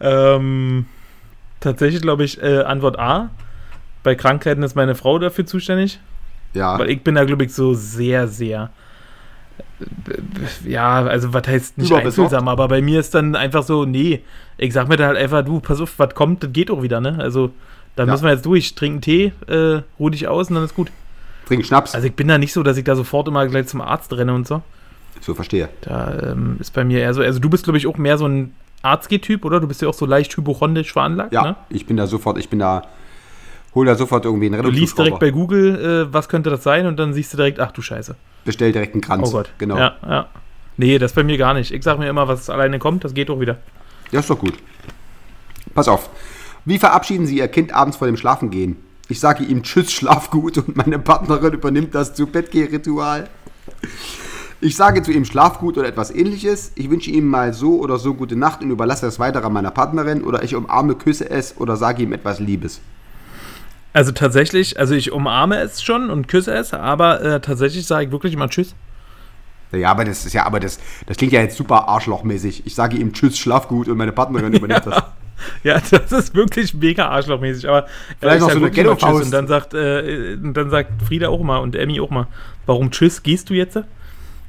[0.00, 0.86] Ähm,
[1.60, 3.30] tatsächlich glaube ich, äh, Antwort A.
[4.02, 6.00] Bei Krankheiten ist meine Frau dafür zuständig.
[6.52, 6.78] Ja.
[6.78, 8.70] Weil ich bin da, glaube ich, so sehr, sehr.
[9.80, 14.22] äh, Ja, also was heißt nicht einfühlsam, aber bei mir ist dann einfach so, nee,
[14.56, 17.00] ich sag mir dann halt einfach, du, pass auf, was kommt, das geht auch wieder,
[17.00, 17.16] ne?
[17.18, 17.50] Also,
[17.96, 18.10] da Ja.
[18.12, 20.90] müssen wir jetzt durch, trinken Tee, äh, ruh dich aus und dann ist gut.
[21.46, 21.94] Trink Schnaps.
[21.94, 24.34] Also ich bin da nicht so, dass ich da sofort immer gleich zum Arzt renne
[24.34, 24.62] und so.
[25.20, 25.68] so verstehe.
[25.82, 28.26] Da ähm, ist bei mir eher so, also du bist, glaube ich, auch mehr so
[28.26, 29.60] ein Arzttyp, oder?
[29.60, 31.56] Du bist ja auch so leicht hypochondisch veranlagt, Ja, ne?
[31.70, 32.82] ich bin da sofort, ich bin da,
[33.74, 36.86] hol da sofort irgendwie einen Du liest direkt bei Google, äh, was könnte das sein,
[36.86, 38.14] und dann siehst du direkt, ach du Scheiße.
[38.44, 39.28] Bestell direkt einen Kranz.
[39.28, 39.50] Oh Gott.
[39.58, 39.78] Genau.
[39.78, 40.26] Ja, ja.
[40.76, 41.72] Nee, das bei mir gar nicht.
[41.72, 43.58] Ich sag mir immer, was alleine kommt, das geht doch wieder.
[44.12, 44.54] Ja, ist doch gut.
[45.74, 46.10] Pass auf.
[46.64, 48.76] Wie verabschieden Sie Ihr Kind abends vor dem Schlafengehen?
[49.08, 53.28] Ich sage ihm Tschüss, schlaf gut und meine Partnerin übernimmt das zu Bettgeh-Ritual.
[54.60, 56.72] Ich sage zu ihm Schlaf gut oder etwas ähnliches.
[56.74, 60.24] Ich wünsche ihm mal so oder so gute Nacht und überlasse das weitere meiner Partnerin
[60.24, 62.80] oder ich umarme, küsse es oder sage ihm etwas Liebes.
[63.92, 68.10] Also tatsächlich, also ich umarme es schon und küsse es, aber äh, tatsächlich sage ich
[68.10, 68.74] wirklich immer Tschüss.
[69.70, 72.64] Ja, aber das ist ja, aber das, das klingt ja jetzt super arschlochmäßig.
[72.64, 75.02] Ich sage ihm Tschüss, schlaf gut und meine Partnerin übernimmt das.
[75.62, 77.86] Ja, das ist wirklich mega arschlochmäßig, aber
[78.20, 78.96] Vielleicht noch ich so eine.
[78.96, 82.26] Tschüss und dann sagt, äh, und dann sagt Frieda auch mal und Emmy auch mal,
[82.66, 83.78] warum Tschüss, gehst du jetzt?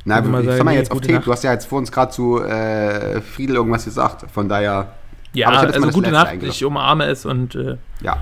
[0.05, 1.21] Na, Also mal ich sag mal jetzt auf Tape.
[1.25, 4.29] Du hast ja jetzt vor uns gerade zu äh, Friedel irgendwas gesagt.
[4.31, 4.93] Von daher,
[5.33, 7.77] Ja, Aber ich hab jetzt mal also das gute Nacht, ich umarme es und äh,
[8.01, 8.17] ja.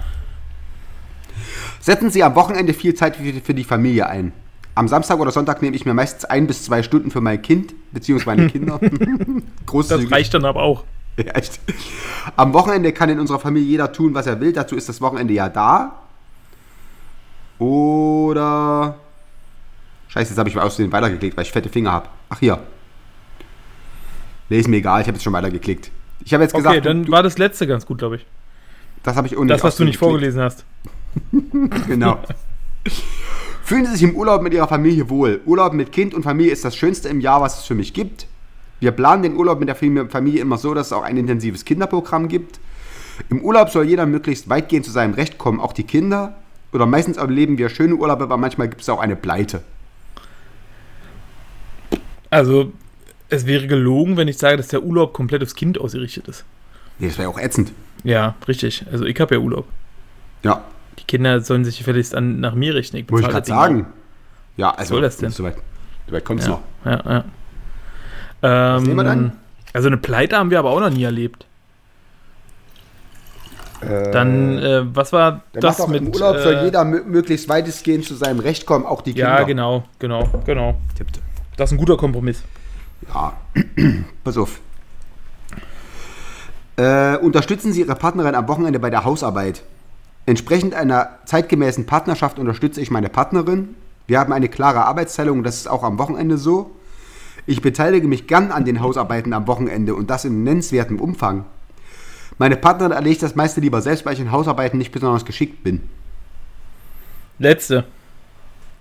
[1.82, 4.32] Setzen Sie am Wochenende viel Zeit für, die Familie ein.
[4.76, 7.74] Am Samstag oder Sonntag nehme ich mir meistens ein bis zwei Stunden für mein Kind,
[7.92, 8.80] beziehungsweise meine Kinder.
[8.82, 10.12] das Großzügig.
[10.12, 10.86] reicht dann aber auch.
[11.18, 11.60] Ja, echt.
[12.36, 14.52] Am Wochenende kann in unserer Familie jeder tun, was er will.
[14.52, 16.00] Dazu ist das Wochenende ja da.
[17.60, 18.96] Oder.
[20.10, 22.10] Scheiße, jetzt habe ich aus den weitergeklickt, weil ich fette Finger habe.
[22.30, 22.60] Ach hier.
[24.50, 25.92] Nee, ist mir egal, ich habe jetzt schon weitergeklickt.
[26.26, 28.26] Ich habe jetzt Okay, gesagt, dann du, war das letzte ganz gut, glaube ich.
[29.04, 30.66] das habe ich ohne Das, was du nicht vorgelesen hast.
[31.88, 32.18] Genau.
[33.64, 35.42] Fühlen Sie sich im Urlaub mit Ihrer Familie wohl?
[35.46, 38.26] Urlaub mit Kind und Familie ist das Schönste im Jahr, was es für mich gibt.
[38.84, 41.64] Wir planen den Urlaub mit der Fam- Familie immer so, dass es auch ein intensives
[41.64, 42.60] Kinderprogramm gibt.
[43.30, 46.36] Im Urlaub soll jeder möglichst weitgehend zu seinem Recht kommen, auch die Kinder.
[46.74, 49.64] Oder meistens erleben wir schöne Urlaube, aber manchmal gibt es auch eine Pleite.
[52.30, 52.74] Also,
[53.30, 56.44] es wäre gelogen, wenn ich sage, dass der Urlaub komplett aufs Kind ausgerichtet ist.
[57.00, 57.72] Nee, das wäre ja auch ätzend.
[58.04, 58.86] Ja, richtig.
[58.92, 59.66] Also, ich habe ja Urlaub.
[60.44, 60.62] Ja,
[61.00, 62.98] Die Kinder sollen sich gefälligst an, nach mir richten.
[62.98, 63.86] Ich muss ich gerade sagen.
[64.58, 65.30] Ja, also, soll das denn?
[65.30, 65.56] Soweit,
[66.08, 66.52] soweit kommt es Ja.
[66.52, 66.62] noch.
[66.84, 67.24] Ja, ja.
[68.44, 69.32] Ähm, nehmen wir dann?
[69.74, 71.46] Also eine Pleite haben wir aber auch noch nie erlebt.
[73.82, 76.02] Dann, äh, was war das auch mit...
[76.04, 79.40] Im Urlaub soll äh, jeder mö- möglichst weitestgehend zu seinem Recht kommen, auch die Kinder.
[79.40, 80.76] Ja, genau, genau, genau.
[80.96, 81.20] Tippte.
[81.58, 82.44] Das ist ein guter Kompromiss.
[83.14, 83.34] Ja,
[84.24, 84.60] pass auf.
[86.78, 89.64] Äh, unterstützen Sie Ihre Partnerin am Wochenende bei der Hausarbeit.
[90.26, 93.76] Entsprechend einer zeitgemäßen Partnerschaft unterstütze ich meine Partnerin.
[94.08, 96.72] Wir haben eine klare Arbeitsteilung, das ist auch am Wochenende so.
[97.46, 101.46] Ich beteilige mich gern an den Hausarbeiten am Wochenende und das in nennenswertem Umfang.
[102.38, 105.82] Meine Partnerin erledigt das meiste lieber selbst, weil ich in Hausarbeiten nicht besonders geschickt bin.
[107.40, 107.86] Letzte.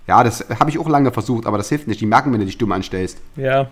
[0.07, 2.01] Ja, das habe ich auch lange versucht, aber das hilft nicht.
[2.01, 3.19] Die merken, wenn du dich dumm anstellst.
[3.35, 3.67] Ja.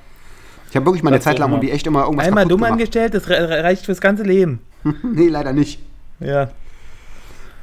[0.69, 2.73] Ich habe wirklich mal eine Zeit lang irgendwie echt immer irgendwas Einmal dumm gemacht.
[2.73, 4.59] angestellt, das re reicht fürs ganze Leben.
[5.03, 5.79] Nee, leider nicht.
[6.19, 6.49] Ja.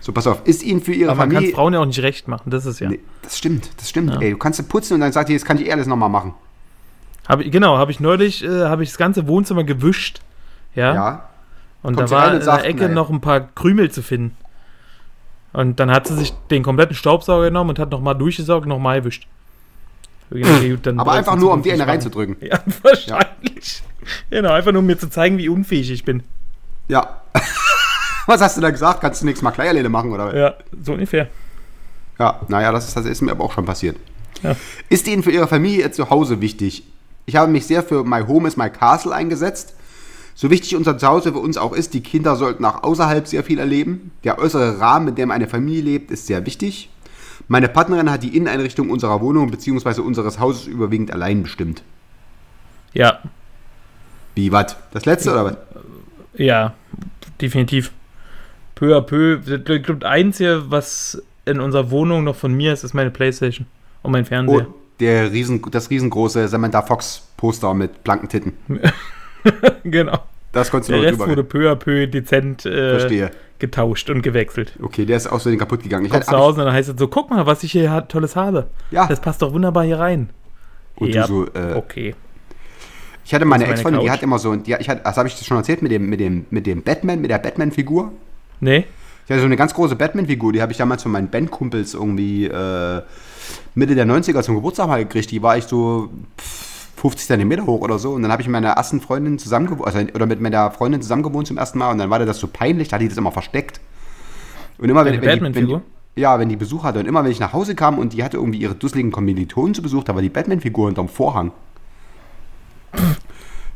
[0.01, 0.43] So, pass auf.
[0.45, 1.55] Ist Ihnen für Ihre Aber man kann Familie...
[1.55, 2.89] Frauen ja auch nicht recht machen, das ist ja.
[2.89, 4.17] Nee, das stimmt, das stimmt.
[4.21, 6.35] Ey, du kannst putzen und dann sagt die, jetzt kann ich eh alles nochmal machen.
[7.29, 10.21] Hab ich, genau, habe ich neulich, äh, habe ich das ganze Wohnzimmer gewischt.
[10.75, 10.95] Ja.
[10.95, 11.29] Ja.
[11.83, 12.95] und kommt da war in der Ecke nein.
[12.95, 14.37] noch ein paar Krümel zu finden.
[15.53, 19.01] Und dann hat sie sich den kompletten Staubsauger genommen und hat nochmal durchgesaugt und nochmal
[19.01, 19.27] gewischt.
[20.99, 22.37] Aber einfach in nur, um die eine reinzudrücken.
[22.41, 23.83] Ja, wahrscheinlich.
[24.31, 26.23] Genau, einfach nur um mir zu zeigen, wie unfähig ich bin.
[26.89, 27.23] Ja.
[28.27, 29.01] Was hast du da gesagt?
[29.01, 30.37] Kannst du nächstes Mal Kleierlede machen, oder?
[30.37, 31.29] Ja, so ungefähr.
[32.19, 33.97] Ja, naja, das ist, das ist mir aber auch schon passiert.
[34.43, 34.55] Ja.
[34.89, 36.85] Ist Ihnen für Ihre Familie Ihr Zuhause wichtig?
[37.29, 39.75] Ich habe mich sehr für My Home is My Castle eingesetzt.
[40.35, 43.59] So wichtig unser Zuhause für uns auch ist, die Kinder sollten auch außerhalb sehr viel
[43.59, 44.13] erleben.
[44.25, 46.89] Der äußere Rahmen, in dem eine Familie lebt, ist sehr wichtig.
[47.47, 50.01] Meine Partnerin hat die Inneneinrichtung unserer Wohnung bzw.
[50.01, 51.83] unseres Hauses überwiegend allein bestimmt.
[52.95, 53.19] Ja,
[54.35, 54.77] Wie, was?
[54.93, 55.57] Das letzte oder was?
[56.33, 56.73] ja,
[57.43, 57.93] definitiv.
[58.75, 59.41] Peu à peu.
[59.45, 63.67] Ich glaube, das Einzige, was in unserer Wohnung noch von mir ist, ist meine Playstation
[64.03, 64.67] und mein Oh, Fernseher.
[65.01, 68.53] Der riesen, das riesengroße Samantha Fox Poster mit blanken Titten.
[69.85, 70.19] genau.
[70.53, 71.31] Das konntest du Der noch Rest drüber.
[71.31, 74.73] wurde peu à peu dezent äh, getauscht und gewechselt.
[74.83, 76.07] Okay, der ist Versehen kaputt gegangen.
[76.07, 78.07] Ich Kommst hatte, zu Hause und dann heißt es so, guck mal, was ich hier
[78.09, 78.69] tolles habe.
[78.91, 79.07] Ja.
[79.07, 80.31] Das passt doch wunderbar hier rein.
[80.97, 82.15] Und du so, äh, okay.
[83.25, 85.37] Ich hatte meine meine Ex-Freundin, die hat immer so, die, ich hatte, das habe ich
[85.37, 88.11] das schon erzählt mit dem, mit dem, mit dem Batman, mit der Batman-Figur.
[88.61, 88.87] Nee?
[89.29, 92.47] Ich hatte so eine ganz große Batman-Figur, die habe ich damals von meinen Bandkumpels irgendwie
[92.47, 93.03] äh,
[93.75, 95.31] Mitte der 90er zum Geburtstag mal gekriegt.
[95.31, 96.09] Die war ich so
[96.39, 98.13] pff, 50 Zentimeter hoch oder so.
[98.13, 101.23] Und dann habe ich mit meiner ersten Freundin zusammen also, oder mit meiner Freundin zusammen
[101.23, 101.91] gewohnt zum ersten Mal.
[101.91, 103.83] Und dann war das so peinlich, da hatte ich das immer versteckt.
[104.79, 105.83] Und immer wenn, wenn, die, wenn
[106.17, 108.39] ja, wenn die Besuch hatte und immer wenn ich nach Hause kam und die hatte
[108.39, 111.53] irgendwie ihre dusseligen Kommilitonen zu Besuch, da war die Batman-Figur hinterm Vorhang.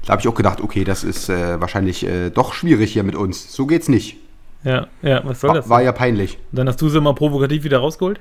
[0.06, 3.16] Da habe ich auch gedacht, okay, das ist äh, wahrscheinlich äh, doch schwierig hier mit
[3.16, 3.52] uns.
[3.52, 4.16] So geht's nicht.
[4.64, 5.68] Ja, ja, was soll das?
[5.68, 6.38] War, war ja peinlich.
[6.52, 8.20] Dann hast du sie mal provokativ wieder rausgeholt?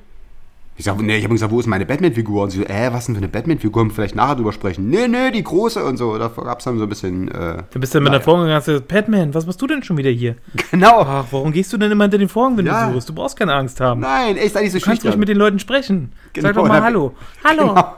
[0.78, 2.44] Ich sag, nee, ich habe gesagt, wo ist meine Batman-Figur?
[2.44, 3.74] Und sie so, äh, was denn für eine Batman-Figur?
[3.82, 4.90] Können wir vielleicht nachher drüber sprechen?
[4.90, 6.18] Nee, nee, die große und so.
[6.18, 7.28] Da gab es dann so ein bisschen.
[7.30, 9.84] Äh, Du bist dann mit der Vorhang und hast gesagt, Batman, was machst du denn
[9.84, 10.36] schon wieder hier?
[10.72, 11.02] Genau.
[11.02, 12.88] Ach, warum gehst du denn immer hinter den Vorhang, wenn Ja.
[12.88, 13.10] du suchst?
[13.10, 14.00] Du brauchst keine Angst haben.
[14.02, 16.14] Nein, da nicht so du kannst ruhig mit den Leuten sprechen.
[16.34, 17.14] Genau, Sag doch mal Hallo.
[17.44, 17.68] Hallo.
[17.68, 17.94] Genau.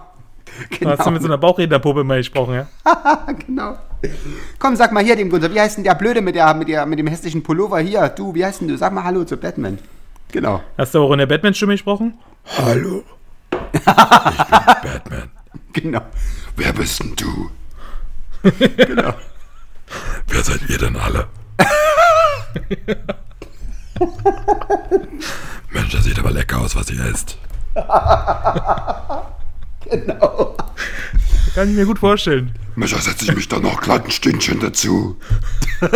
[0.79, 2.67] Du hast du mit so einer Bauchrednerpuppe mal gesprochen, ja?
[3.47, 3.77] genau.
[4.59, 6.85] Komm, sag mal hier dem Gunther, wie heißt denn der Blöde mit, der, mit, der,
[6.85, 8.09] mit dem hässlichen Pullover hier?
[8.09, 8.77] Du, wie heißt denn du?
[8.77, 9.79] Sag mal Hallo zu Batman.
[10.31, 10.61] Genau.
[10.77, 12.13] Hast du auch in der Batman-Stimme gesprochen?
[12.57, 13.03] Hallo.
[13.53, 15.31] Ich bin Batman.
[15.73, 16.01] Genau.
[16.55, 17.49] Wer bist denn du?
[18.77, 19.13] genau.
[20.27, 21.27] Wer seid ihr denn alle?
[25.71, 27.37] Mensch, das sieht aber lecker aus, was ihr esst.
[31.55, 32.53] Kann ich mir gut vorstellen.
[32.75, 35.17] Mensch, da setze ich mich doch noch glatt ein Stündchen dazu.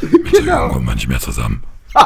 [0.00, 1.62] Jungen kommen wir nicht mehr zusammen.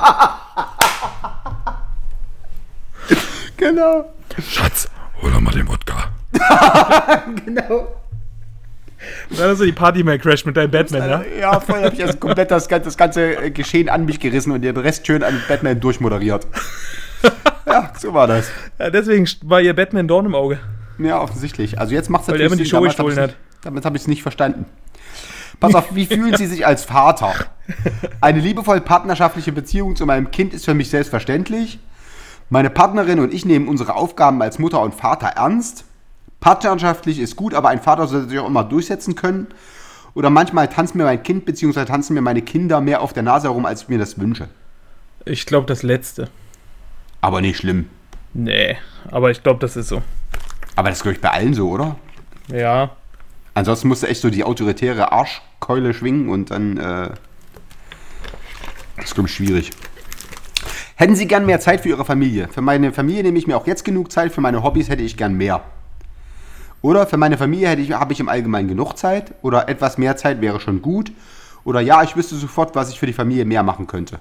[3.58, 4.14] Genau.
[4.48, 4.88] Schatz,
[5.20, 6.12] hol doch mal den Wodka.
[7.44, 7.88] Genau.
[9.30, 11.22] Dann hast du die Party mal crashed mit deinem Batman, ja?
[11.40, 14.62] Ja, vorher habe ich also komplett das, das ganze äh, Geschehen an mich gerissen und
[14.62, 16.46] den Rest schön an Batman durchmoderiert.
[17.66, 18.48] ja, so war das.
[18.78, 18.90] ja?
[18.90, 20.58] Deswegen war ihr Batman Dorn im Auge.
[20.98, 21.78] Ja, offensichtlich.
[21.78, 24.08] Also jetzt macht es Weil er die Show Damals gestohlen nicht- Damit habe ich es
[24.08, 24.66] nicht verstanden.
[25.60, 27.34] Pass auf, wie fühlen Sie sich als Vater?
[28.20, 31.80] Eine liebevoll partnerschaftliche Beziehung zu meinem Kind ist für mich selbstverständlich.
[32.50, 35.84] Meine Partnerin und ich nehmen unsere Aufgaben als Mutter und Vater ernst.
[36.40, 39.48] Partnerschaftlich ist gut, aber ein Vater sollte sich auch immer durchsetzen können.
[40.14, 41.84] Oder manchmal tanzt mir mein Kind bzw.
[41.84, 44.48] tanzen mir meine Kinder mehr auf der Nase herum, als ich mir das wünsche.
[45.24, 46.28] Ich glaube, das letzte.
[47.20, 47.88] Aber nicht schlimm.
[48.34, 48.76] Nee,
[49.10, 50.02] aber ich glaube, das ist so.
[50.76, 51.96] Aber das ist, glaube ich, bei allen so, oder?
[52.48, 52.90] Ja.
[53.54, 56.76] Ansonsten musst du echt so die autoritäre Arschkeule schwingen und dann.
[56.76, 57.10] Äh,
[58.96, 59.70] das ist, glaube ich, schwierig.
[60.96, 62.48] Hätten Sie gern mehr Zeit für Ihre Familie?
[62.48, 65.16] Für meine Familie nehme ich mir auch jetzt genug Zeit, für meine Hobbys hätte ich
[65.16, 65.62] gern mehr.
[66.82, 69.34] Oder für meine Familie hätte ich, habe ich im Allgemeinen genug Zeit.
[69.42, 71.12] Oder etwas mehr Zeit wäre schon gut.
[71.64, 74.18] Oder ja, ich wüsste sofort, was ich für die Familie mehr machen könnte.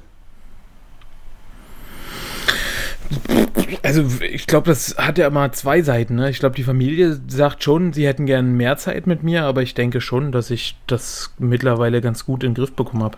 [3.84, 6.16] Also ich glaube, das hat ja immer zwei Seiten.
[6.16, 6.30] Ne?
[6.30, 9.74] Ich glaube, die Familie sagt schon, sie hätten gern mehr Zeit mit mir, aber ich
[9.74, 13.18] denke schon, dass ich das mittlerweile ganz gut in den Griff bekommen habe.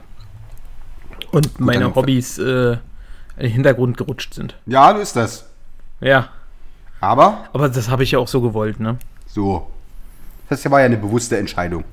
[1.32, 2.80] Und meine dann- Hobbys äh, in
[3.40, 4.56] den Hintergrund gerutscht sind.
[4.66, 5.50] Ja, so ist das.
[6.02, 6.30] Ja,
[7.02, 8.98] Aber aber das habe ich ja auch so gewollt, ne?
[9.28, 9.70] so.
[10.50, 11.84] Das war ja eine bewusste Entscheidung.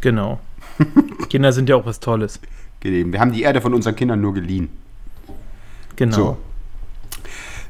[0.00, 0.38] Genau.
[1.28, 2.40] Kinder sind ja auch was Tolles.
[2.80, 3.12] gegeben.
[3.12, 4.68] Wir haben die Erde von unseren Kindern nur geliehen.
[5.96, 6.14] Genau.
[6.16, 6.38] So.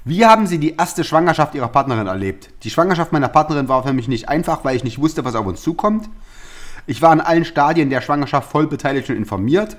[0.04, 2.50] Wie haben Sie die erste Schwangerschaft Ihrer Partnerin erlebt?
[2.62, 5.46] Die Schwangerschaft meiner Partnerin war für mich nicht einfach, weil ich nicht wusste, was auf
[5.46, 6.08] uns zukommt.
[6.86, 9.76] Ich war an allen Stadien der Schwangerschaft voll beteiligt und informiert.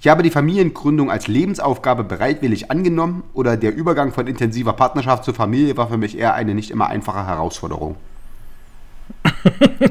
[0.00, 5.34] Ich habe die Familiengründung als Lebensaufgabe bereitwillig angenommen oder der Übergang von intensiver Partnerschaft zur
[5.34, 7.96] Familie war für mich eher eine nicht immer einfache Herausforderung.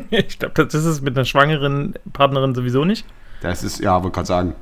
[0.09, 3.05] Ich glaube, das ist mit einer schwangeren Partnerin sowieso nicht.
[3.41, 4.55] Das ist, ja, wollte gerade sagen.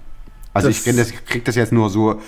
[0.53, 2.21] Also Das- ich kenn das, krieg das jetzt nur so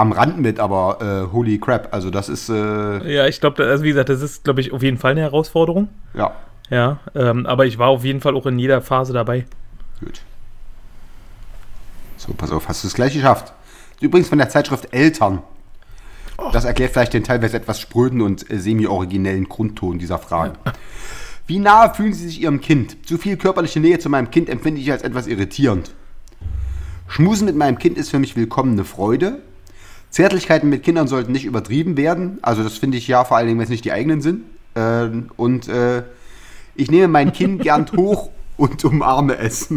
[0.00, 0.98] am Rand mit, aber
[1.28, 4.44] äh, holy crap, also das ist, äh, Ja, ich glaube, also wie gesagt, das ist,
[4.44, 5.88] glaube ich, auf jeden Fall eine Herausforderung.
[6.14, 6.32] ja,
[6.70, 9.44] Ja, ähm, aber ich war auf jeden Fall auch in jeder Phase dabei.
[10.00, 10.22] gut.
[12.16, 13.52] So, pass auf, hast du es gleich geschafft.
[14.00, 15.42] Übrigens von der Zeitschrift Eltern.
[16.52, 20.54] Das erklärt vielleicht den teilweise etwas spröden und äh, semi-originellen Grundton dieser Frage.
[21.46, 23.06] Wie nahe fühlen Sie sich Ihrem Kind?
[23.06, 25.92] Zu viel körperliche Nähe zu meinem Kind empfinde ich als etwas irritierend.
[27.08, 29.42] Schmusen mit meinem Kind ist für mich willkommene Freude.
[30.10, 32.38] Zärtlichkeiten mit Kindern sollten nicht übertrieben werden.
[32.42, 34.42] Also das finde ich ja, vor allen Dingen, wenn es nicht die eigenen sind.
[34.74, 36.02] Ähm, und äh,
[36.74, 39.72] ich nehme mein Kind gern hoch und umarme es.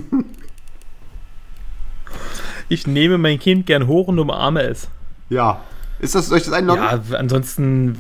[2.70, 4.88] Ich nehme mein Kind gern hoch und umarme es.
[5.30, 5.62] ja.
[6.00, 6.84] Ist das, ich das einloggen?
[6.84, 7.98] Ja, ansonsten,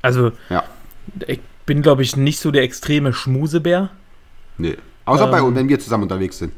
[0.00, 0.64] also Ja.
[1.26, 3.90] ich bin, glaube ich, nicht so der extreme Schmusebär.
[4.56, 4.78] Nee.
[5.04, 5.44] Außer bei Ähm.
[5.44, 6.54] uns, wenn wir zusammen unterwegs sind.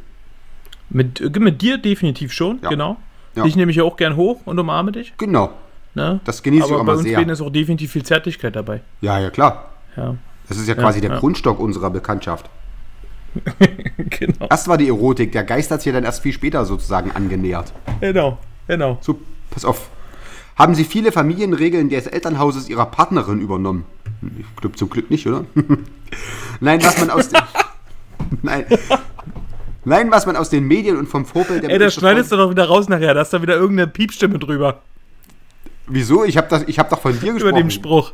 [0.91, 2.69] Mit, äh, mit dir definitiv schon, Ja.
[2.69, 2.99] genau.
[3.35, 3.43] Ja.
[3.43, 5.15] Dich nehme ich auch gern hoch und umarme dich.
[5.19, 5.51] Genau.
[5.95, 6.21] Ne?
[6.25, 7.19] Das genieße ich Aber auch bei immer uns sehr.
[7.19, 8.81] beiden ist auch definitiv viel Zärtlichkeit dabei.
[9.01, 9.71] Ja, ja, klar.
[9.97, 10.17] Ja,
[10.49, 11.19] Das ist ja quasi der ja.
[11.19, 12.51] Grundstock unserer Bekanntschaft.
[13.97, 14.47] genau.
[14.49, 17.73] Erst war die Erotik, der Geist hat sich ja dann erst viel später sozusagen angenähert.
[18.01, 18.99] Genau, genau.
[19.01, 19.21] So,
[19.51, 19.89] pass auf.
[20.57, 23.85] Haben Sie viele Familienregeln des Elternhauses Ihrer Partnerin übernommen?
[24.39, 25.45] Ich glaube zum Glück nicht, oder?
[26.61, 27.29] Nein, was man aus.
[28.43, 28.65] Nein.
[29.85, 32.51] Nein, was man aus den Medien und vom Vorbild der Ey, das schneidest du doch
[32.51, 33.15] wieder raus nachher.
[33.15, 34.81] Da ist da wieder irgendeine Piepstimme drüber.
[35.87, 36.25] Wieso?
[36.25, 37.57] Ich habe hab doch von dir Über gesprochen.
[37.57, 38.13] dem Spruch.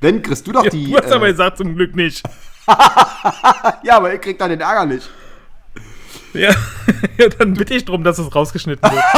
[0.00, 0.90] Wenn, kriegst du doch Ja, die...
[0.90, 2.22] du hast aber äh, gesagt, zum Glück nicht.
[3.82, 5.10] ja, aber ich krieg da den Ärger nicht.
[6.34, 6.50] Ja,
[7.18, 9.04] ja dann bitte ich drum, dass es rausgeschnitten wird.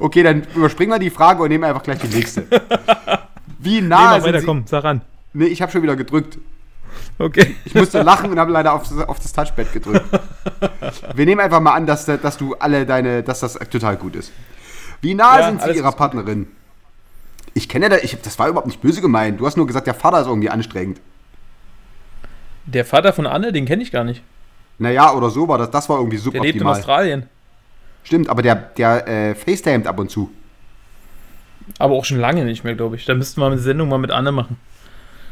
[0.00, 2.46] Okay, dann überspringen wir die Frage und nehmen einfach gleich die nächste.
[3.58, 4.46] Wie nah mal sind weiter, Sie...
[4.46, 5.00] komm, sag an.
[5.32, 6.38] Nee, ich habe schon wieder gedrückt.
[7.18, 7.56] Okay.
[7.64, 10.04] Ich musste lachen und habe leider auf, das- auf das Touchpad gedrückt.
[11.14, 14.32] Wir nehmen einfach mal an, dass, dass du alle deine, dass das total gut ist.
[15.00, 15.96] Wie nah Ja, sind Sie Ihrer gut.
[15.98, 16.46] Partnerin?
[17.54, 19.40] Ich kenne das, ich, das war überhaupt nicht böse gemeint.
[19.40, 21.00] Du hast nur gesagt, der Vater ist irgendwie anstrengend.
[22.66, 24.22] Der Vater von Anne, den kenne ich gar nicht.
[24.78, 25.70] Naja, oder so war das.
[25.70, 26.66] Das war irgendwie Der lebt in.
[26.66, 27.24] Australien.
[28.04, 30.30] Stimmt, aber der, der äh, FaceTimet ab und zu.
[31.78, 33.04] Aber auch schon lange nicht mehr, glaube ich.
[33.04, 34.56] Da müssten wir eine Sendung mal mit Anne machen.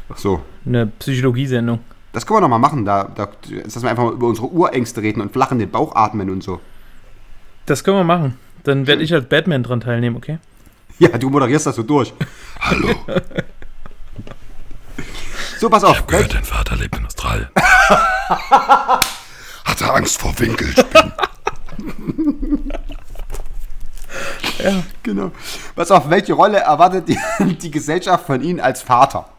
[0.09, 0.41] Ach so.
[0.65, 1.79] Eine Psychologiesendung.
[2.13, 2.85] Das können wir noch mal machen.
[2.85, 3.29] Da, da,
[3.63, 6.43] dass wir einfach mal über unsere Urängste reden und flach in den Bauch atmen und
[6.43, 6.59] so.
[7.65, 8.37] Das können wir machen.
[8.63, 10.39] Dann werde ich als Batman dran teilnehmen, okay?
[10.99, 12.11] Ja, du moderierst das so durch.
[12.59, 12.89] Hallo,
[15.59, 16.07] So, pass auf.
[16.07, 17.49] gehört, dein Vater lebt in Australien.
[19.65, 21.13] Hatte Angst vor Winkelspinnen.
[25.03, 25.31] Genau.
[25.75, 27.17] Pass auf, welche Rolle erwartet die,
[27.57, 29.29] die Gesellschaft von Ihnen als Vater?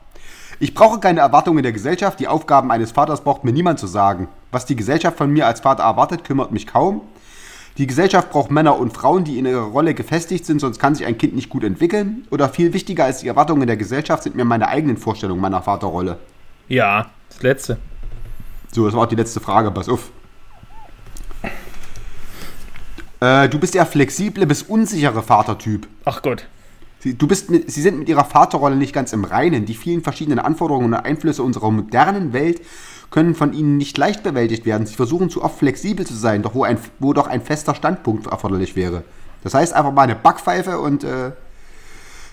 [0.61, 2.19] Ich brauche keine Erwartungen der Gesellschaft.
[2.19, 4.29] Die Aufgaben eines Vaters braucht mir niemand zu sagen.
[4.51, 7.03] Was die Gesellschaft von mir als Vater erwartet, kümmert mich kaum.
[7.77, 11.07] Die Gesellschaft braucht Männer und Frauen, die in ihrer Rolle gefestigt sind, sonst kann sich
[11.07, 12.27] ein Kind nicht gut entwickeln.
[12.33, 16.19] Oder viel wichtiger als die Erwartungen der Gesellschaft sind mir meine eigenen Vorstellungen meiner Vaterrolle.
[16.67, 17.79] Ja, das letzte.
[18.73, 19.71] So, das war auch die letzte Frage.
[19.71, 20.11] Pass auf.
[23.21, 25.87] Äh, du bist der flexible bis unsichere Vatertyp.
[26.05, 26.49] Ach Gott.
[27.01, 29.67] Sie, du bist mit, Sie sind mit Ihrer Vaterrolle nicht ganz im Reinen.
[29.67, 32.61] Die vielen verschiedenen Anforderungen und Einflüsse unserer modernen Welt
[33.11, 34.87] können von Ihnen nicht leicht bewältigt werden.
[34.87, 38.27] Sie versuchen zu oft flexibel zu sein, doch wo, ein, wo doch ein fester Standpunkt
[38.27, 39.05] erforderlich wäre.
[39.45, 41.31] Das heißt einfach mal eine Backpfeife und äh,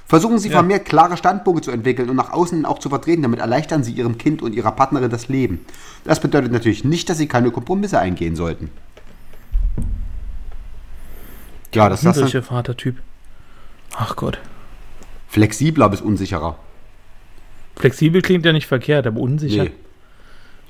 [0.07, 0.53] versuchen Sie Ja.
[0.55, 3.21] vermehrt klare Standpunkte zu entwickeln und nach außen auch zu vertreten.
[3.21, 5.63] Damit erleichtern Sie Ihrem Kind und Ihrer Partnerin das Leben.
[6.03, 8.71] Das bedeutet natürlich nicht, dass Sie keine Kompromisse eingehen sollten.
[11.73, 12.97] Ja, das ist das Unsicher Vatertyp.
[13.97, 14.39] Ach Gott.
[15.35, 16.57] Flexibler bis unsicherer.
[17.75, 19.65] Flexibel klingt ja nicht verkehrt, aber unsicher.
[19.65, 19.71] Nee.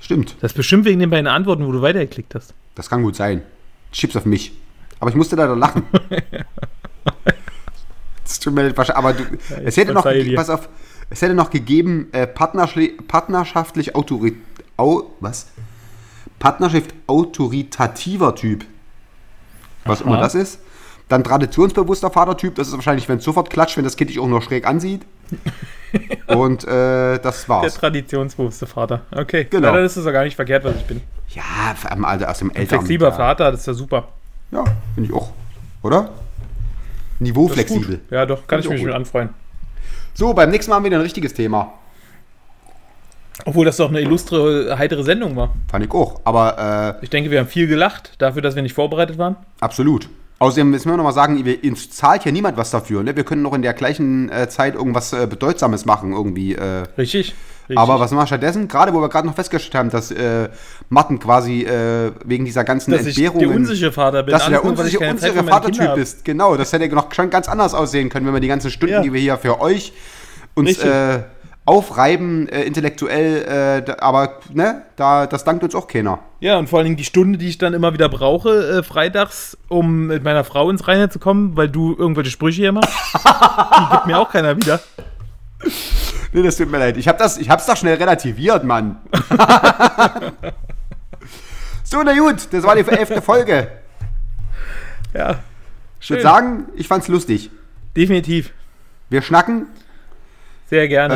[0.01, 0.35] Stimmt.
[0.41, 2.55] Das ist bestimmt wegen den beiden Antworten, wo du weitergeklickt hast.
[2.73, 3.43] Das kann gut sein.
[3.91, 4.53] Chips auf mich.
[4.99, 5.83] Aber ich musste leider lachen.
[8.23, 9.23] Das tut mir leid, aber du,
[9.63, 10.03] es hätte noch,
[10.35, 10.67] pass auf,
[11.11, 14.35] es hätte noch gegeben, äh, partnerschaftlich autori
[14.77, 15.51] au, was?
[16.39, 18.65] Partnerschaft autoritativer Typ.
[19.83, 20.59] Was immer das ist.
[21.07, 24.27] Dann traditionsbewusster Vatertyp, das ist wahrscheinlich, wenn es sofort klatscht, wenn das Kind dich auch
[24.27, 25.03] nur schräg ansieht.
[26.27, 27.75] Und äh, das Der war's.
[27.75, 29.01] traditionsbewusste Vater.
[29.11, 29.45] Okay.
[29.49, 29.71] Genau.
[29.73, 31.01] Dann ist es ja gar nicht verkehrt, was ich bin.
[31.29, 31.43] Ja,
[32.03, 32.79] also aus dem Eltern.
[32.79, 33.11] Flexibler.
[33.11, 34.07] Vater, das ist ja super.
[34.51, 34.63] Ja,
[34.95, 35.31] finde ich auch.
[35.83, 36.09] Oder?
[37.19, 38.01] Niveau flexibel.
[38.09, 38.99] Ja, doch, kann Find ich ich mich mit gut.
[38.99, 39.29] anfreuen.
[40.13, 41.73] So, beim nächsten Mal haben wir wieder ein richtiges Thema.
[43.45, 45.53] Obwohl das doch eine illustre, heitere Sendung war.
[45.69, 46.21] Fand ich auch.
[46.23, 49.35] Aber äh, Ich denke, wir haben viel gelacht, dafür, dass wir nicht vorbereitet waren.
[49.59, 50.09] absolut.
[50.39, 53.03] Außerdem müssen wir noch mal sagen, wir, uns zahlt hier niemand was dafür.
[53.03, 53.15] Ne?
[53.15, 56.11] Wir können noch in der gleichen äh, Zeit irgendwas äh, Bedeutsames machen.
[56.11, 56.55] irgendwie.
[56.55, 56.83] Äh.
[56.97, 57.33] Richtig.
[57.67, 57.79] Richtig.
[57.79, 58.67] Aber was machen wir stattdessen?
[58.67, 60.49] Gerade wo wir gerade noch festgestellt haben, dass äh,
[60.89, 63.47] Martin quasi äh, wegen dieser ganzen dass ich Entbehrungen...
[63.47, 64.33] der unsichere Vater bin.
[64.33, 66.23] dass du der unsichere, unsichere Vatertyp bist.
[66.25, 69.01] Genau, das hätte noch schon ganz anders aussehen können, wenn wir die ganzen Stunden, Ja.
[69.01, 69.93] die wir hier für euch
[70.53, 70.77] uns
[71.65, 76.19] aufreiben, äh, intellektuell, äh, aber ne, da, das dankt uns auch keiner.
[76.39, 79.57] Ja, und vor allen Dingen die Stunde, die ich dann immer wieder brauche, äh, freitags,
[79.67, 83.89] um mit meiner Frau ins Reine zu kommen, weil du irgendwelche Sprüche hier machst, die
[83.91, 84.79] gibt mir auch keiner wieder.
[86.33, 86.97] Nee, das tut mir leid.
[86.97, 88.97] Ich, hab das, ich hab's doch schnell relativiert, Mann.
[91.83, 93.69] so, na gut, das war die elfte Folge.
[95.15, 95.39] Ja,
[95.99, 96.29] Ich würde Schön.
[96.29, 97.49] sagen, ich fand's lustig.
[97.95, 98.51] definitiv.
[99.09, 99.67] Wir schnacken.
[100.67, 101.13] Sehr gerne.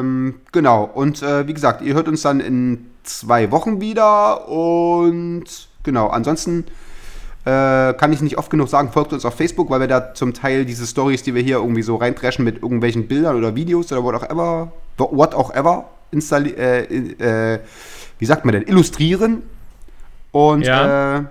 [0.00, 0.84] Ähm, genau.
[0.84, 4.48] Und äh, wie gesagt, ihr hört uns dann in zwei Wochen wieder.
[4.48, 5.44] Und
[5.82, 6.64] genau, ansonsten
[7.44, 10.32] äh, kann ich nicht oft genug sagen, folgt uns auf Facebook, weil wir da zum
[10.32, 14.02] Teil diese Stories, die wir hier irgendwie so reintreschen mit irgendwelchen Bildern oder Videos oder
[14.04, 17.58] what auch ever, what auch ever, installi äh, äh,
[18.18, 19.42] wie sagt man denn, illustrieren.
[20.30, 21.18] Und Ja.
[21.18, 21.24] äh,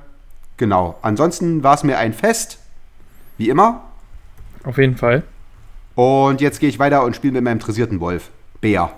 [0.58, 2.60] genau, ansonsten war es mir ein Fest,
[3.38, 3.86] wie immer.
[4.64, 5.24] Auf jeden Fall.
[5.96, 8.30] Und jetzt gehe ich weiter und spiele mit meinem dressierten Wolf.
[8.62, 8.92] Bär.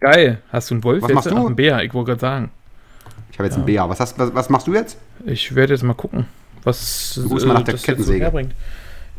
[0.00, 0.42] Geil.
[0.50, 1.02] Hast du einen Wolf?
[1.02, 1.14] Was jetzt?
[1.14, 1.36] machst du?
[1.36, 2.50] Ach, einen Bär, ich wollte gerade sagen.
[3.30, 3.88] Ich habe jetzt einen Bär.
[3.88, 4.98] Was, hast, was, was machst du jetzt?
[5.24, 6.26] Ich werde jetzt mal gucken,
[6.64, 8.24] was Du rufst mal nach der das so Kettensäge.
[8.24, 8.54] herbringt.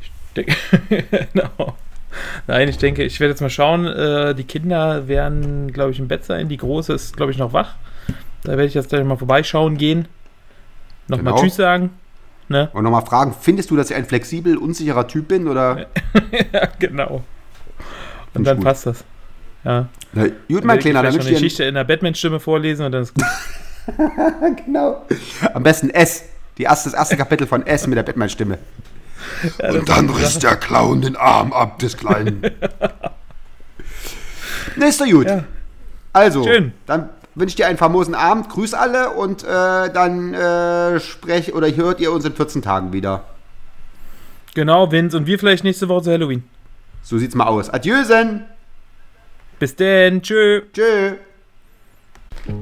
[0.02, 0.56] Ich denke,
[1.34, 1.76] genau.
[2.48, 3.88] Nein, ich denke, ich werde jetzt mal schauen.
[3.88, 6.50] Äh, die Kinder werden, glaube ich, im Bett sein.
[6.50, 7.76] Die Große ist, glaube ich, noch wach.
[8.44, 10.08] Da werde ich jetzt gleich mal vorbeischauen gehen.
[11.08, 11.42] Nochmal Genau.
[11.44, 11.90] Tschüss sagen.
[12.50, 12.70] Ne?
[12.74, 15.48] Und nochmal fragen, findest du, dass ich ein flexibel, unsicherer Typ bin?
[15.48, 15.88] Oder?
[16.54, 17.24] ja, genau.
[18.34, 18.66] Und ich dann gut.
[18.66, 19.04] passt das.
[19.64, 19.88] Ja.
[20.12, 22.92] Na, gut, Dann mein Kleiner, dann eine ich dir Geschichte in der Batman-Stimme vorlesen und
[22.92, 23.26] dann ist gut.
[24.66, 25.06] genau.
[25.54, 26.26] Am besten S.
[26.58, 28.58] Die erste, das erste Kapitel von S mit der Batman-Stimme.
[29.72, 32.42] Und dann riss der Clown den Arm ab des Kleinen.
[34.76, 35.28] Ne, doch gut.
[35.28, 35.44] Ja.
[36.12, 36.74] Also, Schön.
[36.86, 38.50] dann wünsche dir einen famosen Abend.
[38.50, 43.24] Grüß alle und äh, dann äh, sprech oder hört ihr uns in 14 Tagen wieder.
[44.56, 45.18] Genau, Vince.
[45.18, 46.44] Und wir vielleicht nächste Woche zu Halloween.
[47.02, 47.70] So sieht's mal aus.
[47.70, 48.46] Adieusen.
[49.60, 50.22] Bis denn.
[50.22, 50.62] Tschö.
[50.74, 51.14] Tschö.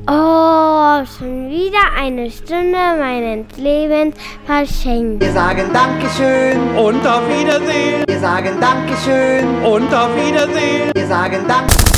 [0.08, 5.24] Oh, schon wieder eine Stunde meines Lebens verschenkt.
[5.24, 8.04] Wir sagen Dankeschön, Und auf Wiedersehen.
[8.08, 10.92] wir sagen Dankeschön, Und auf Wiedersehen.
[10.94, 11.91] wir sagen Dank.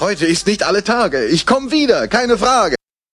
[0.00, 1.24] Heute ist nicht alle Tage.
[1.26, 2.77] Ich komme wieder, keine Frage.